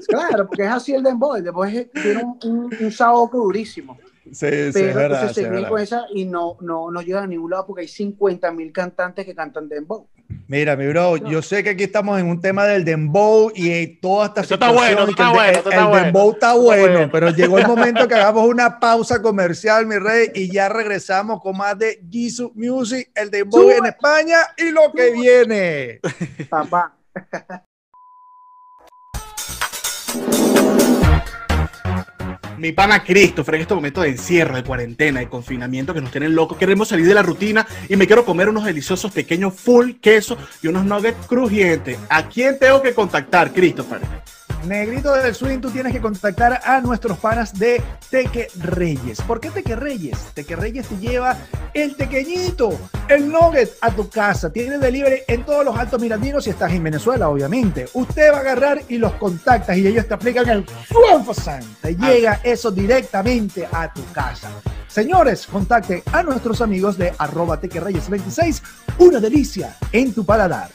Claro, 0.07 0.47
porque 0.47 0.63
es 0.63 0.69
así 0.69 0.93
el 0.93 1.03
dembow. 1.03 1.35
El 1.35 1.43
dembow 1.43 1.65
tiene 1.65 2.23
un, 2.23 2.39
un, 2.43 2.77
un 2.79 2.91
saoco 2.91 3.37
durísimo. 3.37 3.97
Sí, 4.31 4.73
sí, 4.73 4.79
es 4.79 4.95
verdad. 4.95 5.21
Entonces 5.21 5.47
se 5.47 5.67
con 5.67 5.81
esa 5.81 6.05
y 6.13 6.25
no, 6.25 6.57
no, 6.61 6.91
no 6.91 7.01
llega 7.01 7.23
a 7.23 7.27
ningún 7.27 7.51
lado 7.51 7.65
porque 7.65 7.81
hay 7.81 7.87
50 7.87 8.51
mil 8.51 8.71
cantantes 8.71 9.25
que 9.25 9.35
cantan 9.35 9.67
dembow. 9.67 10.07
Mira, 10.47 10.75
mi 10.75 10.87
bro, 10.87 11.17
yo 11.17 11.41
sé 11.41 11.63
que 11.63 11.71
aquí 11.71 11.83
estamos 11.83 12.19
en 12.19 12.27
un 12.27 12.39
tema 12.39 12.65
del 12.65 12.85
dembow 12.85 13.51
y 13.55 13.99
toda 13.99 14.27
esta 14.27 14.41
Eso 14.41 14.55
está 14.55 14.71
bueno, 14.71 15.05
está 15.05 15.31
bueno, 15.31 15.49
el, 15.49 15.55
está 15.55 15.91
el 15.91 16.03
dembow 16.03 16.31
está 16.31 16.53
bueno, 16.53 17.09
pero 17.11 17.29
llegó 17.29 17.59
el 17.59 17.67
momento 17.67 18.07
que 18.07 18.15
hagamos 18.15 18.47
una 18.47 18.79
pausa 18.79 19.21
comercial, 19.21 19.85
mi 19.85 19.97
rey, 19.97 20.29
y 20.33 20.51
ya 20.51 20.69
regresamos 20.69 21.41
con 21.41 21.57
más 21.57 21.77
de 21.77 22.03
Jesus 22.09 22.51
Music, 22.55 23.09
el 23.15 23.31
dembow 23.31 23.69
en 23.71 23.85
España 23.85 24.37
y 24.57 24.71
lo 24.71 24.91
que 24.91 25.11
viene. 25.11 25.99
Papá. 26.49 26.95
Mi 32.59 32.73
pana 32.73 33.05
Christopher, 33.05 33.55
en 33.55 33.61
este 33.61 33.73
momento 33.73 34.01
de 34.01 34.09
encierro, 34.09 34.53
de 34.53 34.65
cuarentena, 34.65 35.21
de 35.21 35.29
confinamiento 35.29 35.93
que 35.93 36.01
nos 36.01 36.11
tienen 36.11 36.35
locos, 36.35 36.57
queremos 36.57 36.89
salir 36.89 37.07
de 37.07 37.13
la 37.13 37.21
rutina 37.21 37.65
y 37.87 37.95
me 37.95 38.05
quiero 38.05 38.25
comer 38.25 38.49
unos 38.49 38.65
deliciosos 38.65 39.13
pequeños 39.13 39.53
full 39.53 39.93
queso 40.01 40.37
y 40.61 40.67
unos 40.67 40.83
nuggets 40.83 41.25
crujientes. 41.25 41.97
¿A 42.09 42.27
quién 42.27 42.59
tengo 42.59 42.81
que 42.81 42.93
contactar, 42.93 43.53
Christopher? 43.53 44.01
Negrito 44.65 45.13
del 45.13 45.33
Swing, 45.33 45.59
tú 45.59 45.71
tienes 45.71 45.93
que 45.93 46.01
contactar 46.01 46.61
a 46.63 46.81
nuestros 46.81 47.17
panas 47.17 47.57
de 47.57 47.81
Teque 48.09 48.49
Reyes. 48.59 49.21
¿Por 49.21 49.39
qué 49.39 49.49
Teque 49.49 49.75
Reyes? 49.75 50.17
Teque 50.33 50.55
Reyes 50.55 50.87
te 50.87 50.97
lleva 50.97 51.37
el 51.73 51.95
tequeñito, 51.95 52.77
el 53.07 53.31
nugget 53.31 53.71
a 53.81 53.91
tu 53.91 54.09
casa. 54.09 54.51
Tiene 54.51 54.77
delivery 54.77 55.21
en 55.27 55.45
todos 55.45 55.63
los 55.63 55.77
altos 55.77 56.01
mirandinos 56.01 56.43
si 56.43 56.49
estás 56.49 56.71
en 56.73 56.83
Venezuela, 56.83 57.29
obviamente. 57.29 57.87
Usted 57.93 58.31
va 58.33 58.37
a 58.37 58.41
agarrar 58.41 58.81
y 58.89 58.97
los 58.97 59.13
contactas 59.13 59.77
y 59.77 59.87
ellos 59.87 60.07
te 60.07 60.13
aplican 60.13 60.49
el 60.49 60.65
Suenfasan. 60.87 61.63
Te 61.81 61.95
llega 61.95 62.41
eso 62.43 62.69
directamente 62.69 63.67
a 63.71 63.91
tu 63.93 64.03
casa. 64.11 64.49
Señores, 64.87 65.47
contacte 65.47 66.03
a 66.11 66.21
nuestros 66.23 66.61
amigos 66.61 66.97
de 66.97 67.13
arroba 67.17 67.61
tequerreyes26. 67.61 68.61
Una 68.99 69.19
delicia 69.19 69.77
en 69.91 70.13
tu 70.13 70.25
paladar. 70.25 70.69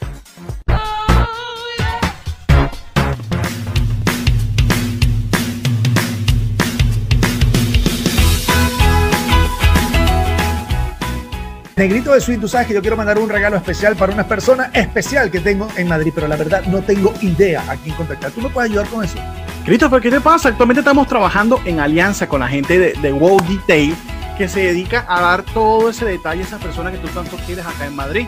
Negrito 11.77 12.13
de 12.13 12.21
Swing, 12.21 12.39
tú 12.39 12.47
sabes 12.47 12.67
que 12.67 12.73
yo 12.73 12.79
quiero 12.79 12.95
mandar 12.95 13.19
un 13.19 13.27
regalo 13.27 13.57
especial 13.57 13.97
para 13.97 14.13
una 14.13 14.25
persona 14.25 14.71
especial 14.73 15.29
que 15.29 15.41
tengo 15.41 15.67
en 15.75 15.89
Madrid, 15.89 16.13
pero 16.15 16.25
la 16.25 16.37
verdad 16.37 16.63
no 16.67 16.81
tengo 16.81 17.13
idea 17.21 17.69
a 17.69 17.75
quién 17.75 17.93
contactar. 17.95 18.31
¿Tú 18.31 18.39
me 18.39 18.49
puedes 18.49 18.71
ayudar 18.71 18.87
con 18.87 19.03
eso? 19.03 19.17
Christopher, 19.65 20.01
¿qué 20.01 20.09
te 20.09 20.21
pasa? 20.21 20.49
Actualmente 20.49 20.79
estamos 20.79 21.05
trabajando 21.05 21.59
en 21.65 21.81
alianza 21.81 22.29
con 22.29 22.39
la 22.39 22.47
gente 22.47 22.79
de, 22.79 22.93
de 22.93 23.11
Wow 23.11 23.41
Detail 23.45 23.93
que 24.37 24.47
se 24.47 24.61
dedica 24.61 25.05
a 25.05 25.19
dar 25.19 25.43
todo 25.43 25.89
ese 25.89 26.05
detalle 26.05 26.43
a 26.43 26.45
esa 26.45 26.59
persona 26.59 26.93
que 26.93 26.97
tú 26.97 27.09
tanto 27.09 27.35
quieres 27.45 27.65
acá 27.65 27.85
en 27.85 27.95
Madrid. 27.95 28.27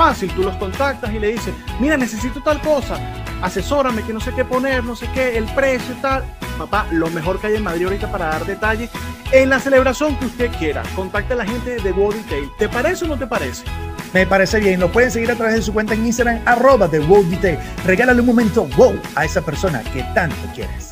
Fácil, 0.00 0.32
tú 0.32 0.42
los 0.42 0.56
contactas 0.56 1.12
y 1.12 1.18
le 1.18 1.32
dices, 1.32 1.52
mira, 1.78 1.94
necesito 1.94 2.42
tal 2.42 2.58
cosa, 2.62 2.98
asesórame 3.42 4.02
que 4.02 4.14
no 4.14 4.20
sé 4.20 4.32
qué 4.32 4.46
poner, 4.46 4.82
no 4.82 4.96
sé 4.96 5.06
qué, 5.12 5.36
el 5.36 5.44
precio 5.44 5.92
y 5.92 6.00
tal. 6.00 6.24
Papá, 6.56 6.86
lo 6.90 7.10
mejor 7.10 7.38
que 7.38 7.48
hay 7.48 7.56
en 7.56 7.64
Madrid 7.64 7.84
ahorita 7.84 8.10
para 8.10 8.28
dar 8.28 8.46
detalles 8.46 8.88
en 9.30 9.50
la 9.50 9.60
celebración 9.60 10.16
que 10.16 10.24
usted 10.24 10.50
quiera. 10.58 10.82
Contacte 10.96 11.34
a 11.34 11.36
la 11.36 11.44
gente 11.44 11.76
de 11.76 11.92
Body 11.92 12.16
Detail. 12.20 12.50
¿Te 12.58 12.66
parece 12.70 13.04
o 13.04 13.08
no 13.08 13.18
te 13.18 13.26
parece? 13.26 13.66
Me 14.14 14.26
parece 14.26 14.58
bien. 14.60 14.80
Lo 14.80 14.90
pueden 14.90 15.10
seguir 15.10 15.30
a 15.32 15.36
través 15.36 15.56
de 15.56 15.62
su 15.62 15.74
cuenta 15.74 15.92
en 15.92 16.06
Instagram, 16.06 16.40
arroba 16.46 16.88
de 16.88 17.00
Wow 17.00 17.24
Detail. 17.24 17.58
Regálale 17.84 18.20
un 18.20 18.26
momento 18.26 18.64
wow 18.78 18.98
a 19.16 19.26
esa 19.26 19.42
persona 19.42 19.82
que 19.82 20.02
tanto 20.14 20.34
quieres. 20.54 20.89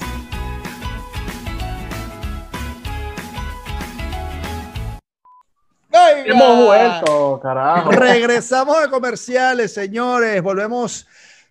Hemos 6.32 6.66
vuelto, 6.66 7.40
carajo. 7.42 7.90
Regresamos 7.90 8.76
a 8.78 8.88
comerciales, 8.88 9.72
señores. 9.72 10.40
Volvemos 10.42 11.06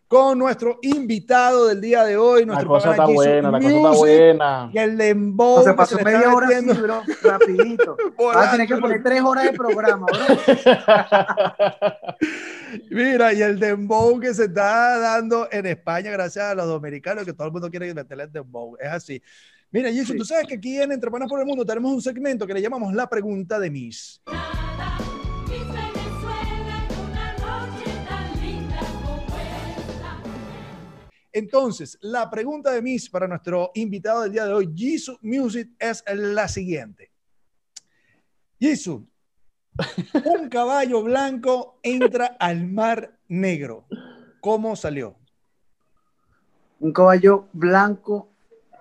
con 0.07 0.39
nuestro 0.39 0.79
invitado 0.83 1.67
del 1.67 1.81
día 1.81 2.05
de 2.05 2.15
hoy. 2.15 2.41
La 2.41 2.45
Nuestro 2.53 2.69
cosa 2.69 2.91
está 2.91 3.05
buena, 3.07 3.51
la 3.51 3.59
cosa 3.59 3.75
está 3.75 3.89
buena. 3.89 4.69
y 4.73 4.77
el 4.77 4.97
dembow. 4.97 5.57
No 5.57 5.63
se 5.63 5.69
que 5.71 5.75
pasó 5.75 5.97
media 5.99 6.33
hora 6.33 6.47
así, 6.47 6.65
bro, 6.65 7.01
rapidito. 7.23 7.97
Vas 8.17 8.47
a 8.47 8.51
tener 8.51 8.67
que 8.69 8.77
poner 8.77 9.03
tres 9.03 9.21
horas 9.21 9.43
de 9.43 9.51
programa, 9.53 10.05
bro. 10.05 10.37
Mira, 12.89 13.33
y 13.33 13.41
el 13.41 13.59
dembow 13.59 14.17
que 14.19 14.33
se 14.33 14.45
está 14.45 14.97
dando 14.97 15.47
en 15.51 15.65
España 15.65 16.09
gracias 16.11 16.45
a 16.45 16.55
los 16.55 16.67
dominicanos, 16.67 17.25
que 17.25 17.33
todo 17.33 17.47
el 17.47 17.53
mundo 17.53 17.69
quiere 17.69 17.93
meterle 17.93 18.23
el 18.23 18.31
dembow. 18.31 18.77
Es 18.79 18.89
así. 18.89 19.21
Mira, 19.71 19.89
Jesus, 19.91 20.09
Sí. 20.11 20.17
tú 20.17 20.23
sabes 20.23 20.47
que 20.47 20.53
aquí 20.55 20.81
en 20.81 20.93
Entre 20.93 21.11
Panas 21.11 21.27
por 21.27 21.41
el 21.41 21.45
Mundo 21.45 21.65
tenemos 21.65 21.91
un 21.91 22.01
segmento 22.01 22.47
que 22.47 22.53
le 22.53 22.61
llamamos 22.61 22.93
La 22.93 23.09
Pregunta 23.09 23.59
de 23.59 23.69
Miss. 23.69 24.21
Miss 25.47 25.67
Venezuela 25.67 26.87
en 26.89 26.99
una 27.09 27.33
noche 27.33 27.91
tan 28.07 28.41
linda 28.41 28.79
como 29.03 29.37
esta. 29.37 30.21
Entonces, 31.31 31.97
la 32.01 32.29
pregunta 32.29 32.71
de 32.71 32.81
Miss 32.81 33.09
para 33.09 33.27
nuestro 33.27 33.71
invitado 33.75 34.23
del 34.23 34.31
día 34.31 34.45
de 34.45 34.53
hoy, 34.53 34.73
Jisoo 34.75 35.17
Music, 35.21 35.69
es 35.79 36.03
la 36.07 36.47
siguiente. 36.47 37.11
Jisoo, 38.59 39.07
un 40.25 40.49
caballo 40.49 41.03
blanco 41.03 41.79
entra 41.83 42.37
al 42.39 42.65
mar 42.65 43.19
negro. 43.27 43.85
¿Cómo 44.41 44.75
salió? 44.75 45.15
Un 46.79 46.91
caballo 46.93 47.47
blanco 47.53 48.29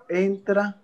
entra. 0.08 0.82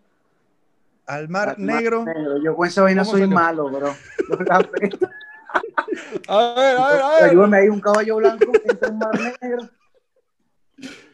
Al 1.12 1.28
mar 1.28 1.50
al 1.50 1.58
mar 1.58 1.74
negro. 1.76 2.04
Yo 2.42 2.56
con 2.56 2.66
esa 2.66 2.82
vaina 2.82 3.02
¿Cómo 3.02 3.10
soy 3.12 3.20
salió? 3.22 3.34
malo, 3.34 3.68
bro. 3.70 3.94
A 6.26 6.36
ver, 6.54 6.76
a 6.78 6.88
ver, 6.88 7.02
a 7.02 7.10
ver. 7.10 7.24
Ayúdame 7.24 7.58
ahí, 7.58 7.68
un 7.68 7.80
caballo 7.80 8.16
blanco 8.16 8.50
entra 8.64 8.88
en 8.88 8.98
mar 8.98 9.10
negro. 9.42 9.68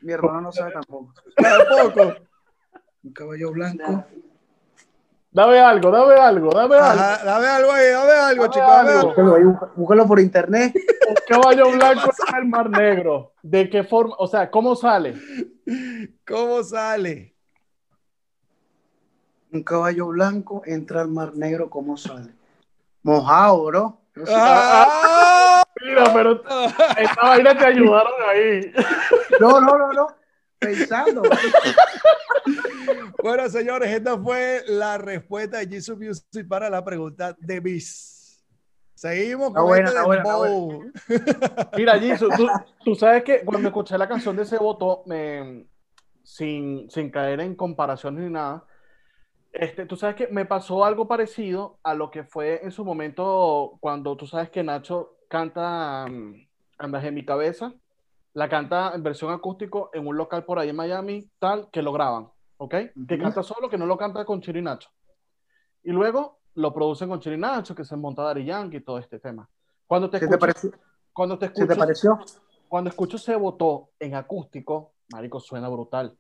Mi 0.02 0.12
hermano 0.12 0.40
no 0.40 0.52
sabe 0.52 0.70
tampoco. 0.72 1.12
Tampoco. 1.34 2.14
Un 3.02 3.12
caballo 3.12 3.50
blanco. 3.50 4.04
Dame 5.32 5.58
algo, 5.58 5.90
dame 5.90 6.14
algo, 6.14 6.50
dame 6.52 6.76
algo. 6.76 6.84
Ajá, 7.02 7.24
dame 7.24 7.46
algo 7.48 7.72
ahí, 7.72 7.90
dame 7.90 8.12
algo, 8.12 8.42
Dame 8.44 8.54
chicos. 8.54 9.16
dame 9.16 9.34
algo. 9.36 9.72
búscalo 9.74 10.06
por 10.06 10.20
internet. 10.20 10.72
Un 11.08 11.14
caballo 11.26 11.70
blanco 11.72 12.10
en 12.28 12.36
el 12.36 12.44
mar 12.46 12.70
negro. 12.70 13.32
¿De 13.42 13.68
qué 13.68 13.82
forma? 13.82 14.14
O 14.18 14.28
sea, 14.28 14.48
¿cómo 14.50 14.76
sale? 14.76 15.16
¿Cómo 16.26 16.62
sale? 16.62 17.34
Un 19.52 19.62
caballo 19.62 20.08
blanco 20.08 20.62
entra 20.66 21.00
al 21.00 21.08
mar 21.08 21.34
negro, 21.34 21.70
¿cómo 21.70 21.96
sale? 21.96 22.32
Mojado, 23.02 23.64
bro. 23.64 24.00
¡Ah! 24.28 25.62
Mira, 25.80 26.12
pero 26.12 26.42
esta 26.98 27.22
vaina 27.22 27.56
te 27.56 27.64
ayudaron 27.64 28.12
ahí. 28.28 28.72
No, 29.40 29.60
no, 29.60 29.78
no, 29.78 29.92
no. 29.92 30.06
Pensando. 30.58 31.22
Bueno, 33.22 33.48
señores, 33.48 33.90
esta 33.90 34.18
fue 34.18 34.62
la 34.66 34.98
respuesta 34.98 35.58
de 35.58 35.68
Jesus 35.68 35.98
Music 35.98 36.46
para 36.48 36.70
la 36.70 36.84
pregunta 36.84 37.36
de 37.38 37.60
Miss. 37.60 38.44
Seguimos 38.94 39.52
con 39.52 39.64
buena, 39.64 39.90
este 39.90 40.02
buena. 40.02 40.24
Mira, 41.76 41.98
Jisoo, 41.98 42.28
tú, 42.36 42.48
tú 42.84 42.94
sabes 42.94 43.22
que 43.22 43.44
cuando 43.44 43.68
escuché 43.68 43.96
la 43.96 44.08
canción 44.08 44.34
de 44.34 44.42
ese 44.42 44.58
voto, 44.58 45.02
me, 45.06 45.66
sin, 46.24 46.90
sin 46.90 47.10
caer 47.10 47.40
en 47.40 47.54
comparaciones 47.54 48.24
ni 48.24 48.30
nada, 48.30 48.64
este, 49.52 49.86
tú 49.86 49.96
sabes 49.96 50.16
que 50.16 50.28
me 50.28 50.44
pasó 50.44 50.84
algo 50.84 51.08
parecido 51.08 51.78
a 51.82 51.94
lo 51.94 52.10
que 52.10 52.24
fue 52.24 52.60
en 52.62 52.70
su 52.70 52.84
momento 52.84 53.78
cuando 53.80 54.16
tú 54.16 54.26
sabes 54.26 54.50
que 54.50 54.62
Nacho 54.62 55.16
canta 55.28 56.06
um, 56.06 56.34
Andas 56.78 57.04
en 57.04 57.14
mi 57.14 57.24
cabeza, 57.24 57.72
la 58.34 58.48
canta 58.48 58.92
en 58.94 59.02
versión 59.02 59.32
acústico 59.32 59.90
en 59.92 60.06
un 60.06 60.16
local 60.16 60.44
por 60.44 60.58
ahí 60.58 60.68
en 60.68 60.76
Miami, 60.76 61.28
tal, 61.40 61.68
que 61.72 61.82
lo 61.82 61.92
graban, 61.92 62.28
¿ok? 62.56 62.70
Que 63.08 63.14
Ujú. 63.14 63.22
canta 63.22 63.42
solo, 63.42 63.68
que 63.68 63.76
no 63.78 63.84
lo 63.86 63.98
canta 63.98 64.24
con 64.24 64.40
Chiri 64.40 64.62
Nacho. 64.62 64.90
Y 65.82 65.90
luego 65.90 66.38
lo 66.54 66.72
producen 66.72 67.08
con 67.08 67.18
Chiri 67.18 67.36
Nacho, 67.36 67.74
que 67.74 67.84
se 67.84 67.96
monta 67.96 68.22
Daddy 68.22 68.44
Yankee 68.44 68.76
y 68.76 68.80
todo 68.80 68.98
este 68.98 69.18
tema. 69.18 69.48
Cuando 69.88 70.08
te 70.08 70.20
¿Qué 70.20 70.28
te 70.28 70.34
escucho, 70.34 70.40
pareció? 70.40 70.70
cuando 71.12 71.38
te 71.38 71.46
¿Qué 71.46 71.52
te 71.52 71.62
escucho, 71.62 71.80
pareció? 71.80 72.18
cuando 72.68 72.90
escucho 72.90 73.18
se 73.18 73.34
votó 73.34 73.90
en 73.98 74.14
acústico, 74.14 74.92
marico, 75.10 75.40
suena 75.40 75.68
brutal. 75.68 76.16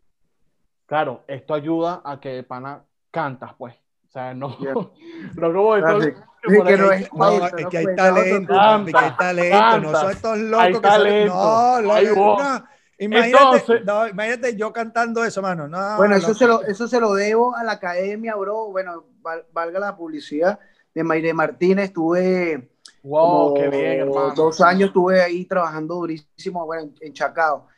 Claro, 0.86 1.22
esto 1.28 1.54
ayuda 1.54 2.02
a 2.04 2.18
que 2.18 2.42
pana 2.42 2.84
cantas, 3.10 3.52
pues. 3.58 3.74
O 4.08 4.10
sea, 4.10 4.34
no, 4.34 4.56
Yeah. 4.58 4.74
no 5.36 5.52
como 5.52 6.00
sí. 6.00 6.08
que 6.42 6.62
que 6.62 6.72
ahí- 6.72 6.78
no 6.78 6.92
es- 6.92 7.12
No, 7.12 7.68
que 7.68 7.78
hay 7.78 7.96
talento, 7.96 8.54
papi, 8.54 8.92
que 8.92 8.98
hay 8.98 9.10
talento, 9.18 9.56
no 9.58 9.92
canta, 9.92 10.00
son 10.00 10.10
estos 10.12 10.32
hay 10.32 10.42
locos 10.42 10.80
que 10.80 10.88
salen. 10.88 11.12
talento, 11.28 11.34
No, 11.34 11.80
lo- 11.82 11.92
hay 11.94 12.06
no, 12.06 12.14
Imagínate, 13.00 13.44
Entonces- 13.44 13.84
no, 13.84 14.08
imagínate 14.08 14.56
yo 14.56 14.72
cantando 14.72 15.24
eso, 15.24 15.40
mano. 15.40 15.68
No, 15.68 15.96
Bueno, 15.98 16.16
eso 16.16 16.28
no. 16.28 16.34
se, 16.34 16.46
lo, 16.48 16.62
eso 16.64 16.88
se 16.88 16.98
lo 16.98 17.14
debo 17.14 17.54
a 17.54 17.62
la 17.62 17.72
academia, 17.72 18.34
bro. 18.34 18.70
Bueno, 18.70 19.04
val- 19.20 19.46
valga 19.52 19.78
la 19.78 19.96
publicidad 19.96 20.58
de 20.94 21.04
Mayre 21.04 21.32
Martínez. 21.32 21.86
Estuve 21.90 22.70
Wow, 23.04 23.28
como 23.50 23.54
qué 23.54 23.68
bien, 23.68 24.00
hermano. 24.00 24.32
dos 24.34 24.60
años, 24.60 24.88
estuve 24.88 25.22
ahí 25.22 25.44
trabajando 25.44 25.94
durísimo, 25.94 26.66
bueno, 26.66 26.82
en, 26.84 26.94
en 27.00 27.12
Chacao. 27.12 27.68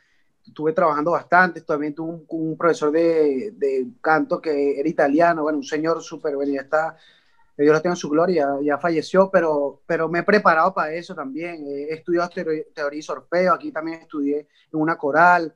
Estuve 0.51 0.73
trabajando 0.73 1.11
bastante. 1.11 1.61
También 1.61 1.95
tuve 1.95 2.09
un, 2.09 2.25
un 2.27 2.57
profesor 2.57 2.91
de, 2.91 3.53
de 3.55 3.87
canto 4.01 4.41
que 4.41 4.81
era 4.81 4.89
italiano, 4.89 5.43
bueno, 5.43 5.59
un 5.59 5.63
señor 5.63 6.01
súper, 6.01 6.35
bueno, 6.35 6.51
ya 6.51 6.61
está, 6.61 6.97
que 7.55 7.63
Dios 7.63 7.73
lo 7.73 7.81
tenga 7.81 7.93
en 7.93 7.97
su 7.97 8.09
gloria, 8.09 8.49
ya 8.61 8.77
falleció, 8.77 9.29
pero, 9.31 9.81
pero 9.85 10.09
me 10.09 10.19
he 10.19 10.23
preparado 10.23 10.73
para 10.73 10.93
eso 10.93 11.15
también. 11.15 11.65
He 11.65 11.93
estudiado 11.93 12.27
teoría, 12.29 12.65
y 12.91 13.01
sorfeo, 13.01 13.53
aquí 13.53 13.71
también 13.71 14.01
estudié 14.01 14.39
en 14.73 14.79
una 14.79 14.97
coral. 14.97 15.55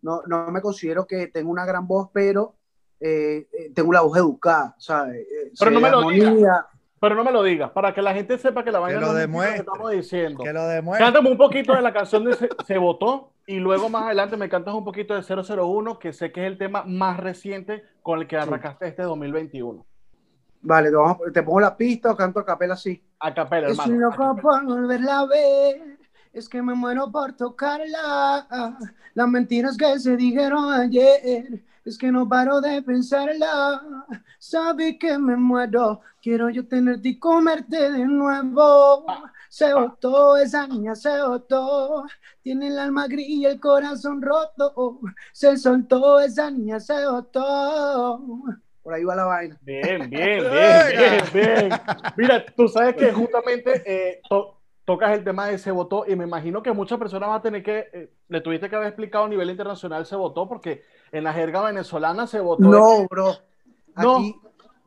No, 0.00 0.22
no 0.26 0.50
me 0.50 0.62
considero 0.62 1.06
que 1.06 1.26
tengo 1.26 1.50
una 1.50 1.66
gran 1.66 1.86
voz, 1.86 2.08
pero 2.10 2.54
eh, 2.98 3.46
eh, 3.52 3.72
tengo 3.74 3.92
la 3.92 4.00
voz 4.00 4.16
educada, 4.16 4.74
¿sabes? 4.78 5.18
Eh, 5.20 5.52
Pero 5.58 5.70
sé 5.70 5.74
no 5.74 5.80
me 5.80 5.90
lo 5.90 5.98
armonía. 5.98 6.66
Pero 6.98 7.14
no 7.14 7.24
me 7.24 7.32
lo 7.32 7.42
digas, 7.42 7.70
para 7.70 7.94
que 7.94 8.02
la 8.02 8.12
gente 8.12 8.36
sepa 8.38 8.62
que 8.62 8.70
la 8.70 8.78
vaina 8.78 9.00
lo 9.00 9.08
no 9.08 9.14
demuestre. 9.14 9.54
que 9.54 9.60
estamos 9.60 9.90
diciendo. 9.90 10.44
Que 10.44 10.52
lo 10.52 10.66
demuestre. 10.66 11.04
Cántame 11.04 11.30
un 11.30 11.38
poquito 11.38 11.74
de 11.74 11.80
la 11.80 11.92
canción 11.92 12.24
de 12.24 12.34
Se, 12.34 12.48
Se 12.66 12.78
Votó 12.78 13.29
y 13.50 13.58
luego 13.58 13.88
más 13.88 14.04
adelante 14.04 14.36
me 14.36 14.48
cantas 14.48 14.74
un 14.74 14.84
poquito 14.84 15.12
de 15.12 15.22
001, 15.22 15.98
que 15.98 16.12
sé 16.12 16.30
que 16.30 16.42
es 16.42 16.46
el 16.46 16.56
tema 16.56 16.84
más 16.84 17.18
reciente 17.18 17.82
con 18.00 18.20
el 18.20 18.28
que 18.28 18.36
arrancaste 18.36 18.86
este 18.86 19.02
2021. 19.02 19.84
Vale, 20.62 20.90
te, 20.90 20.94
vamos 20.94 21.18
te 21.32 21.42
pongo 21.42 21.58
la 21.58 21.76
pista 21.76 22.12
o 22.12 22.16
canto 22.16 22.38
a 22.38 22.44
capela 22.44 22.74
así. 22.74 23.02
A 23.18 23.34
capela, 23.34 23.66
He 23.66 23.70
hermano. 23.72 23.92
sido 23.92 24.10
capaz 24.10 24.60
de 24.60 24.66
volverla 24.66 25.18
a 25.18 25.26
ver 25.26 25.89
Es 26.32 26.48
que 26.48 26.62
me 26.62 26.74
muero 26.74 27.10
por 27.10 27.32
tocarla. 27.32 28.46
Las 29.14 29.28
mentiras 29.28 29.76
que 29.76 29.98
se 29.98 30.16
dijeron 30.16 30.72
ayer. 30.72 31.62
Es 31.84 31.98
que 31.98 32.12
no 32.12 32.28
paro 32.28 32.60
de 32.60 32.82
pensarla. 32.82 33.82
Sabe 34.38 34.96
que 34.98 35.18
me 35.18 35.36
muero. 35.36 36.00
Quiero 36.22 36.50
yo 36.50 36.66
tenerte 36.68 37.08
y 37.10 37.18
comerte 37.18 37.90
de 37.90 38.04
nuevo. 38.06 39.06
Se 39.48 39.72
botó, 39.74 40.36
esa 40.36 40.66
niña 40.68 40.94
se 40.94 41.20
botó. 41.22 42.04
Tiene 42.42 42.68
el 42.68 42.78
alma 42.78 43.08
gris 43.08 43.26
y 43.28 43.44
el 43.46 43.58
corazón 43.58 44.22
roto. 44.22 45.00
Se 45.32 45.56
soltó, 45.56 46.20
esa 46.20 46.50
niña 46.50 46.78
se 46.78 47.06
botó. 47.06 48.22
Por 48.82 48.94
ahí 48.94 49.02
va 49.04 49.16
la 49.16 49.24
vaina. 49.24 49.58
Bien, 49.62 50.08
bien, 50.08 50.42
bien, 50.50 50.82
bien, 50.96 51.22
bien. 51.32 51.70
Mira, 52.16 52.44
tú 52.56 52.68
sabes 52.68 52.94
que 52.94 53.12
justamente 53.12 53.82
eh, 53.84 54.20
to- 54.28 54.59
tocas 54.84 55.12
el 55.12 55.24
tema 55.24 55.46
de 55.46 55.58
se 55.58 55.70
votó 55.70 56.04
y 56.06 56.16
me 56.16 56.24
imagino 56.24 56.62
que 56.62 56.72
muchas 56.72 56.98
personas 56.98 57.28
van 57.28 57.38
a 57.38 57.42
tener 57.42 57.62
que, 57.62 57.88
eh, 57.92 58.12
le 58.28 58.40
tuviste 58.40 58.68
que 58.68 58.76
haber 58.76 58.88
explicado 58.88 59.24
a 59.24 59.28
nivel 59.28 59.50
internacional 59.50 60.06
se 60.06 60.16
votó 60.16 60.48
porque 60.48 60.84
en 61.12 61.24
la 61.24 61.32
jerga 61.32 61.62
venezolana 61.62 62.26
se 62.26 62.40
votó. 62.40 62.62
No, 62.62 63.06
bro. 63.08 63.36
No, 63.96 64.16
Aquí, 64.16 64.40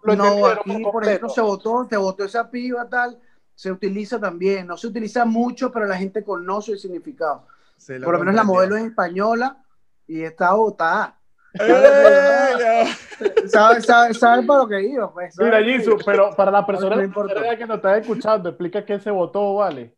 lo 0.04 0.16
no, 0.16 0.46
aquí, 0.48 0.84
por 0.84 1.04
ejemplo, 1.04 1.30
se 1.30 1.41
votó, 1.41 1.88
se 1.89 1.98
votó 1.98 2.24
esa 2.24 2.50
piba, 2.50 2.88
tal. 2.89 3.20
Se 3.56 3.72
utiliza 3.72 4.20
también. 4.20 4.68
No 4.68 4.78
se 4.78 4.88
utiliza 4.88 5.26
mucho, 5.26 5.72
pero 5.72 5.86
la 5.86 5.98
gente 5.98 6.24
conoce 6.24 6.74
el 6.74 6.80
significado. 6.80 7.46
Por 7.86 8.14
lo 8.14 8.20
menos 8.20 8.36
la 8.36 8.44
modelo 8.44 8.78
es 8.78 8.84
española 8.86 9.64
y 10.08 10.22
está 10.22 10.54
votada. 10.54 11.20
¡Eh! 11.60 12.86
¿Sabe, 13.47 13.82
sabe, 13.82 14.43
para 14.43 14.60
lo 14.60 14.68
que 14.68 14.82
iba? 14.84 15.14
Pues. 15.14 15.36
Mira, 15.38 15.64
Jisoo, 15.64 15.97
pero 16.06 16.36
para 16.36 16.51
la 16.51 16.66
persona 16.66 16.95
No 16.95 17.58
que 17.58 17.66
nos 17.66 17.78
está 17.78 17.97
escuchando, 17.97 18.49
explica 18.49 18.86
qué 18.86 18.99
se 18.99 19.12
votó, 19.12 19.56
¿vale? 19.56 19.93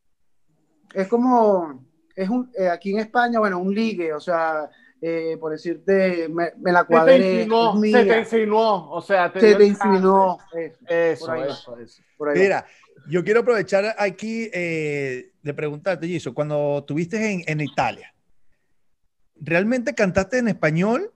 Es 0.93 1.07
como, 1.07 1.85
es 2.15 2.29
un, 2.29 2.51
eh, 2.57 2.69
aquí 2.69 2.91
en 2.91 2.99
España, 2.99 3.39
bueno, 3.39 3.59
un 3.59 3.73
ligue, 3.73 4.13
o 4.13 4.19
sea, 4.19 4.69
eh, 5.01 5.37
por 5.39 5.51
decirte, 5.51 6.27
me, 6.29 6.51
me 6.57 6.71
la 6.71 6.81
Se 6.81 6.85
te 6.85 6.93
cuadré, 6.93 7.33
insinuó, 7.33 7.81
se 7.81 8.05
te 8.05 8.19
insinuó, 8.19 8.91
o 8.91 9.01
sea, 9.01 9.31
te 9.31 9.39
se 9.39 9.55
te 9.55 9.65
insinuó. 9.65 10.39
Eso, 10.53 10.79
Eso, 10.87 11.25
Por 11.25 11.35
ahí 11.35 11.43
eso, 11.49 11.79
eso. 11.79 12.03
por 12.17 12.29
ahí 12.29 12.35
va. 12.35 12.41
Mira, 12.41 12.65
yo 13.07 13.23
quiero 13.23 13.41
aprovechar 13.41 13.95
aquí 13.97 14.49
eh, 14.53 15.31
de 15.41 15.53
preguntarte, 15.53 16.07
Giso, 16.07 16.33
cuando 16.33 16.79
estuviste 16.79 17.31
en, 17.31 17.43
en 17.45 17.61
Italia, 17.61 18.13
¿realmente 19.35 19.93
cantaste 19.93 20.37
en 20.37 20.47
español 20.47 21.11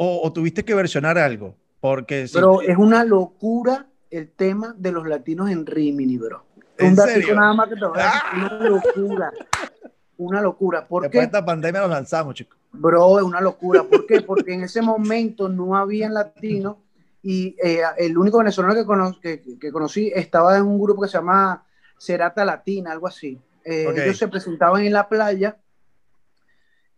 o, 0.00 0.20
o 0.22 0.32
tuviste 0.32 0.64
que 0.64 0.74
versionar 0.74 1.18
algo? 1.18 1.54
Porque 1.80 2.26
si- 2.28 2.34
Pero 2.34 2.62
es 2.62 2.76
una 2.78 3.04
locura 3.04 3.86
el 4.10 4.30
tema 4.30 4.74
de 4.78 4.92
los 4.92 5.06
latinos 5.06 5.50
en 5.50 5.66
Rimini, 5.66 6.16
bro. 6.16 6.44
¿En 6.78 6.90
Un 6.90 6.96
serio? 6.96 7.34
nada 7.34 7.52
más 7.54 7.68
que 7.68 7.74
te 7.74 7.84
voy 7.84 7.98
a 7.98 8.04
decir, 8.04 8.20
¡Ah! 8.24 8.32
una 8.56 8.68
locura. 8.68 9.32
Una 10.16 10.40
locura. 10.40 10.86
¿Por 10.86 11.02
después 11.02 11.12
de 11.12 11.18
qué? 11.20 11.24
esta 11.26 11.44
pandemia 11.44 11.80
nos 11.82 11.90
lanzamos, 11.90 12.34
chicos. 12.34 12.56
Bro, 12.72 13.18
es 13.18 13.24
una 13.24 13.40
locura. 13.40 13.82
¿Por 13.84 14.06
qué? 14.06 14.20
Porque 14.22 14.54
en 14.54 14.62
ese 14.62 14.82
momento 14.82 15.48
no 15.48 15.76
había 15.76 16.08
latinos 16.08 16.76
y 17.22 17.56
eh, 17.62 17.80
el 17.98 18.16
único 18.16 18.38
venezolano 18.38 18.74
que, 18.74 18.84
cono- 18.84 19.18
que, 19.20 19.42
que 19.60 19.72
conocí 19.72 20.10
estaba 20.14 20.56
en 20.56 20.64
un 20.64 20.80
grupo 20.80 21.02
que 21.02 21.08
se 21.08 21.18
llama 21.18 21.64
Cerata 21.98 22.44
Latina, 22.44 22.92
algo 22.92 23.06
así. 23.08 23.38
Eh, 23.64 23.86
Ok. 23.88 23.98
Ellos 23.98 24.18
se 24.18 24.28
presentaban 24.28 24.82
en 24.84 24.92
la 24.92 25.08
playa 25.08 25.56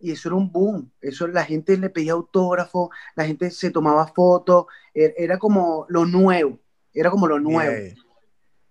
y 0.00 0.10
eso 0.12 0.28
era 0.28 0.36
un 0.36 0.50
boom. 0.50 0.90
Eso 1.00 1.26
la 1.28 1.44
gente 1.44 1.76
le 1.76 1.90
pedía 1.90 2.12
autógrafos, 2.12 2.90
la 3.14 3.24
gente 3.24 3.50
se 3.50 3.70
tomaba 3.70 4.06
fotos, 4.06 4.66
er- 4.94 5.14
era 5.16 5.38
como 5.38 5.86
lo 5.88 6.04
nuevo, 6.06 6.58
era 6.92 7.10
como 7.10 7.26
lo 7.26 7.38
nuevo. 7.38 7.74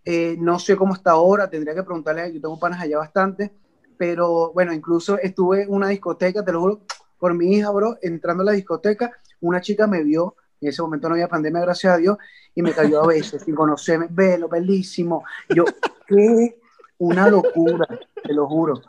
Eh, 0.06 0.36
no 0.40 0.58
sé 0.60 0.76
cómo 0.76 0.94
está 0.94 1.12
ahora, 1.12 1.50
tendría 1.50 1.76
que 1.76 1.84
preguntarle, 1.84 2.34
yo 2.34 2.42
tengo 2.42 2.60
panas 2.60 2.82
allá 2.82 2.98
bastante, 2.98 3.52
pero 3.98 4.52
bueno, 4.54 4.74
incluso 4.74 5.20
estuve 5.20 5.64
en 5.64 5.74
una 5.74 5.90
discoteca, 5.90 6.44
te 6.44 6.52
lo 6.52 6.62
juro, 6.62 6.82
por 7.20 7.34
mi 7.34 7.54
hija, 7.58 7.70
bro, 7.70 7.98
entrando 8.02 8.42
a 8.44 8.46
la 8.48 8.52
discoteca, 8.54 9.12
una 9.42 9.62
chica 9.62 9.88
me 9.88 10.04
vio, 10.04 10.36
en 10.62 10.70
ese 10.70 10.82
momento 10.82 11.08
no 11.10 11.16
había 11.16 11.28
pandemia, 11.28 11.62
gracias 11.62 11.94
a 11.94 11.98
Dios, 11.98 12.18
y 12.56 12.62
me 12.62 12.74
cayó 12.74 13.04
a 13.04 13.08
besos 13.08 13.42
sin 13.44 13.56
conocerme, 13.56 14.08
velo, 14.10 14.48
bellísimo. 14.48 15.24
Yo, 15.50 15.66
qué 16.08 16.60
una 16.98 17.30
locura, 17.30 17.86
te 18.24 18.34
lo 18.34 18.48
juro. 18.48 18.82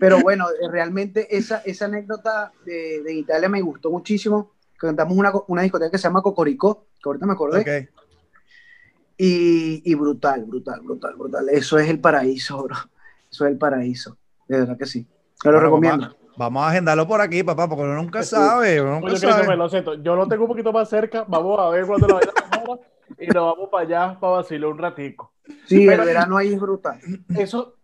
Pero 0.00 0.20
bueno, 0.20 0.46
eh, 0.48 0.68
realmente 0.70 1.36
esa, 1.36 1.58
esa 1.58 1.84
anécdota 1.84 2.52
de, 2.64 3.02
de 3.02 3.14
Italia 3.14 3.48
me 3.48 3.60
gustó 3.60 3.90
muchísimo. 3.90 4.52
Cantamos 4.78 5.16
una, 5.16 5.30
una 5.46 5.62
discoteca 5.62 5.90
que 5.90 5.98
se 5.98 6.04
llama 6.04 6.22
Cocoricó, 6.22 6.86
que 7.00 7.08
ahorita 7.08 7.26
me 7.26 7.34
acordé. 7.34 7.60
Ok. 7.60 7.90
Y, 9.18 9.82
y 9.84 9.94
brutal, 9.94 10.44
brutal, 10.46 10.80
brutal, 10.80 11.14
brutal. 11.16 11.48
Eso 11.50 11.78
es 11.78 11.88
el 11.90 12.00
paraíso, 12.00 12.62
bro. 12.62 12.76
Eso 13.30 13.44
es 13.44 13.52
el 13.52 13.58
paraíso. 13.58 14.16
De 14.48 14.60
verdad 14.60 14.78
que 14.78 14.86
sí. 14.86 15.06
Te 15.42 15.50
lo 15.50 15.60
Bueno, 15.60 15.60
recomiendo. 15.60 16.06
Vamos 16.06 16.16
a, 16.16 16.38
vamos 16.38 16.62
a 16.62 16.68
agendarlo 16.70 17.06
por 17.06 17.20
aquí, 17.20 17.42
papá, 17.42 17.68
porque 17.68 17.84
uno 17.84 17.94
nunca 17.94 18.22
sabe. 18.22 18.80
uno 18.80 18.94
nunca 18.94 19.08
Oye, 19.08 19.16
sabe. 19.18 19.32
Christopher, 19.34 19.58
lo 19.58 19.68
siento, 19.68 19.94
yo 20.02 20.16
lo 20.16 20.26
tengo 20.26 20.44
un 20.44 20.48
poquito 20.48 20.72
más 20.72 20.88
cerca, 20.88 21.24
vamos 21.28 21.60
a 21.60 21.68
ver 21.68 21.86
cuándo 21.86 22.08
lo 22.08 22.14
vaya 22.14 22.30
a 22.34 22.50
tomar 22.60 22.80
y 23.18 23.26
nos 23.26 23.44
vamos 23.54 23.68
para 23.70 23.84
allá 23.84 24.18
para 24.20 24.32
vacilar 24.34 24.70
un 24.70 24.78
ratico. 24.78 25.32
Sí, 25.66 25.82
el 25.82 25.88
Pero- 25.88 26.04
verano 26.04 26.36
ahí 26.36 26.52
es 26.54 26.60
brutal. 26.60 26.98
Eso, 27.36 27.76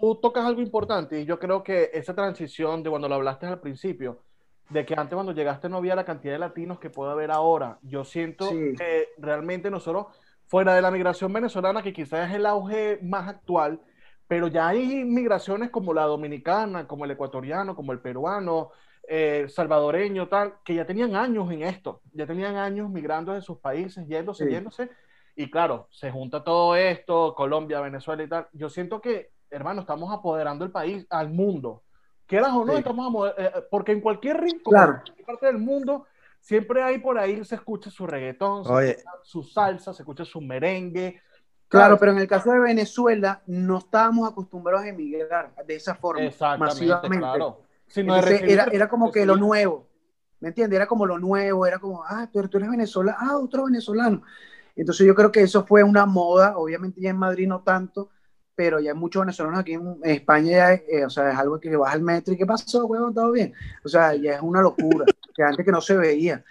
tú 0.00 0.14
tocas 0.16 0.44
algo 0.44 0.60
importante 0.60 1.20
y 1.20 1.24
yo 1.24 1.38
creo 1.38 1.62
que 1.62 1.90
esa 1.92 2.14
transición 2.14 2.82
de 2.82 2.90
cuando 2.90 3.08
lo 3.08 3.14
hablaste 3.16 3.46
al 3.46 3.60
principio, 3.60 4.22
de 4.68 4.86
que 4.86 4.94
antes 4.94 5.14
cuando 5.14 5.32
llegaste 5.32 5.68
no 5.68 5.78
había 5.78 5.96
la 5.96 6.04
cantidad 6.04 6.32
de 6.34 6.38
latinos 6.38 6.78
que 6.78 6.90
puede 6.90 7.10
haber 7.12 7.30
ahora, 7.30 7.78
yo 7.82 8.04
siento 8.04 8.46
Sí. 8.48 8.74
que 8.78 9.08
realmente 9.18 9.70
nosotros, 9.70 10.06
fuera 10.46 10.74
de 10.74 10.82
la 10.82 10.90
migración 10.90 11.32
venezolana, 11.32 11.82
que 11.82 11.92
quizás 11.92 12.28
es 12.30 12.36
el 12.36 12.46
auge 12.46 12.98
más 13.02 13.28
actual, 13.28 13.80
pero 14.28 14.46
ya 14.46 14.68
hay 14.68 15.04
migraciones 15.04 15.70
como 15.70 15.92
la 15.92 16.04
dominicana, 16.04 16.86
como 16.86 17.04
el 17.04 17.10
ecuatoriano, 17.12 17.74
como 17.74 17.92
el 17.92 17.98
peruano, 17.98 18.70
eh, 19.08 19.46
salvadoreño, 19.48 20.28
tal, 20.28 20.54
que 20.64 20.74
ya 20.76 20.84
tenían 20.86 21.16
años 21.16 21.50
en 21.50 21.62
esto, 21.62 22.00
ya 22.12 22.26
tenían 22.26 22.54
años 22.56 22.88
migrando 22.90 23.32
de 23.32 23.40
sus 23.42 23.58
países, 23.58 24.06
yéndose, 24.06 24.44
Sí. 24.44 24.50
yéndose, 24.52 24.88
y 25.42 25.50
claro, 25.50 25.88
se 25.90 26.10
junta 26.10 26.44
todo 26.44 26.76
esto, 26.76 27.34
Colombia, 27.34 27.80
Venezuela 27.80 28.22
y 28.22 28.28
tal. 28.28 28.48
Yo 28.52 28.68
siento 28.68 29.00
que, 29.00 29.30
hermano, 29.50 29.80
estamos 29.80 30.12
apoderando 30.12 30.64
el 30.66 30.70
país 30.70 31.06
al 31.08 31.30
mundo. 31.30 31.82
Quieras 32.26 32.50
o 32.52 32.64
no, 32.64 32.72
Sí. 32.72 32.78
estamos 32.80 33.28
eh, 33.28 33.32
eh, 33.38 33.52
porque 33.70 33.92
en 33.92 34.00
cualquier 34.02 34.38
rincón, 34.40 34.72
Claro. 34.74 34.92
en 34.92 35.00
cualquier 35.00 35.26
parte 35.26 35.46
del 35.46 35.58
mundo, 35.58 36.04
siempre 36.40 36.82
hay 36.82 36.98
por 36.98 37.18
ahí, 37.18 37.42
se 37.44 37.54
escucha 37.54 37.90
su 37.90 38.06
reggaetón, 38.06 38.64
se 38.66 38.72
Oye. 38.72 38.90
escucha 38.90 39.10
su 39.22 39.42
salsa, 39.42 39.94
se 39.94 40.02
escucha 40.02 40.24
su 40.26 40.40
merengue. 40.42 41.20
Claro, 41.68 41.96
pero 41.98 42.12
en 42.12 42.18
el 42.18 42.26
caso 42.26 42.50
de 42.50 42.58
Venezuela 42.58 43.42
no 43.46 43.78
estábamos 43.78 44.28
acostumbrados 44.30 44.84
a 44.84 44.88
emigrar 44.88 45.54
de 45.64 45.74
esa 45.76 45.94
forma, 45.94 46.22
Exactamente, 46.24 46.86
masivamente. 46.86 47.18
claro. 47.18 47.62
Entonces, 47.94 48.42
recibir- 48.42 48.50
era, 48.50 48.64
era 48.64 48.88
como 48.88 49.10
que 49.10 49.24
lo 49.24 49.36
nuevo, 49.36 49.86
¿me 50.40 50.48
entiendes? 50.48 50.76
Era 50.76 50.86
como 50.86 51.06
lo 51.06 51.18
nuevo, 51.18 51.66
era 51.66 51.78
como, 51.78 52.02
ah, 52.04 52.28
tú, 52.32 52.46
tú 52.48 52.58
eres 52.58 52.70
venezolano, 52.70 53.16
ah, 53.20 53.36
otro 53.38 53.64
venezolano. 53.64 54.22
Entonces 54.80 55.06
yo 55.06 55.14
creo 55.14 55.30
que 55.32 55.42
eso 55.42 55.64
fue 55.66 55.82
una 55.82 56.06
moda, 56.06 56.56
obviamente 56.56 57.00
ya 57.00 57.10
en 57.10 57.18
Madrid 57.18 57.46
no 57.48 57.62
tanto, 57.62 58.10
pero 58.54 58.80
ya 58.80 58.92
hay 58.92 58.96
muchos 58.98 59.20
venezolanos 59.22 59.60
aquí 59.60 59.74
en, 59.74 59.98
España, 60.04 60.50
ya, 60.50 60.72
eh, 60.74 61.04
o 61.04 61.10
sea, 61.10 61.30
es 61.32 61.38
algo 61.38 61.58
que 61.60 61.74
vas 61.76 61.94
al 61.94 62.02
metro 62.02 62.34
y 62.34 62.36
¿qué 62.38 62.46
pasó, 62.46 62.86
huevón? 62.86 63.14
¿Todo 63.14 63.32
bien? 63.32 63.52
O 63.84 63.88
sea, 63.88 64.14
ya 64.14 64.34
es 64.36 64.42
una 64.42 64.60
locura, 64.62 65.06
que 65.34 65.42
antes 65.42 65.64
que 65.64 65.72
no 65.72 65.80
se 65.80 65.96
veía. 65.96 66.44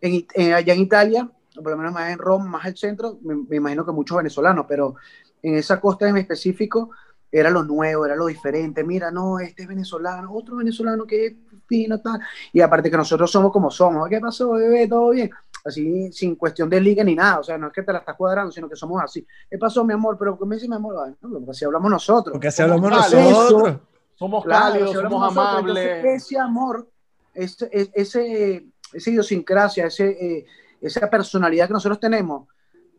En, 0.00 0.26
en- 0.34 0.52
allá 0.54 0.74
en 0.74 0.80
Italia, 0.80 1.30
por 1.54 1.70
lo 1.70 1.76
menos 1.76 1.92
más 1.92 2.10
en 2.12 2.18
Roma, 2.18 2.46
más 2.46 2.66
al 2.66 2.76
centro, 2.76 3.18
me, 3.22 3.34
me 3.36 3.56
imagino 3.56 3.84
que 3.84 3.92
muchos 3.92 4.16
venezolanos, 4.16 4.66
pero 4.68 4.94
en 5.42 5.56
esa 5.56 5.80
costa 5.80 6.08
en 6.08 6.16
específico 6.18 6.90
era 7.30 7.50
lo 7.50 7.62
nuevo, 7.64 8.06
era 8.06 8.16
lo 8.16 8.26
diferente. 8.26 8.84
Mira, 8.84 9.10
no, 9.10 9.38
este 9.40 9.62
es 9.62 9.68
venezolano, 9.68 10.32
otro 10.32 10.56
venezolano 10.56 11.06
que 11.06 11.26
es 11.26 11.34
fino, 11.66 12.00
tal. 12.00 12.20
Y 12.52 12.60
aparte 12.60 12.90
que 12.90 12.96
nosotros 12.96 13.30
somos 13.30 13.52
como 13.52 13.70
somos. 13.70 14.08
¿Qué 14.08 14.20
pasó, 14.20 14.52
bebé? 14.52 14.88
¿Todo 14.88 15.10
bien? 15.10 15.30
Así, 15.64 16.12
sin 16.12 16.36
cuestión 16.36 16.70
de 16.70 16.80
liga 16.80 17.02
ni 17.04 17.14
nada. 17.14 17.40
O 17.40 17.42
sea, 17.42 17.58
no 17.58 17.66
es 17.68 17.72
que 17.72 17.82
te 17.82 17.92
la 17.92 17.98
estás 17.98 18.16
cuadrando, 18.16 18.50
sino 18.52 18.68
que 18.68 18.76
somos 18.76 19.02
así. 19.02 19.26
¿Qué 19.50 19.58
pasó, 19.58 19.84
mi 19.84 19.92
amor? 19.92 20.16
Pero 20.18 20.38
¿qué 20.38 20.44
me 20.46 20.54
dice 20.56 20.68
mi 20.68 20.76
amor? 20.76 20.96
Ah, 20.98 21.14
no, 21.20 21.30
porque 21.38 21.50
así 21.50 21.64
hablamos 21.64 21.90
nosotros. 21.90 22.32
Porque 22.32 22.48
así 22.48 22.62
hablamos 22.62 22.90
Somos 23.08 23.30
nosotros. 23.32 23.76
Somos 24.14 24.44
Claro, 24.44 24.72
cálidos, 24.72 24.90
si 24.90 24.96
somos 24.96 25.30
amables. 25.36 25.76
entonces, 25.86 26.22
ese 26.24 26.38
amor, 26.38 26.88
ese, 27.34 27.68
ese, 27.72 27.90
ese, 27.94 28.66
esa 28.92 29.10
idiosincrasia, 29.10 29.86
ese, 29.86 30.08
eh, 30.10 30.46
esa 30.80 31.08
personalidad 31.08 31.66
que 31.68 31.72
nosotros 31.74 32.00
tenemos, 32.00 32.48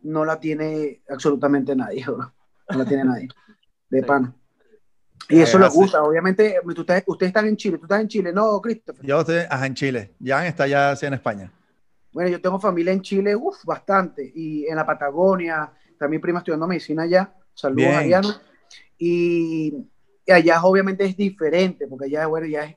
no 0.02 0.24
la 0.24 0.40
tiene 0.40 1.02
absolutamente 1.08 1.74
nadie, 1.76 2.04
bro. 2.06 2.32
No 2.70 2.78
la 2.78 2.84
tiene 2.84 3.04
nadie. 3.04 3.28
De 3.90 4.00
Sí. 4.00 4.06
pana. 4.06 4.32
Y 5.28 5.40
eso 5.40 5.58
les 5.58 5.72
gusta. 5.72 6.02
Obviamente, 6.02 6.56
ustedes 6.64 7.04
están 7.20 7.46
en 7.46 7.56
Chile, 7.56 7.78
tú 7.78 7.84
estás 7.84 8.00
en 8.00 8.08
Chile, 8.08 8.32
¿no, 8.32 8.60
Christopher? 8.60 9.04
Yo 9.04 9.20
estoy 9.20 9.38
ajá, 9.48 9.66
en 9.66 9.74
Chile. 9.74 10.14
Jan 10.24 10.46
está 10.46 10.66
ya 10.66 10.92
así 10.92 11.04
en 11.06 11.14
España. 11.14 11.52
Bueno, 12.12 12.30
yo 12.30 12.40
tengo 12.40 12.58
familia 12.58 12.92
en 12.92 13.02
Chile, 13.02 13.36
uff, 13.36 13.64
bastante. 13.64 14.30
Y 14.34 14.66
en 14.66 14.76
la 14.76 14.86
Patagonia, 14.86 15.72
también 15.98 16.20
prima 16.20 16.38
estudiando 16.40 16.66
medicina 16.66 17.02
allá. 17.04 17.32
Saludos. 17.54 17.94
Ariano. 17.94 18.28
Y, 18.98 19.74
y 20.26 20.32
allá 20.32 20.62
obviamente 20.62 21.04
es 21.04 21.16
diferente, 21.16 21.86
porque 21.86 22.06
allá, 22.06 22.26
bueno, 22.26 22.46
ya 22.46 22.64
es, 22.64 22.76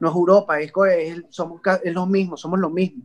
no 0.00 0.08
es 0.08 0.14
Europa, 0.14 0.58
es, 0.60 0.72
es, 0.90 1.22
somos, 1.30 1.60
es 1.82 1.94
lo 1.94 2.06
mismo, 2.06 2.36
somos 2.36 2.58
lo 2.58 2.70
mismo. 2.70 3.04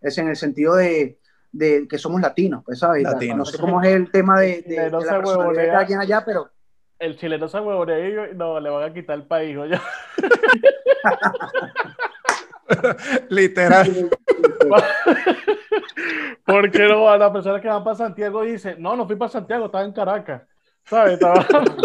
Es 0.00 0.16
en 0.18 0.28
el 0.28 0.36
sentido 0.36 0.76
de, 0.76 1.18
de 1.52 1.86
que 1.88 1.98
somos 1.98 2.20
latinos, 2.20 2.62
pues, 2.64 2.78
¿sabes? 2.78 3.04
No 3.34 3.44
sé 3.44 3.58
cómo 3.58 3.82
es 3.82 3.94
el 3.94 4.10
tema 4.10 4.40
de, 4.40 4.62
de- 4.62 4.80
De 4.84 4.90
no 4.90 5.00
de 5.00 5.06
se 5.06 5.12
la 5.12 5.18
personalidad 5.18 5.80
de 5.80 5.86
quien 5.86 6.00
allá, 6.00 6.24
pero 6.24 6.50
el 6.98 7.18
chileno 7.18 7.48
se 7.48 7.60
huevonea 7.60 8.30
y 8.30 8.34
no, 8.34 8.58
le 8.60 8.70
van 8.70 8.90
a 8.90 8.94
quitar 8.94 9.18
el 9.18 9.26
país, 9.26 9.56
oye. 9.56 9.78
Literal. 13.28 14.10
Porque 16.44 16.86
no, 16.88 17.16
las 17.16 17.30
personas 17.30 17.60
que 17.60 17.68
van 17.68 17.84
para 17.84 17.96
Santiago 17.96 18.42
dicen, 18.42 18.76
no, 18.80 18.96
no 18.96 19.06
fui 19.06 19.16
para 19.16 19.30
Santiago, 19.30 19.66
estaba 19.66 19.84
en 19.84 19.92
Caracas. 19.92 20.42
¿Sabes? 20.84 21.14
Estaba... 21.14 21.46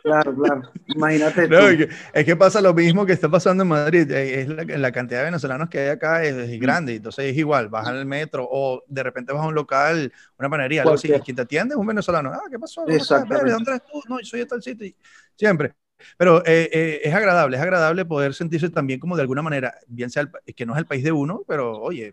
Claro, 0.00 0.34
claro. 0.34 0.62
Imagínate. 0.86 1.48
No, 1.48 1.58
tú. 1.58 1.66
es, 1.66 1.76
que, 1.76 1.88
es 2.14 2.24
que 2.24 2.36
pasa 2.36 2.62
lo 2.62 2.72
mismo 2.72 3.04
que 3.04 3.12
está 3.12 3.28
pasando 3.28 3.62
en 3.64 3.68
Madrid. 3.68 4.10
eh, 4.10 4.40
Es 4.40 4.48
la, 4.48 4.64
la 4.64 4.90
cantidad 4.92 5.18
de 5.18 5.24
venezolanos 5.26 5.68
que 5.68 5.80
hay 5.80 5.88
acá 5.88 6.24
es, 6.24 6.34
es 6.34 6.58
grande. 6.58 6.94
Entonces 6.94 7.26
es 7.26 7.36
igual, 7.36 7.68
vas 7.68 7.86
al 7.86 8.06
metro 8.06 8.48
o 8.50 8.82
de 8.86 9.02
repente 9.02 9.34
vas 9.34 9.42
a 9.42 9.48
un 9.48 9.54
local, 9.54 10.10
una 10.38 10.48
panadería, 10.48 10.82
algo 10.82 10.94
así. 10.94 11.08
Cualquier. 11.08 11.24
Quien 11.24 11.36
te 11.36 11.42
atiende 11.42 11.74
es 11.74 11.78
un 11.78 11.86
venezolano. 11.86 12.30
Ah, 12.32 12.40
¿qué 12.50 12.58
pasó? 12.58 12.86
Ve, 12.86 12.94
¿De 12.94 13.50
dónde 13.50 13.70
eres 13.72 13.82
tú? 13.84 14.00
No, 14.08 14.18
yo 14.18 14.24
soy 14.24 14.40
de 14.40 14.46
tal 14.46 14.62
sitio. 14.62 14.86
y- 14.86 14.96
Siempre. 15.36 15.74
Pero 16.16 16.38
eh, 16.46 16.68
eh, 16.72 17.00
es 17.04 17.14
agradable, 17.14 17.56
es 17.56 17.62
agradable 17.62 18.04
poder 18.04 18.34
sentirse 18.34 18.70
también 18.70 19.00
como 19.00 19.16
de 19.16 19.22
alguna 19.22 19.42
manera, 19.42 19.74
bien 19.86 20.10
sea 20.10 20.22
el 20.22 20.54
que 20.54 20.66
no 20.66 20.72
es 20.74 20.78
el 20.78 20.86
país 20.86 21.02
de 21.04 21.12
uno, 21.12 21.42
pero 21.46 21.72
oye, 21.78 22.12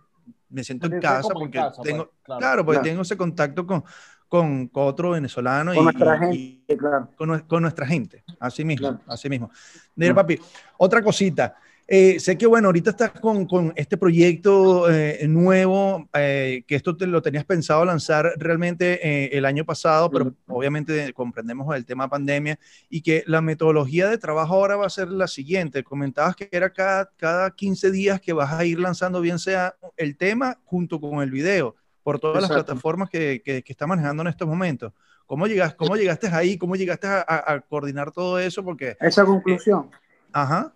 me 0.49 0.63
siento 0.63 0.87
en 0.87 0.99
casa 0.99 1.21
como 1.23 1.45
en 1.45 1.51
porque 1.51 1.57
casa, 1.59 1.75
pues, 1.77 1.89
tengo, 1.89 2.11
claro. 2.23 2.39
claro, 2.39 2.65
porque 2.65 2.77
Claro. 2.79 2.89
tengo 2.89 3.01
ese 3.03 3.17
contacto 3.17 3.65
con, 3.67 3.83
con, 4.27 4.67
con 4.69 4.87
otro 4.87 5.11
venezolano 5.11 5.71
Con 5.73 5.81
y, 5.81 5.83
nuestra 5.83 6.15
y- 6.15 6.19
gente, 6.19 6.73
y- 6.73 6.77
claro. 6.77 7.09
con, 7.15 7.39
con 7.41 7.61
nuestra 7.61 7.85
gente, 7.85 8.23
así 8.39 8.63
mismo, 8.65 8.87
Claro. 8.89 9.03
así 9.07 9.29
mismo. 9.29 9.51
Mira, 9.95 10.13
Claro. 10.13 10.27
papi, 10.27 10.39
otra 10.77 11.01
cosita. 11.03 11.55
Eh, 11.87 12.19
sé 12.19 12.35
que, 12.35 12.47
bueno, 12.47 12.67
ahorita 12.69 12.89
estás 12.89 13.11
con, 13.11 13.45
con 13.45 13.71
este 13.75 13.95
proyecto 13.97 14.89
eh, 14.89 15.27
nuevo, 15.27 16.09
eh, 16.13 16.63
que 16.67 16.75
esto 16.75 16.97
te 16.97 17.05
lo 17.05 17.21
tenías 17.21 17.45
pensado 17.45 17.85
lanzar 17.85 18.33
realmente 18.37 18.99
eh, 19.07 19.37
el 19.37 19.45
año 19.45 19.65
pasado, 19.65 20.09
pero 20.09 20.33
obviamente 20.47 21.13
comprendemos 21.13 21.75
el 21.75 21.85
tema 21.85 22.09
pandemia 22.09 22.57
y 22.89 23.01
que 23.03 23.23
la 23.27 23.41
metodología 23.41 24.09
de 24.09 24.17
trabajo 24.17 24.55
ahora 24.55 24.77
va 24.77 24.87
a 24.87 24.89
ser 24.89 25.09
la 25.09 25.27
siguiente. 25.27 25.83
Comentabas 25.83 26.35
que 26.35 26.49
era 26.51 26.71
cada, 26.71 27.11
cada 27.17 27.51
15 27.51 27.91
días 27.91 28.19
que 28.19 28.33
vas 28.33 28.51
a 28.53 28.65
ir 28.65 28.79
lanzando, 28.79 29.21
bien 29.21 29.37
sea 29.37 29.75
el 29.95 30.17
tema 30.17 30.59
junto 30.65 30.99
con 30.99 31.21
el 31.21 31.29
video, 31.29 31.75
por 32.01 32.19
todas 32.19 32.41
las 32.41 32.49
Exacto. 32.49 32.65
plataformas 32.65 33.09
que, 33.11 33.43
que, 33.45 33.61
que 33.61 33.73
está 33.73 33.85
manejando 33.85 34.23
en 34.23 34.29
estos 34.29 34.47
momentos. 34.47 34.91
¿Cómo, 35.27 35.45
llegas, 35.45 35.75
cómo 35.75 35.95
llegaste 35.95 36.27
ahí? 36.27 36.57
¿Cómo 36.57 36.75
llegaste 36.75 37.05
a, 37.07 37.19
a- 37.27 37.53
a 37.53 37.61
coordinar 37.61 38.11
todo 38.11 38.39
eso? 38.39 38.63
Porque, 38.63 38.95
Esa 38.99 39.23
conclusión. 39.25 39.89
ajá, 40.31 40.73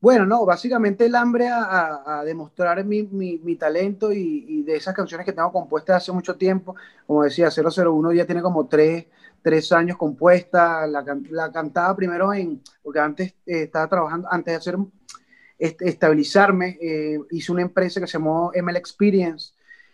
Bueno, 0.00 0.24
no, 0.26 0.46
básicamente 0.46 1.06
el 1.06 1.14
hambre 1.16 1.48
a, 1.48 1.62
a- 1.64 2.20
a 2.20 2.24
demostrar 2.24 2.84
mi, 2.84 3.02
mi- 3.04 3.38
mi 3.38 3.56
talento 3.56 4.12
y, 4.12 4.44
y 4.48 4.62
de 4.62 4.76
esas 4.76 4.94
canciones 4.94 5.24
que 5.26 5.32
tengo 5.32 5.50
compuestas 5.52 5.96
hace 5.96 6.12
mucho 6.12 6.36
tiempo, 6.36 6.76
como 7.06 7.24
decía, 7.24 7.50
001 7.50 8.12
ya 8.12 8.24
tiene 8.26 8.40
como 8.42 8.68
tres, 8.68 9.06
tres 9.42 9.72
años 9.72 9.96
compuesta, 9.96 10.86
la, 10.86 11.04
la 11.30 11.50
cantaba 11.52 11.96
primero 11.96 12.32
en, 12.32 12.62
porque 12.82 13.00
antes 13.00 13.30
eh, 13.46 13.64
estaba 13.64 13.88
trabajando, 13.88 14.28
antes 14.30 14.52
de 14.52 14.56
hacer, 14.56 14.76
este, 15.58 15.88
estabilizarme, 15.88 16.78
eh, 16.80 17.18
hice 17.30 17.52
una 17.52 17.62
empresa 17.62 18.00
que 18.00 18.06
se 18.06 18.14
llamó 18.18 18.50
ML 18.54 18.78
Experience, 18.78 19.52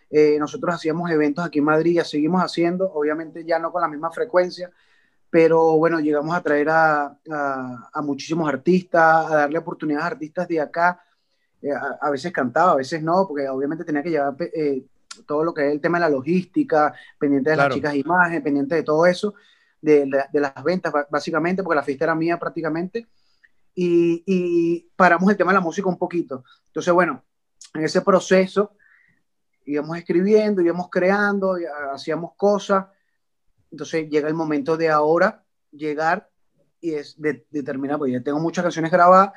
Eh, 0.09 0.37
nosotros 0.39 0.75
hacíamos 0.75 1.09
eventos 1.11 1.43
aquí 1.43 1.59
en 1.59 1.65
Madrid, 1.65 1.95
ya 1.95 2.03
seguimos 2.05 2.41
haciendo, 2.41 2.91
obviamente 2.93 3.43
ya 3.43 3.57
no 3.59 3.71
con 3.71 3.81
la 3.81 3.87
misma 3.87 4.11
frecuencia, 4.11 4.71
pero 5.29 5.77
bueno, 5.77 5.99
llegamos 5.99 6.35
a 6.35 6.41
traer 6.41 6.69
a, 6.69 7.17
a, 7.31 7.89
a 7.93 8.01
muchísimos 8.01 8.47
artistas, 8.47 9.25
a 9.31 9.35
darle 9.35 9.57
oportunidades 9.57 10.03
a 10.03 10.07
artistas 10.07 10.47
de 10.47 10.61
acá. 10.61 11.01
Eh, 11.61 11.71
a, 11.71 11.97
a, 12.01 12.09
veces 12.09 12.31
cantaba, 12.31 12.71
a 12.73 12.75
veces 12.75 13.01
no, 13.01 13.27
porque 13.27 13.47
obviamente 13.49 13.83
tenía 13.83 14.03
que 14.03 14.11
llevar 14.11 14.35
eh, 14.39 14.83
todo 15.25 15.43
lo 15.43 15.53
que 15.53 15.67
es 15.67 15.71
el 15.73 15.81
tema 15.81 15.97
de 15.97 16.01
la 16.03 16.09
logística, 16.09 16.93
pendiente 17.19 17.49
de 17.49 17.55
Claro. 17.55 17.69
las 17.69 17.75
chicas 17.75 17.91
de 17.93 17.99
imagen, 17.99 18.43
pendiente 18.43 18.75
de 18.75 18.83
todo 18.83 19.05
eso, 19.05 19.33
de, 19.81 20.05
la- 20.07 20.29
de 20.31 20.39
las 20.39 20.63
ventas 20.63 20.93
básicamente, 21.09 21.63
porque 21.63 21.75
la 21.75 21.83
fiesta 21.83 22.05
era 22.05 22.15
mía 22.15 22.37
prácticamente. 22.39 23.07
Y, 23.73 24.23
y 24.25 24.89
paramos 24.95 25.29
el 25.29 25.35
tema 25.37 25.51
de 25.51 25.55
la 25.55 25.61
música 25.61 25.89
un 25.89 25.97
poquito. 25.97 26.43
Entonces, 26.67 26.93
bueno, 26.93 27.23
en 27.73 27.83
ese 27.83 28.01
proceso 28.01 28.71
íbamos 29.65 29.97
escribiendo, 29.97 30.61
íbamos 30.61 30.89
creando, 30.89 31.57
hacíamos 31.93 32.33
cosas. 32.37 32.85
Entonces 33.75 34.07
llega 34.09 34.29
el 34.29 34.33
momento 34.35 34.77
de 34.77 34.87
ahora 34.89 35.43
llegar 35.69 36.29
y 36.79 36.93
es 36.93 37.19
de, 37.19 37.45
determinar, 37.51 37.97
porque 37.97 38.13
ya 38.13 38.23
tengo 38.23 38.39
muchas 38.39 38.63
canciones 38.63 38.89
grabadas. 38.89 39.33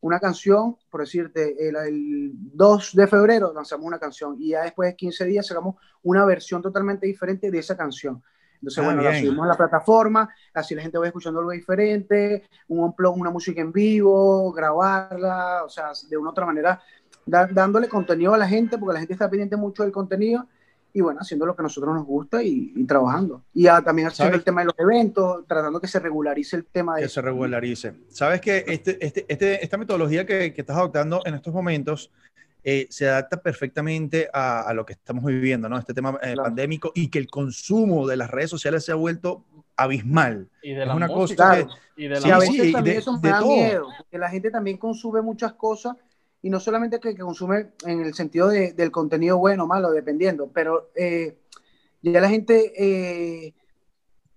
Una 0.00 0.20
canción, 0.20 0.76
por 0.90 1.00
decirte, 1.00 1.56
el, 1.66 1.74
el 1.76 2.30
2 2.34 2.94
de 2.94 3.06
febrero 3.06 3.50
lanzamos 3.54 3.86
una 3.86 3.98
canción 3.98 4.36
y 4.38 4.50
ya 4.50 4.64
después 4.64 4.90
de 4.90 4.94
15 4.96 5.24
días 5.24 5.46
sacamos 5.46 5.76
una 6.02 6.26
versión 6.26 6.60
totalmente 6.60 7.06
diferente 7.06 7.50
de 7.50 7.58
esa 7.60 7.78
canción. 7.78 8.22
Entonces, 8.56 8.78
Ah, 8.82 8.86
bueno, 8.88 9.00
la 9.02 9.10
bien. 9.12 9.24
subimos 9.24 9.44
a 9.46 9.48
la 9.48 9.56
plataforma, 9.56 10.28
así 10.52 10.74
la 10.74 10.82
gente 10.82 10.98
va 10.98 11.06
escuchando 11.06 11.40
algo 11.40 11.52
diferente, 11.52 12.42
un 12.66 12.80
unplug, 12.80 13.16
una 13.16 13.30
música 13.30 13.62
en 13.62 13.72
vivo, 13.72 14.52
grabarla, 14.52 15.62
o 15.64 15.68
sea, 15.70 15.92
de 16.10 16.16
una 16.18 16.28
u 16.28 16.32
otra 16.32 16.44
manera, 16.44 16.78
da- 17.24 17.46
dándole 17.46 17.88
contenido 17.88 18.34
a 18.34 18.38
la 18.38 18.46
gente, 18.48 18.76
porque 18.76 18.92
la 18.92 18.98
gente 18.98 19.14
está 19.14 19.30
pendiente 19.30 19.56
mucho 19.56 19.82
del 19.82 19.92
contenido, 19.92 20.46
y 20.92 21.00
bueno, 21.00 21.20
haciendo 21.20 21.46
lo 21.46 21.54
que 21.54 21.62
a 21.62 21.64
nosotros 21.64 21.94
nos 21.94 22.04
gusta 22.06 22.42
y, 22.42 22.72
y 22.74 22.84
trabajando. 22.84 23.42
Y 23.54 23.66
ah, 23.66 23.82
también 23.82 24.08
haciendo 24.08 24.30
¿Sabes? 24.30 24.38
el 24.40 24.44
tema 24.44 24.62
de 24.62 24.66
los 24.66 24.78
eventos, 24.78 25.46
tratando 25.46 25.80
que 25.80 25.86
se 25.88 25.98
regularice 26.00 26.56
el 26.56 26.64
tema 26.64 26.96
de 26.96 27.02
que 27.02 27.08
se 27.08 27.20
regularice. 27.22 27.94
Sabes 28.08 28.40
que 28.40 28.64
este, 28.66 29.04
este, 29.04 29.24
este- 29.28 29.62
esta 29.64 29.76
metodología 29.76 30.24
que, 30.26 30.52
que 30.54 30.60
estás 30.60 30.76
adoptando 30.76 31.20
en 31.24 31.34
estos 31.34 31.52
momentos 31.52 32.10
eh, 32.64 32.86
se 32.90 33.08
adapta 33.08 33.40
perfectamente 33.40 34.28
a, 34.32 34.62
a 34.62 34.74
lo 34.74 34.84
que 34.84 34.92
estamos 34.94 35.24
viviendo, 35.24 35.68
¿no? 35.68 35.78
Este 35.78 35.94
tema 35.94 36.10
eh, 36.22 36.32
Claro. 36.32 36.42
pandémico 36.44 36.92
y 36.94 37.08
que 37.08 37.18
el 37.18 37.28
consumo 37.28 38.06
de 38.06 38.16
las 38.16 38.30
redes 38.30 38.50
sociales 38.50 38.84
se 38.84 38.92
ha 38.92 38.96
vuelto 38.96 39.44
abismal. 39.76 40.48
Y 40.62 40.72
de 40.74 40.82
Es 40.82 40.88
la 40.88 40.94
una 40.96 41.06
música, 41.06 41.44
cosa 41.44 41.54
Claro. 41.64 41.68
que 41.96 42.02
y 42.04 42.08
de 42.08 42.16
Sí, 42.20 42.30
a 42.30 42.38
la 42.38 42.40
sí, 42.44 42.60
y 42.68 42.72
también 42.72 42.94
de- 42.96 43.00
eso 43.00 43.12
me 43.12 43.20
de 43.20 43.28
da 43.30 43.38
todo. 43.40 43.48
miedo, 43.52 43.86
porque 43.98 44.18
la 44.18 44.28
gente 44.28 44.50
también 44.50 44.76
consume 44.76 45.22
muchas 45.22 45.52
cosas 45.52 45.96
y 46.42 46.50
no 46.50 46.60
solamente 46.60 47.00
que, 47.00 47.14
que 47.14 47.22
consume 47.22 47.72
en 47.84 48.00
el 48.00 48.14
sentido 48.14 48.48
de- 48.48 48.72
del 48.72 48.90
contenido 48.90 49.38
bueno 49.38 49.64
o 49.64 49.66
malo, 49.66 49.90
dependiendo, 49.90 50.50
pero 50.52 50.90
eh, 50.94 51.38
ya 52.02 52.20
la 52.20 52.28
gente, 52.28 52.72
eh, 52.76 53.54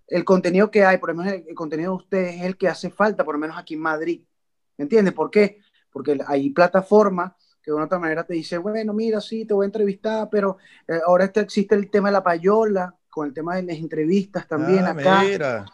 el 0.07 0.25
contenido 0.25 0.71
que 0.71 0.83
hay, 0.83 0.97
por 0.97 1.09
lo 1.09 1.15
menos 1.15 1.33
el, 1.33 1.45
el 1.47 1.55
contenido 1.55 1.91
de 1.91 1.97
ustedes 2.03 2.35
es 2.37 2.41
el 2.43 2.57
que 2.57 2.67
hace 2.67 2.89
falta, 2.89 3.23
por 3.23 3.35
lo 3.35 3.39
menos 3.39 3.57
aquí 3.57 3.75
en 3.75 3.81
Madrid. 3.81 4.21
¿Me 4.77 4.83
entiendes? 4.83 5.13
¿Por 5.13 5.29
qué? 5.29 5.59
Porque 5.91 6.17
hay 6.25 6.49
plataformas 6.49 7.33
que 7.61 7.69
de 7.69 7.75
una 7.75 7.85
otra 7.85 7.99
manera 7.99 8.23
te 8.25 8.33
dice, 8.33 8.57
bueno, 8.57 8.91
mira, 8.93 9.21
sí, 9.21 9.45
te 9.45 9.53
voy 9.53 9.65
a 9.65 9.67
entrevistar, 9.67 10.27
pero 10.31 10.57
eh, 10.87 10.99
ahora 11.05 11.25
este, 11.25 11.41
existe 11.41 11.75
el 11.75 11.91
tema 11.91 12.07
de 12.09 12.13
la 12.13 12.23
payola, 12.23 12.95
con 13.09 13.27
el 13.27 13.33
tema 13.33 13.55
de 13.57 13.63
las 13.63 13.77
entrevistas 13.77 14.47
también 14.47 14.85
Ah, 14.87 14.91
acá. 14.91 15.21
mira. 15.23 15.65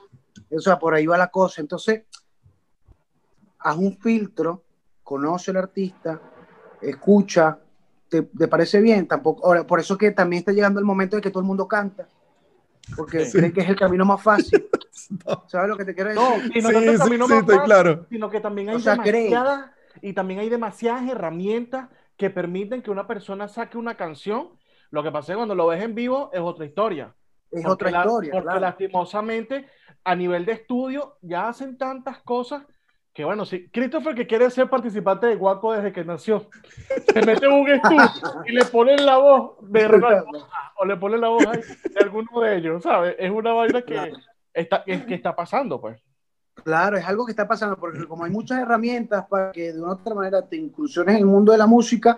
O 0.51 0.59
sea, 0.59 0.77
por 0.77 0.93
ahí 0.93 1.05
va 1.05 1.17
la 1.17 1.29
cosa. 1.29 1.61
Entonces, 1.61 2.03
haz 3.59 3.77
un 3.77 3.97
filtro, 3.97 4.63
conoce 5.11 5.51
al 5.51 5.57
artista, 5.57 6.19
escucha, 6.81 7.57
¿te, 8.09 8.23
te 8.23 8.47
parece 8.49 8.81
bien? 8.81 9.07
Tampoco, 9.07 9.45
ahora, 9.47 9.65
por 9.65 9.79
eso 9.79 9.97
que 9.97 10.11
también 10.11 10.39
está 10.41 10.51
llegando 10.51 10.81
el 10.81 10.85
momento 10.85 11.15
de 11.15 11.21
que 11.21 11.29
todo 11.29 11.39
el 11.39 11.45
mundo 11.47 11.65
canta, 11.65 12.09
porque 12.97 13.23
Sí. 13.23 13.37
creen 13.37 13.53
que 13.53 13.61
es 13.61 13.69
el 13.69 13.77
camino 13.77 14.03
más 14.05 14.21
fácil. 14.21 14.67
No. 15.25 15.43
¿Sabes 15.47 15.69
lo 15.69 15.77
que 15.77 15.85
te 15.85 15.93
quiero 15.95 16.09
decir? 16.09 16.21
No, 16.21 16.35
y 16.53 16.61
no 16.61 16.69
Sí, 16.69 16.75
el 16.87 16.91
sí, 16.93 16.97
camino 16.97 17.27
sí, 17.27 17.33
más 17.35 17.45
fácil, 17.45 17.61
claro. 17.63 18.05
sino 18.09 18.29
que 18.29 18.41
también 18.41 18.69
hay 18.69 18.75
O 18.75 18.79
sea, 18.79 18.97
creen. 18.97 19.29
demasiadas 19.29 19.71
y 20.01 20.11
también 20.11 20.39
hay 20.41 20.49
demasiadas 20.49 21.07
herramientas 21.09 21.87
que 22.17 22.29
permiten 22.29 22.81
que 22.81 22.91
una 22.91 23.07
persona 23.07 23.47
saque 23.47 23.77
una 23.77 23.95
canción. 23.95 24.49
Lo 24.91 25.03
que 25.03 25.11
pasa 25.11 25.31
es 25.31 25.35
que 25.35 25.37
cuando 25.37 25.55
lo 25.55 25.67
ves 25.67 25.81
en 25.81 25.95
vivo 25.95 26.29
es 26.33 26.41
otra 26.41 26.65
historia. 26.65 27.15
es 27.51 27.61
Porque 27.63 27.69
otra 27.71 27.91
la- 27.91 27.99
historia. 27.99 28.31
Porque 28.33 28.43
claro. 28.45 28.59
lastimosamente, 28.59 29.67
a 30.03 30.13
nivel 30.15 30.45
de 30.45 30.51
estudio, 30.53 31.17
ya 31.21 31.47
hacen 31.47 31.77
tantas 31.77 32.17
cosas 32.23 32.63
que, 33.17 33.25
bueno, 33.25 33.45
si 33.45 33.67
Christopher, 33.69 34.13
que 34.13 34.27
quiere 34.27 34.47
ser 34.51 34.69
participante 34.69 35.25
de 35.25 35.35
Guaco 35.37 35.73
desde 35.73 35.91
que 35.91 36.05
nació, 36.05 36.47
se 37.11 37.25
mete 37.25 37.47
un 37.47 37.67
estudio 37.67 38.11
y 38.45 38.51
le 38.51 38.63
ponen 38.65 39.03
la 39.03 39.17
voz 39.17 39.53
de 39.61 39.87
o 40.75 40.85
le 40.85 40.97
ponen 40.97 41.21
la 41.21 41.29
voz 41.29 41.47
ahí 41.47 41.61
de 41.95 41.99
alguno 41.99 42.41
de 42.41 42.57
ellos, 42.57 42.83
¿sabes? 42.83 43.15
Es 43.17 43.31
una 43.31 43.53
vaina 43.53 43.81
que 43.81 43.95
Claro. 43.95 44.17
está, 44.53 44.83
que, 44.83 45.03
que 45.03 45.15
está 45.15 45.35
pasando, 45.35 45.81
pues. 45.81 45.99
Claro, 46.63 46.95
es 46.95 47.05
algo 47.07 47.25
que 47.25 47.31
está 47.31 47.47
pasando, 47.47 47.75
porque 47.79 48.05
como 48.07 48.23
hay 48.23 48.29
muchas 48.29 48.59
herramientas 48.59 49.25
para 49.27 49.51
que 49.51 49.73
de 49.73 49.81
una 49.81 49.93
u 49.93 49.95
otra 49.95 50.13
manera 50.13 50.47
te 50.47 50.55
incursiones 50.55 51.15
en 51.15 51.21
el 51.21 51.25
mundo 51.25 51.51
de 51.53 51.57
la 51.57 51.65
música, 51.65 52.17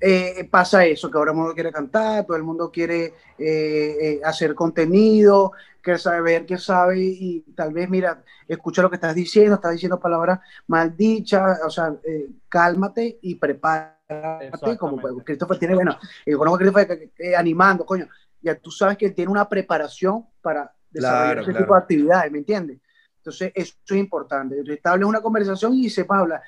eh, 0.00 0.48
pasa 0.50 0.84
eso, 0.84 1.10
que 1.10 1.18
ahora 1.18 1.32
el 1.32 1.36
mundo 1.36 1.54
quiere 1.54 1.70
cantar, 1.72 2.24
todo 2.26 2.36
el 2.36 2.42
mundo 2.42 2.70
quiere 2.70 3.14
eh, 3.38 3.96
eh, 4.00 4.20
hacer 4.24 4.54
contenido, 4.54 5.52
quiere 5.82 5.98
saber 5.98 6.46
qué 6.46 6.58
sabe 6.58 6.98
y 7.00 7.40
tal 7.54 7.72
vez, 7.72 7.88
mira, 7.88 8.22
escucha 8.48 8.82
lo 8.82 8.90
que 8.90 8.96
estás 8.96 9.14
diciendo, 9.14 9.54
estás 9.56 9.72
diciendo 9.72 10.00
palabras 10.00 10.40
mal 10.66 10.96
dichas, 10.96 11.60
o 11.64 11.70
sea, 11.70 11.94
eh, 12.04 12.28
cálmate 12.48 13.18
y 13.22 13.34
prepárate, 13.36 14.76
como 14.78 14.96
pues. 14.98 15.14
Christopher 15.24 15.58
tiene, 15.58 15.74
bueno, 15.74 15.96
yo 16.26 16.38
conozco 16.38 16.56
a 16.56 16.58
Christopher 16.58 17.10
eh, 17.18 17.36
animando, 17.36 17.84
coño, 17.84 18.08
ya 18.42 18.54
tú 18.54 18.70
sabes 18.70 18.96
que 18.96 19.06
él 19.06 19.14
tiene 19.14 19.30
una 19.30 19.48
preparación 19.48 20.26
para 20.40 20.72
desarrollar 20.90 21.24
Claro, 21.26 21.40
ese 21.42 21.50
claro. 21.50 21.64
tipo 21.66 21.74
de 21.74 21.80
actividades, 21.80 22.32
¿me 22.32 22.38
entiendes? 22.38 22.78
Entonces, 23.18 23.52
eso 23.54 23.74
es 23.86 23.96
importante. 23.96 24.62
Estables 24.66 25.06
una 25.06 25.20
conversación 25.20 25.74
y 25.74 25.90
se 25.90 26.06
habla. 26.08 26.42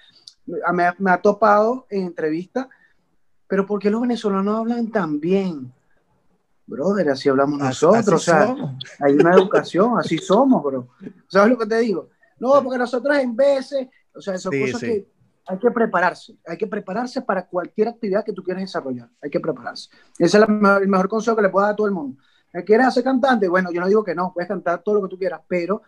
Me, 0.73 0.85
ha- 0.87 0.97
me 0.99 1.11
ha 1.11 1.21
topado 1.21 1.87
en 1.91 2.07
entrevistas, 2.07 2.67
pero 3.53 3.67
¿por 3.67 3.79
qué 3.79 3.91
los 3.91 4.01
venezolanos 4.01 4.61
hablan 4.61 4.91
tan 4.91 5.21
bien? 5.21 5.71
brother, 6.65 7.11
así 7.11 7.29
hablamos 7.29 7.59
nosotros, 7.59 8.09
así 8.09 8.15
o 8.15 8.19
sea, 8.19 8.47
somos. 8.47 8.77
hay 8.99 9.13
una 9.13 9.35
educación, 9.35 9.99
así 9.99 10.17
somos, 10.17 10.63
bro. 10.63 10.89
¿Sabes 11.29 11.51
lo 11.51 11.59
que 11.59 11.67
te 11.67 11.79
digo? 11.81 12.09
No, 12.39 12.63
porque 12.63 12.79
nosotros 12.79 13.15
en 13.19 13.37
veces, 13.37 13.89
o 14.15 14.23
sea, 14.23 14.39
son 14.39 14.53
Sí, 14.53 14.61
cosas 14.63 14.81
sí. 14.81 14.87
que 14.87 15.07
hay 15.45 15.59
que 15.59 15.71
prepararse, 15.71 16.39
hay 16.47 16.57
que 16.57 16.67
prepararse 16.67 17.21
para 17.21 17.47
cualquier 17.47 17.89
actividad 17.89 18.25
que 18.25 18.33
tú 18.33 18.43
quieras 18.43 18.63
desarrollar, 18.63 19.11
hay 19.21 19.29
que 19.29 19.39
prepararse. 19.39 19.91
Ese 20.19 20.39
es 20.39 20.49
la 20.49 20.79
el 20.81 20.89
mejor 20.89 21.11
consejo 21.11 21.37
que 21.37 21.43
le 21.43 21.51
puedo 21.51 21.67
dar 21.67 21.75
a 21.75 21.77
todo 21.77 21.89
el 21.89 21.93
mundo. 21.93 22.23
¿Quieres 22.65 22.95
ser 22.95 23.05
cantante? 23.05 23.49
Bueno, 23.49 23.71
yo 23.71 23.83
no 23.83 23.87
digo 23.87 24.03
que 24.03 24.15
no, 24.15 24.33
puedes 24.33 24.49
cantar 24.49 24.83
todo 24.83 24.95
lo 24.95 25.03
que 25.03 25.09
tú 25.09 25.19
quieras, 25.19 25.43
pero 25.47 25.83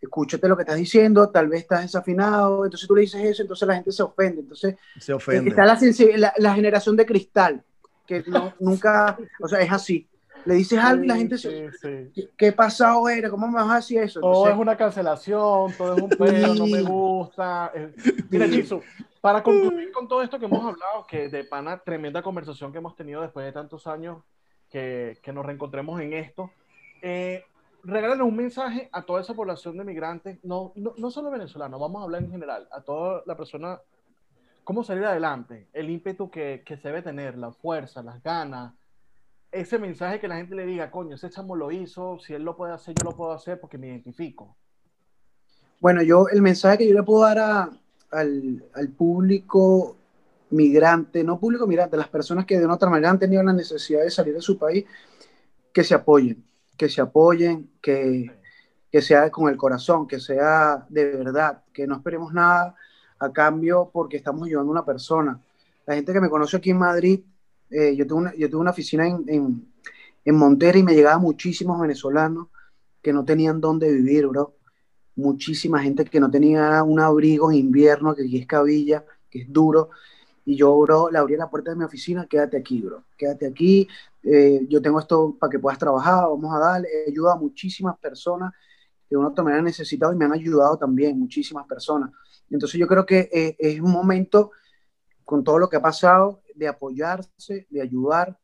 escúchate 0.00 0.48
lo 0.48 0.56
que 0.56 0.62
estás 0.62 0.76
diciendo, 0.76 1.30
tal 1.30 1.48
vez 1.48 1.62
estás 1.62 1.82
desafinado, 1.82 2.64
entonces 2.64 2.86
tú 2.86 2.94
le 2.94 3.02
dices 3.02 3.22
eso, 3.24 3.42
entonces 3.42 3.66
la 3.66 3.74
gente 3.74 3.92
se 3.92 4.02
ofende, 4.02 4.40
entonces 4.42 4.76
Se 4.98 5.12
ofende. 5.12 5.50
está 5.50 5.64
la, 5.64 5.78
la, 6.16 6.34
la 6.36 6.54
generación 6.54 6.96
de 6.96 7.06
cristal, 7.06 7.62
que 8.06 8.22
no, 8.28 8.54
nunca, 8.60 9.18
o 9.40 9.48
sea, 9.48 9.60
es 9.60 9.72
así. 9.72 10.08
Le 10.44 10.54
dices 10.54 10.78
algo 10.78 11.02
y 11.02 11.08
la 11.08 11.14
Sí, 11.14 11.20
gente 11.20 11.38
sí, 11.38 11.48
se... 11.48 11.72
sí. 11.72 12.10
¿Qué, 12.14 12.30
qué 12.36 12.52
pasado 12.52 13.08
era? 13.08 13.28
¿Cómo 13.30 13.48
me 13.48 13.54
vas 13.54 13.70
a 13.70 13.76
decir 13.76 13.98
eso? 14.00 14.20
Todo 14.20 14.30
Entonces, 14.30 14.54
es 14.54 14.60
una 14.60 14.76
cancelación, 14.76 15.72
todo 15.76 15.96
es 15.96 16.02
un 16.02 16.16
pedo, 16.16 16.54
no 16.54 16.66
me 16.66 16.78
Sí. 16.78 16.84
gusta. 16.86 17.72
eh. 17.74 17.92
Mira, 18.30 18.46
Jisoo, 18.46 18.82
para 19.20 19.42
concluir 19.42 19.90
con 19.90 20.06
todo 20.06 20.22
esto 20.22 20.38
que 20.38 20.44
hemos 20.44 20.64
hablado, 20.64 21.04
que 21.08 21.28
de 21.28 21.42
pana, 21.44 21.78
tremenda 21.78 22.22
conversación 22.22 22.70
que 22.70 22.78
hemos 22.78 22.94
tenido 22.94 23.22
después 23.22 23.44
de 23.44 23.50
tantos 23.52 23.88
años 23.88 24.22
que, 24.70 25.18
que 25.20 25.32
nos 25.32 25.44
reencontremos 25.44 26.00
en 26.00 26.12
esto, 26.12 26.50
eh, 27.02 27.42
regálale 27.86 28.22
un 28.22 28.36
mensaje 28.36 28.88
a 28.92 29.02
toda 29.02 29.20
esa 29.20 29.34
población 29.34 29.76
de 29.78 29.84
migrantes, 29.84 30.38
no, 30.42 30.72
no, 30.74 30.94
no 30.96 31.10
solo 31.10 31.30
venezolanos, 31.30 31.80
vamos 31.80 32.00
a 32.00 32.04
hablar 32.04 32.22
en 32.22 32.30
general, 32.30 32.68
a 32.72 32.80
toda 32.82 33.22
la 33.26 33.36
persona, 33.36 33.80
cómo 34.64 34.82
salir 34.82 35.04
adelante, 35.04 35.68
el 35.72 35.88
ímpetu 35.90 36.30
que, 36.30 36.62
que 36.66 36.76
se 36.76 36.88
debe 36.88 37.02
tener, 37.02 37.38
la 37.38 37.52
fuerza, 37.52 38.02
las 38.02 38.22
ganas, 38.22 38.74
ese 39.52 39.78
mensaje 39.78 40.20
que 40.20 40.28
la 40.28 40.36
gente 40.36 40.54
le 40.54 40.66
diga, 40.66 40.90
coño, 40.90 41.14
ese 41.14 41.30
chamo 41.30 41.54
lo 41.54 41.70
hizo, 41.70 42.18
si 42.18 42.34
él 42.34 42.42
lo 42.42 42.56
puede 42.56 42.72
hacer, 42.72 42.94
yo 42.98 43.04
lo 43.04 43.16
puedo 43.16 43.32
hacer 43.32 43.60
porque 43.60 43.78
me 43.78 43.86
identifico. 43.86 44.56
Bueno, 45.80 46.02
yo 46.02 46.26
el 46.28 46.42
mensaje 46.42 46.78
que 46.78 46.88
yo 46.88 46.94
le 46.94 47.02
puedo 47.02 47.22
dar 47.22 47.38
a- 47.38 47.70
al, 48.10 48.64
al 48.74 48.88
público 48.88 49.96
migrante, 50.50 51.22
no 51.22 51.38
público 51.38 51.66
migrante, 51.66 51.96
las 51.96 52.08
personas 52.08 52.46
que 52.46 52.58
de 52.58 52.64
una 52.64 52.74
otra 52.74 52.90
manera 52.90 53.10
han 53.10 53.18
tenido 53.18 53.42
la 53.42 53.52
necesidad 53.52 54.02
de 54.02 54.10
salir 54.10 54.34
de 54.34 54.40
su 54.40 54.58
país, 54.58 54.84
que 55.72 55.84
se 55.84 55.94
apoyen, 55.94 56.42
que 56.76 56.88
se 56.88 57.00
apoyen, 57.00 57.70
que, 57.80 58.30
que 58.90 59.02
sea 59.02 59.30
con 59.30 59.48
el 59.48 59.56
corazón, 59.56 60.06
que 60.06 60.20
sea 60.20 60.86
de 60.88 61.16
verdad, 61.16 61.62
que 61.72 61.86
no 61.86 61.96
esperemos 61.96 62.32
nada 62.32 62.74
a 63.18 63.32
cambio 63.32 63.90
porque 63.92 64.16
estamos 64.16 64.46
ayudando 64.46 64.70
a 64.70 64.72
una 64.72 64.84
persona. 64.84 65.40
La 65.86 65.94
gente 65.94 66.12
que 66.12 66.20
me 66.20 66.28
conoce 66.28 66.56
aquí 66.56 66.70
en 66.70 66.78
Madrid, 66.78 67.20
eh, 67.70 67.94
yo, 67.96 68.06
tuve 68.06 68.20
una, 68.20 68.34
yo 68.34 68.50
tuve 68.50 68.60
una 68.60 68.70
oficina 68.70 69.06
en, 69.06 69.24
en, 69.28 69.72
en 70.24 70.34
Montera 70.36 70.78
y 70.78 70.82
me 70.82 70.94
llegaban 70.94 71.22
muchísimos 71.22 71.80
venezolanos 71.80 72.48
que 73.02 73.12
no 73.12 73.24
tenían 73.24 73.60
dónde 73.60 73.90
vivir, 73.90 74.26
bro 74.26 74.56
muchísima 75.16 75.82
gente 75.82 76.04
que 76.04 76.20
no 76.20 76.30
tenía 76.30 76.82
un 76.82 77.00
abrigo 77.00 77.50
en 77.50 77.58
invierno, 77.58 78.14
que 78.14 78.24
es 78.24 78.46
cabilla, 78.46 79.04
que 79.30 79.42
es 79.42 79.52
duro. 79.52 79.90
Y 80.46 80.56
yo, 80.56 80.78
bro, 80.78 81.10
le 81.10 81.18
abrí 81.18 81.36
la 81.36 81.50
puerta 81.50 81.72
de 81.72 81.76
mi 81.76 81.84
oficina, 81.84 82.24
quédate 82.26 82.56
aquí, 82.56 82.80
bro, 82.80 83.02
quédate 83.18 83.48
aquí, 83.48 83.88
eh, 84.22 84.64
yo 84.68 84.80
tengo 84.80 85.00
esto 85.00 85.36
para 85.38 85.50
que 85.50 85.58
puedas 85.58 85.76
trabajar, 85.76 86.22
vamos 86.22 86.54
a 86.54 86.58
darle. 86.60 86.88
He 86.88 87.10
ayudado 87.10 87.34
a 87.34 87.40
muchísimas 87.40 87.98
personas 87.98 88.52
que 89.08 89.14
de 89.14 89.16
una 89.16 89.28
u 89.28 89.30
otra 89.32 89.42
manera 89.42 89.58
han 89.58 89.64
necesitado 89.64 90.12
y 90.12 90.16
me 90.16 90.24
han 90.24 90.32
ayudado 90.32 90.78
también, 90.78 91.18
muchísimas 91.18 91.66
personas. 91.66 92.12
Entonces 92.48 92.78
yo 92.78 92.86
creo 92.86 93.04
que 93.04 93.28
eh, 93.32 93.56
es 93.58 93.80
un 93.80 93.90
momento, 93.90 94.52
con 95.24 95.42
todo 95.42 95.58
lo 95.58 95.68
que 95.68 95.76
ha 95.76 95.82
pasado, 95.82 96.42
de 96.54 96.68
apoyarse, 96.68 97.66
de 97.68 97.82
ayudar, 97.82 98.38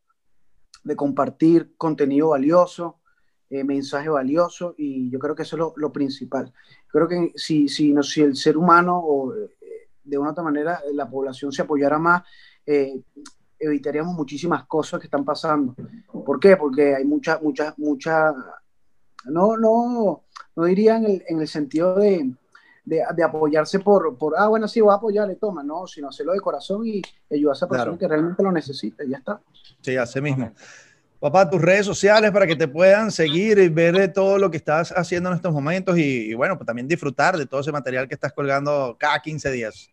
de 0.83 0.97
compartir 0.97 1.73
contenido 1.77 2.29
valioso, 2.29 2.99
eh, 3.49 3.63
mensaje 3.63 4.09
valioso 4.09 4.75
y 4.77 5.09
yo 5.09 5.19
creo 5.19 5.35
que 5.35 5.43
eso 5.43 5.55
es 5.55 5.59
lo, 5.59 5.73
lo 5.77 5.93
principal. 5.93 6.51
Creo 6.87 7.07
que 7.07 7.31
si, 7.35 7.69
si, 7.69 7.93
no, 7.93 8.03
si 8.03 8.21
el 8.21 8.35
ser 8.35 8.57
humano 8.57 8.99
o 8.99 9.33
de 10.03 10.17
una 10.17 10.29
u 10.29 10.31
otra 10.31 10.43
manera 10.43 10.81
la 10.93 11.09
población 11.09 11.51
se 11.51 11.61
apoyara 11.61 11.97
más, 11.97 12.23
eh, 12.65 13.01
evitaríamos 13.59 14.13
muchísimas 14.15 14.65
cosas 14.65 14.99
que 14.99 15.07
están 15.07 15.23
pasando. 15.23 15.75
¿Por 16.25 16.39
qué? 16.39 16.57
Porque 16.57 16.95
hay 16.95 17.05
mucha, 17.05 17.39
mucha, 17.41 17.73
mucha, 17.77 18.33
no, 19.25 19.57
no, 19.57 20.23
no 20.55 20.63
diría 20.65 20.97
en 20.97 21.05
el, 21.05 21.23
en 21.27 21.39
el 21.39 21.47
sentido 21.47 21.95
de, 21.95 22.33
de, 22.83 23.01
de, 23.15 23.23
apoyarse 23.23 23.79
por, 23.79 24.17
por, 24.17 24.33
ah, 24.37 24.47
bueno, 24.47 24.67
sí, 24.67 24.81
voy 24.81 24.91
a 24.91 24.95
apoyarle, 24.97 25.35
toma, 25.35 25.63
no, 25.63 25.87
sino 25.87 26.09
hacerlo 26.09 26.33
de 26.33 26.41
corazón 26.41 26.85
y 26.85 27.01
ayudar 27.31 27.53
a 27.53 27.57
esa 27.57 27.67
persona 27.67 27.85
Claro. 27.91 27.97
que 27.97 28.07
realmente 28.07 28.43
lo 28.43 28.51
necesita 28.51 29.03
y 29.03 29.09
ya 29.09 29.17
está. 29.17 29.41
Sí, 29.81 29.95
así 29.95 30.19
mismo. 30.19 30.51
Papá, 31.19 31.49
tus 31.49 31.61
redes 31.61 31.85
sociales 31.85 32.31
para 32.31 32.45
que 32.45 32.57
te 32.57 32.67
puedan 32.67 33.09
seguir 33.09 33.57
y 33.57 33.69
ver 33.69 33.95
de 33.95 34.09
todo 34.09 34.37
lo 34.37 34.51
que 34.51 34.57
estás 34.57 34.91
haciendo 34.91 35.29
en 35.29 35.35
estos 35.37 35.53
momentos 35.53 35.97
y, 35.97 36.31
y 36.31 36.33
bueno, 36.33 36.57
pues 36.57 36.67
también 36.67 36.85
disfrutar 36.85 37.37
de 37.37 37.45
todo 37.45 37.61
ese 37.61 37.71
material 37.71 38.09
que 38.09 38.15
estás 38.15 38.33
colgando 38.33 38.97
cada 38.99 39.21
15 39.21 39.49
días. 39.51 39.92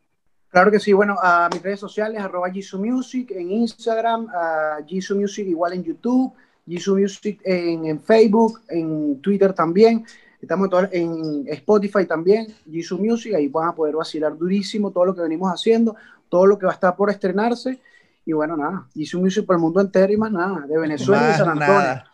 Claro 0.51 0.71
que 0.71 0.81
sí, 0.81 0.93
bueno, 0.93 1.17
a 1.23 1.49
mis 1.53 1.63
redes 1.63 1.79
sociales, 1.79 2.21
arroba 2.21 2.51
Jisoo 2.51 2.81
Music 2.81 3.31
en 3.31 3.53
Instagram, 3.53 4.27
a 4.35 4.79
Jisoo 4.85 5.17
Music 5.17 5.47
igual 5.47 5.75
en 5.75 5.85
YouTube, 5.85 6.33
Jisoo 6.67 6.99
Music 6.99 7.41
en, 7.45 7.87
en 7.87 8.01
Facebook, 8.01 8.61
en 8.69 9.21
Twitter 9.21 9.53
también, 9.53 10.05
estamos 10.43 10.69
en, 10.91 11.45
Spotify 11.47 12.05
también, 12.05 12.49
Jisoo 12.69 12.99
Music, 12.99 13.33
ahí 13.35 13.47
van 13.47 13.69
a 13.69 13.75
poder 13.75 13.95
vacilar 13.95 14.37
durísimo 14.37 14.91
todo 14.91 15.05
lo 15.05 15.15
que 15.15 15.23
venimos 15.23 15.53
haciendo, 15.53 15.95
todo 16.29 16.47
lo 16.47 16.59
que 16.59 16.67
va 16.67 16.73
a 16.73 16.75
estar 16.75 16.97
por 16.97 17.11
estrenarse, 17.11 17.81
y 18.27 18.33
bueno, 18.33 18.57
nada, 18.57 18.89
Jisoo 18.93 19.21
Music 19.21 19.47
por 19.47 19.55
el 19.55 19.63
mundo 19.63 19.81
entero 19.81 20.13
y 20.13 20.17
más 20.17 20.33
nada, 20.33 20.67
de 20.67 20.79
Venezuela 20.79 21.31
y 21.31 21.39
San 21.39 21.49
Antonio. 21.49 21.75
nada. 21.75 22.10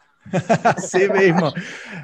Así 0.64 1.09
mismo. 1.09 1.53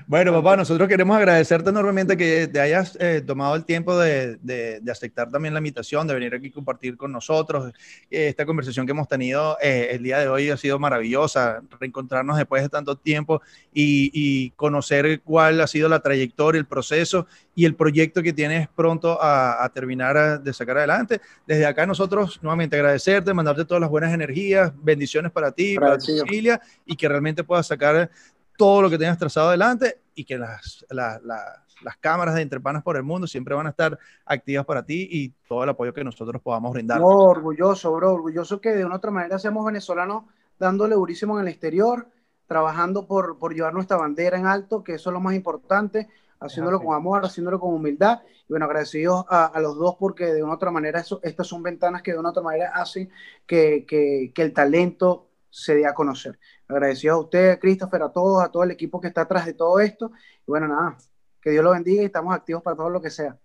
Bueno, 0.07 0.33
papá, 0.33 0.57
nosotros 0.57 0.89
queremos 0.89 1.17
agradecerte 1.17 1.71
enormemente 1.71 2.17
que 2.17 2.47
te 2.49 2.61
hayas 2.61 2.97
eh, 3.01 3.23
tomado 3.27 3.55
el 3.57 3.65
tiempo 3.65 3.97
de 3.99 4.81
aceptar 4.91 5.31
también 5.31 5.55
la 5.55 5.61
invitación, 5.61 6.07
de 6.07 6.15
venir 6.15 6.35
aquí 6.35 6.49
a 6.49 6.53
compartir 6.53 6.97
con 6.97 7.13
nosotros. 7.13 7.73
Eh, 8.11 8.29
esta 8.29 8.47
conversación 8.47 8.87
que 8.87 8.93
hemos 8.93 9.09
tenido 9.09 9.57
eh, 9.61 9.89
el 9.93 10.03
día 10.03 10.19
de 10.19 10.29
hoy 10.29 10.51
ha 10.51 10.57
sido 10.57 10.79
maravillosa, 10.79 11.63
reencontrarnos 11.81 12.37
después 12.37 12.63
de 12.63 12.69
tanto 12.69 12.97
tiempo 12.97 13.43
y, 13.73 14.11
y 14.13 14.51
conocer 14.51 15.21
cuál 15.23 15.61
ha 15.61 15.67
sido 15.67 15.89
la 15.89 16.01
trayectoria, 16.01 16.59
el 16.59 16.67
proceso 16.67 17.27
y 17.55 17.65
el 17.67 17.75
proyecto 17.75 18.23
que 18.23 18.33
tienes 18.33 18.69
pronto 18.69 19.21
a, 19.23 19.63
a 19.63 19.69
terminar 19.69 20.17
a- 20.17 20.39
de 20.39 20.53
sacar 20.53 20.79
adelante. 20.79 21.21
Desde 21.47 21.67
acá 21.67 21.85
nosotros 21.87 22.39
nuevamente 22.43 22.77
agradecerte, 22.77 23.35
mandarte 23.35 23.65
todas 23.65 23.81
las 23.81 23.91
buenas 23.91 24.13
energías, 24.13 24.73
bendiciones 24.83 25.31
para 25.33 25.53
ti, 25.53 25.77
para 25.77 25.99
tu 25.99 26.07
familia 26.27 26.61
y 26.87 26.97
que 26.97 27.09
realmente 27.09 27.45
puedas 27.45 27.67
sacar 27.67 28.11
todo 28.57 28.83
lo 28.83 28.91
que 28.91 28.99
tengas 28.99 29.19
trazado 29.19 29.49
adelante 29.49 30.01
y 30.15 30.25
que 30.25 30.39
las, 30.39 30.85
la- 30.91 31.21
la- 31.25 31.59
las 31.83 31.97
cámaras 31.97 32.37
de 32.37 32.43
Entrepanas 32.43 32.83
por 32.83 32.97
el 32.97 33.03
Mundo 33.03 33.27
siempre 33.27 33.55
van 33.57 33.67
a 33.67 33.71
estar 33.71 33.99
activas 34.25 34.65
para 34.65 34.85
ti 34.85 35.09
y 35.11 35.31
todo 35.49 35.65
el 35.65 35.71
apoyo 35.71 35.93
que 35.93 36.05
nosotros 36.05 36.41
podamos 36.41 36.73
brindar. 36.73 37.01
No, 37.01 37.07
orgulloso, 37.09 37.93
bro, 37.93 38.13
orgulloso 38.15 38.61
que 38.61 38.71
de 38.71 38.85
una 38.85 38.97
otra 38.97 39.11
manera 39.11 39.39
seamos 39.39 39.67
venezolanos 39.67 40.25
dándole 40.61 40.95
durísimo 40.95 41.39
en 41.41 41.47
el 41.47 41.51
exterior, 41.53 42.07
trabajando 42.47 43.07
por, 43.07 43.37
por 43.39 43.53
llevar 43.55 43.75
nuestra 43.75 43.97
bandera 43.97 44.39
en 44.39 44.47
alto, 44.47 44.85
que 44.85 44.95
eso 44.95 45.11
es 45.11 45.15
lo 45.15 45.21
más 45.21 45.35
importante, 45.35 46.09
haciéndolo 46.45 46.81
con 46.81 46.95
amor, 46.95 47.25
haciéndolo 47.25 47.59
con 47.59 47.75
humildad. 47.75 48.23
Y 48.49 48.53
bueno, 48.53 48.67
agradecidos 48.67 49.25
a, 49.29 49.47
a 49.47 49.61
los 49.61 49.77
dos 49.77 49.97
porque 49.99 50.27
de 50.27 50.43
una 50.43 50.53
u 50.53 50.57
otra 50.57 50.71
manera 50.71 51.01
eso, 51.01 51.21
estas 51.23 51.47
son 51.47 51.63
ventanas 51.63 52.03
que 52.03 52.13
de 52.13 52.19
una 52.19 52.29
u 52.29 52.33
otra 52.33 52.43
manera 52.43 52.73
hacen 52.75 53.11
que, 53.47 53.85
que, 53.87 54.33
que 54.35 54.43
el 54.43 54.53
talento 54.53 55.29
se 55.51 55.75
dé 55.77 55.87
a 55.87 55.95
conocer. 55.95 56.39
Agradecidos 56.69 57.17
a 57.17 57.21
usted, 57.21 57.59
Christopher, 57.61 58.03
a 58.03 58.09
todos, 58.11 58.43
a 58.43 58.51
todo 58.51 58.65
el 58.65 58.71
equipo 58.71 59.01
que 59.01 59.09
está 59.09 59.23
atrás 59.23 59.47
de 59.47 59.55
todo 59.55 59.81
esto. 59.81 60.11
Y 60.47 60.51
bueno, 60.51 60.69
nada, 60.69 60.97
que 61.41 61.51
Dios 61.51 61.63
lo 61.63 61.73
bendiga 61.73 62.03
y 62.03 62.07
estamos 62.07 62.35
activos 62.35 62.63
para 62.63 62.77
todo 62.77 62.89
lo 62.89 63.01
que 63.01 63.11
sea. 63.11 63.39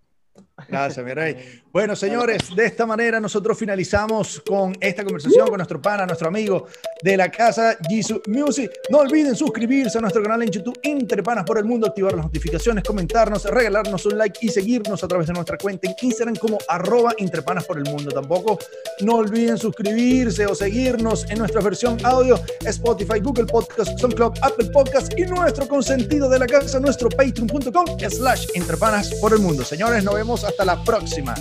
Gracias, 0.68 1.06
mi 1.06 1.14
rey. 1.14 1.62
Bueno, 1.72 1.96
señores, 1.96 2.56
de 2.56 2.66
esta 2.66 2.86
manera 2.86 3.20
nosotros 3.20 3.58
finalizamos 3.58 4.42
con 4.46 4.76
esta 4.82 5.04
conversación 5.04 5.48
con 5.48 5.58
nuestro 5.58 5.80
pana, 5.80 6.06
nuestro 6.06 6.28
amigo 6.28 6.66
de 7.04 7.16
la 7.16 7.30
casa 7.30 7.78
Jisoo 7.88 8.22
Music. 8.28 8.72
No 8.90 9.00
olviden 9.00 9.36
suscribirse 9.36 10.00
a 10.00 10.02
nuestro 10.02 10.24
canal 10.24 10.42
en 10.42 10.50
YouTube 10.50 10.80
Entre 10.82 11.22
Panas 11.22 11.46
por 11.46 11.60
el 11.60 11.66
Mundo, 11.66 11.86
activar 11.86 12.14
las 12.14 12.26
notificaciones, 12.26 12.84
comentarnos, 12.84 13.46
regalarnos 13.46 14.06
un 14.08 14.18
like 14.18 14.40
y 14.42 14.50
seguirnos 14.50 15.04
a 15.04 15.08
través 15.08 15.28
de 15.28 15.34
nuestra 15.34 15.58
cuenta 15.58 15.88
en 15.88 15.96
Instagram 16.02 16.36
como 16.36 16.58
arroba 16.68 17.14
Entre 17.20 17.44
Panas 17.44 17.66
por 17.66 17.78
el 17.78 17.84
Mundo. 17.84 18.10
Tampoco 18.10 18.58
no 19.02 19.18
olviden 19.18 19.58
suscribirse 19.58 20.48
o 20.48 20.56
seguirnos 20.56 21.30
en 21.30 21.38
nuestra 21.38 21.62
versión 21.62 22.04
audio 22.04 22.40
Spotify, 22.66 23.20
Google 23.20 23.46
Podcast, 23.46 24.00
SoundCloud, 24.00 24.40
Apple 24.42 24.70
Podcast 24.74 25.14
y 25.18 25.24
nuestro 25.28 25.68
consentido 25.68 26.28
de 26.28 26.40
la 26.40 26.48
casa, 26.48 26.80
nuestro 26.80 27.10
patreon.com 27.10 27.86
slash 28.10 28.48
Entre 28.56 28.76
Panas 28.76 29.14
por 29.22 29.32
el 29.34 29.40
Mundo. 29.40 29.64
Señores, 29.64 30.04
nos 30.04 30.16
vemos 30.16 30.27
hasta 30.34 30.66
la 30.66 30.84
próxima. 30.84 31.34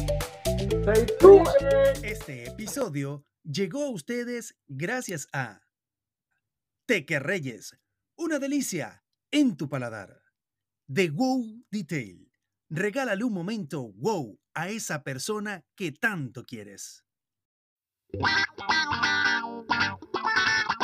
Este 2.05 2.47
episodio 2.47 3.25
llegó 3.43 3.83
a 3.83 3.91
ustedes 3.91 4.57
gracias 4.69 5.27
a 5.33 5.63
Teque 6.87 7.19
Reyes, 7.19 7.77
una 8.17 8.39
delicia 8.39 9.05
en 9.33 9.57
tu 9.57 9.69
paladar. 9.69 10.23
The 10.87 11.11
Wow 11.11 11.65
Detail, 11.69 12.31
regálale 12.71 13.25
un 13.25 13.33
momento 13.33 13.93
wow 13.95 14.39
a 14.55 14.69
esa 14.69 15.03
persona 15.03 15.65
que 15.75 15.91
tanto 15.91 16.45
quieres. 16.45 17.05
Wow, 18.13 18.29
wow, 18.57 19.67
wow. 19.69 20.76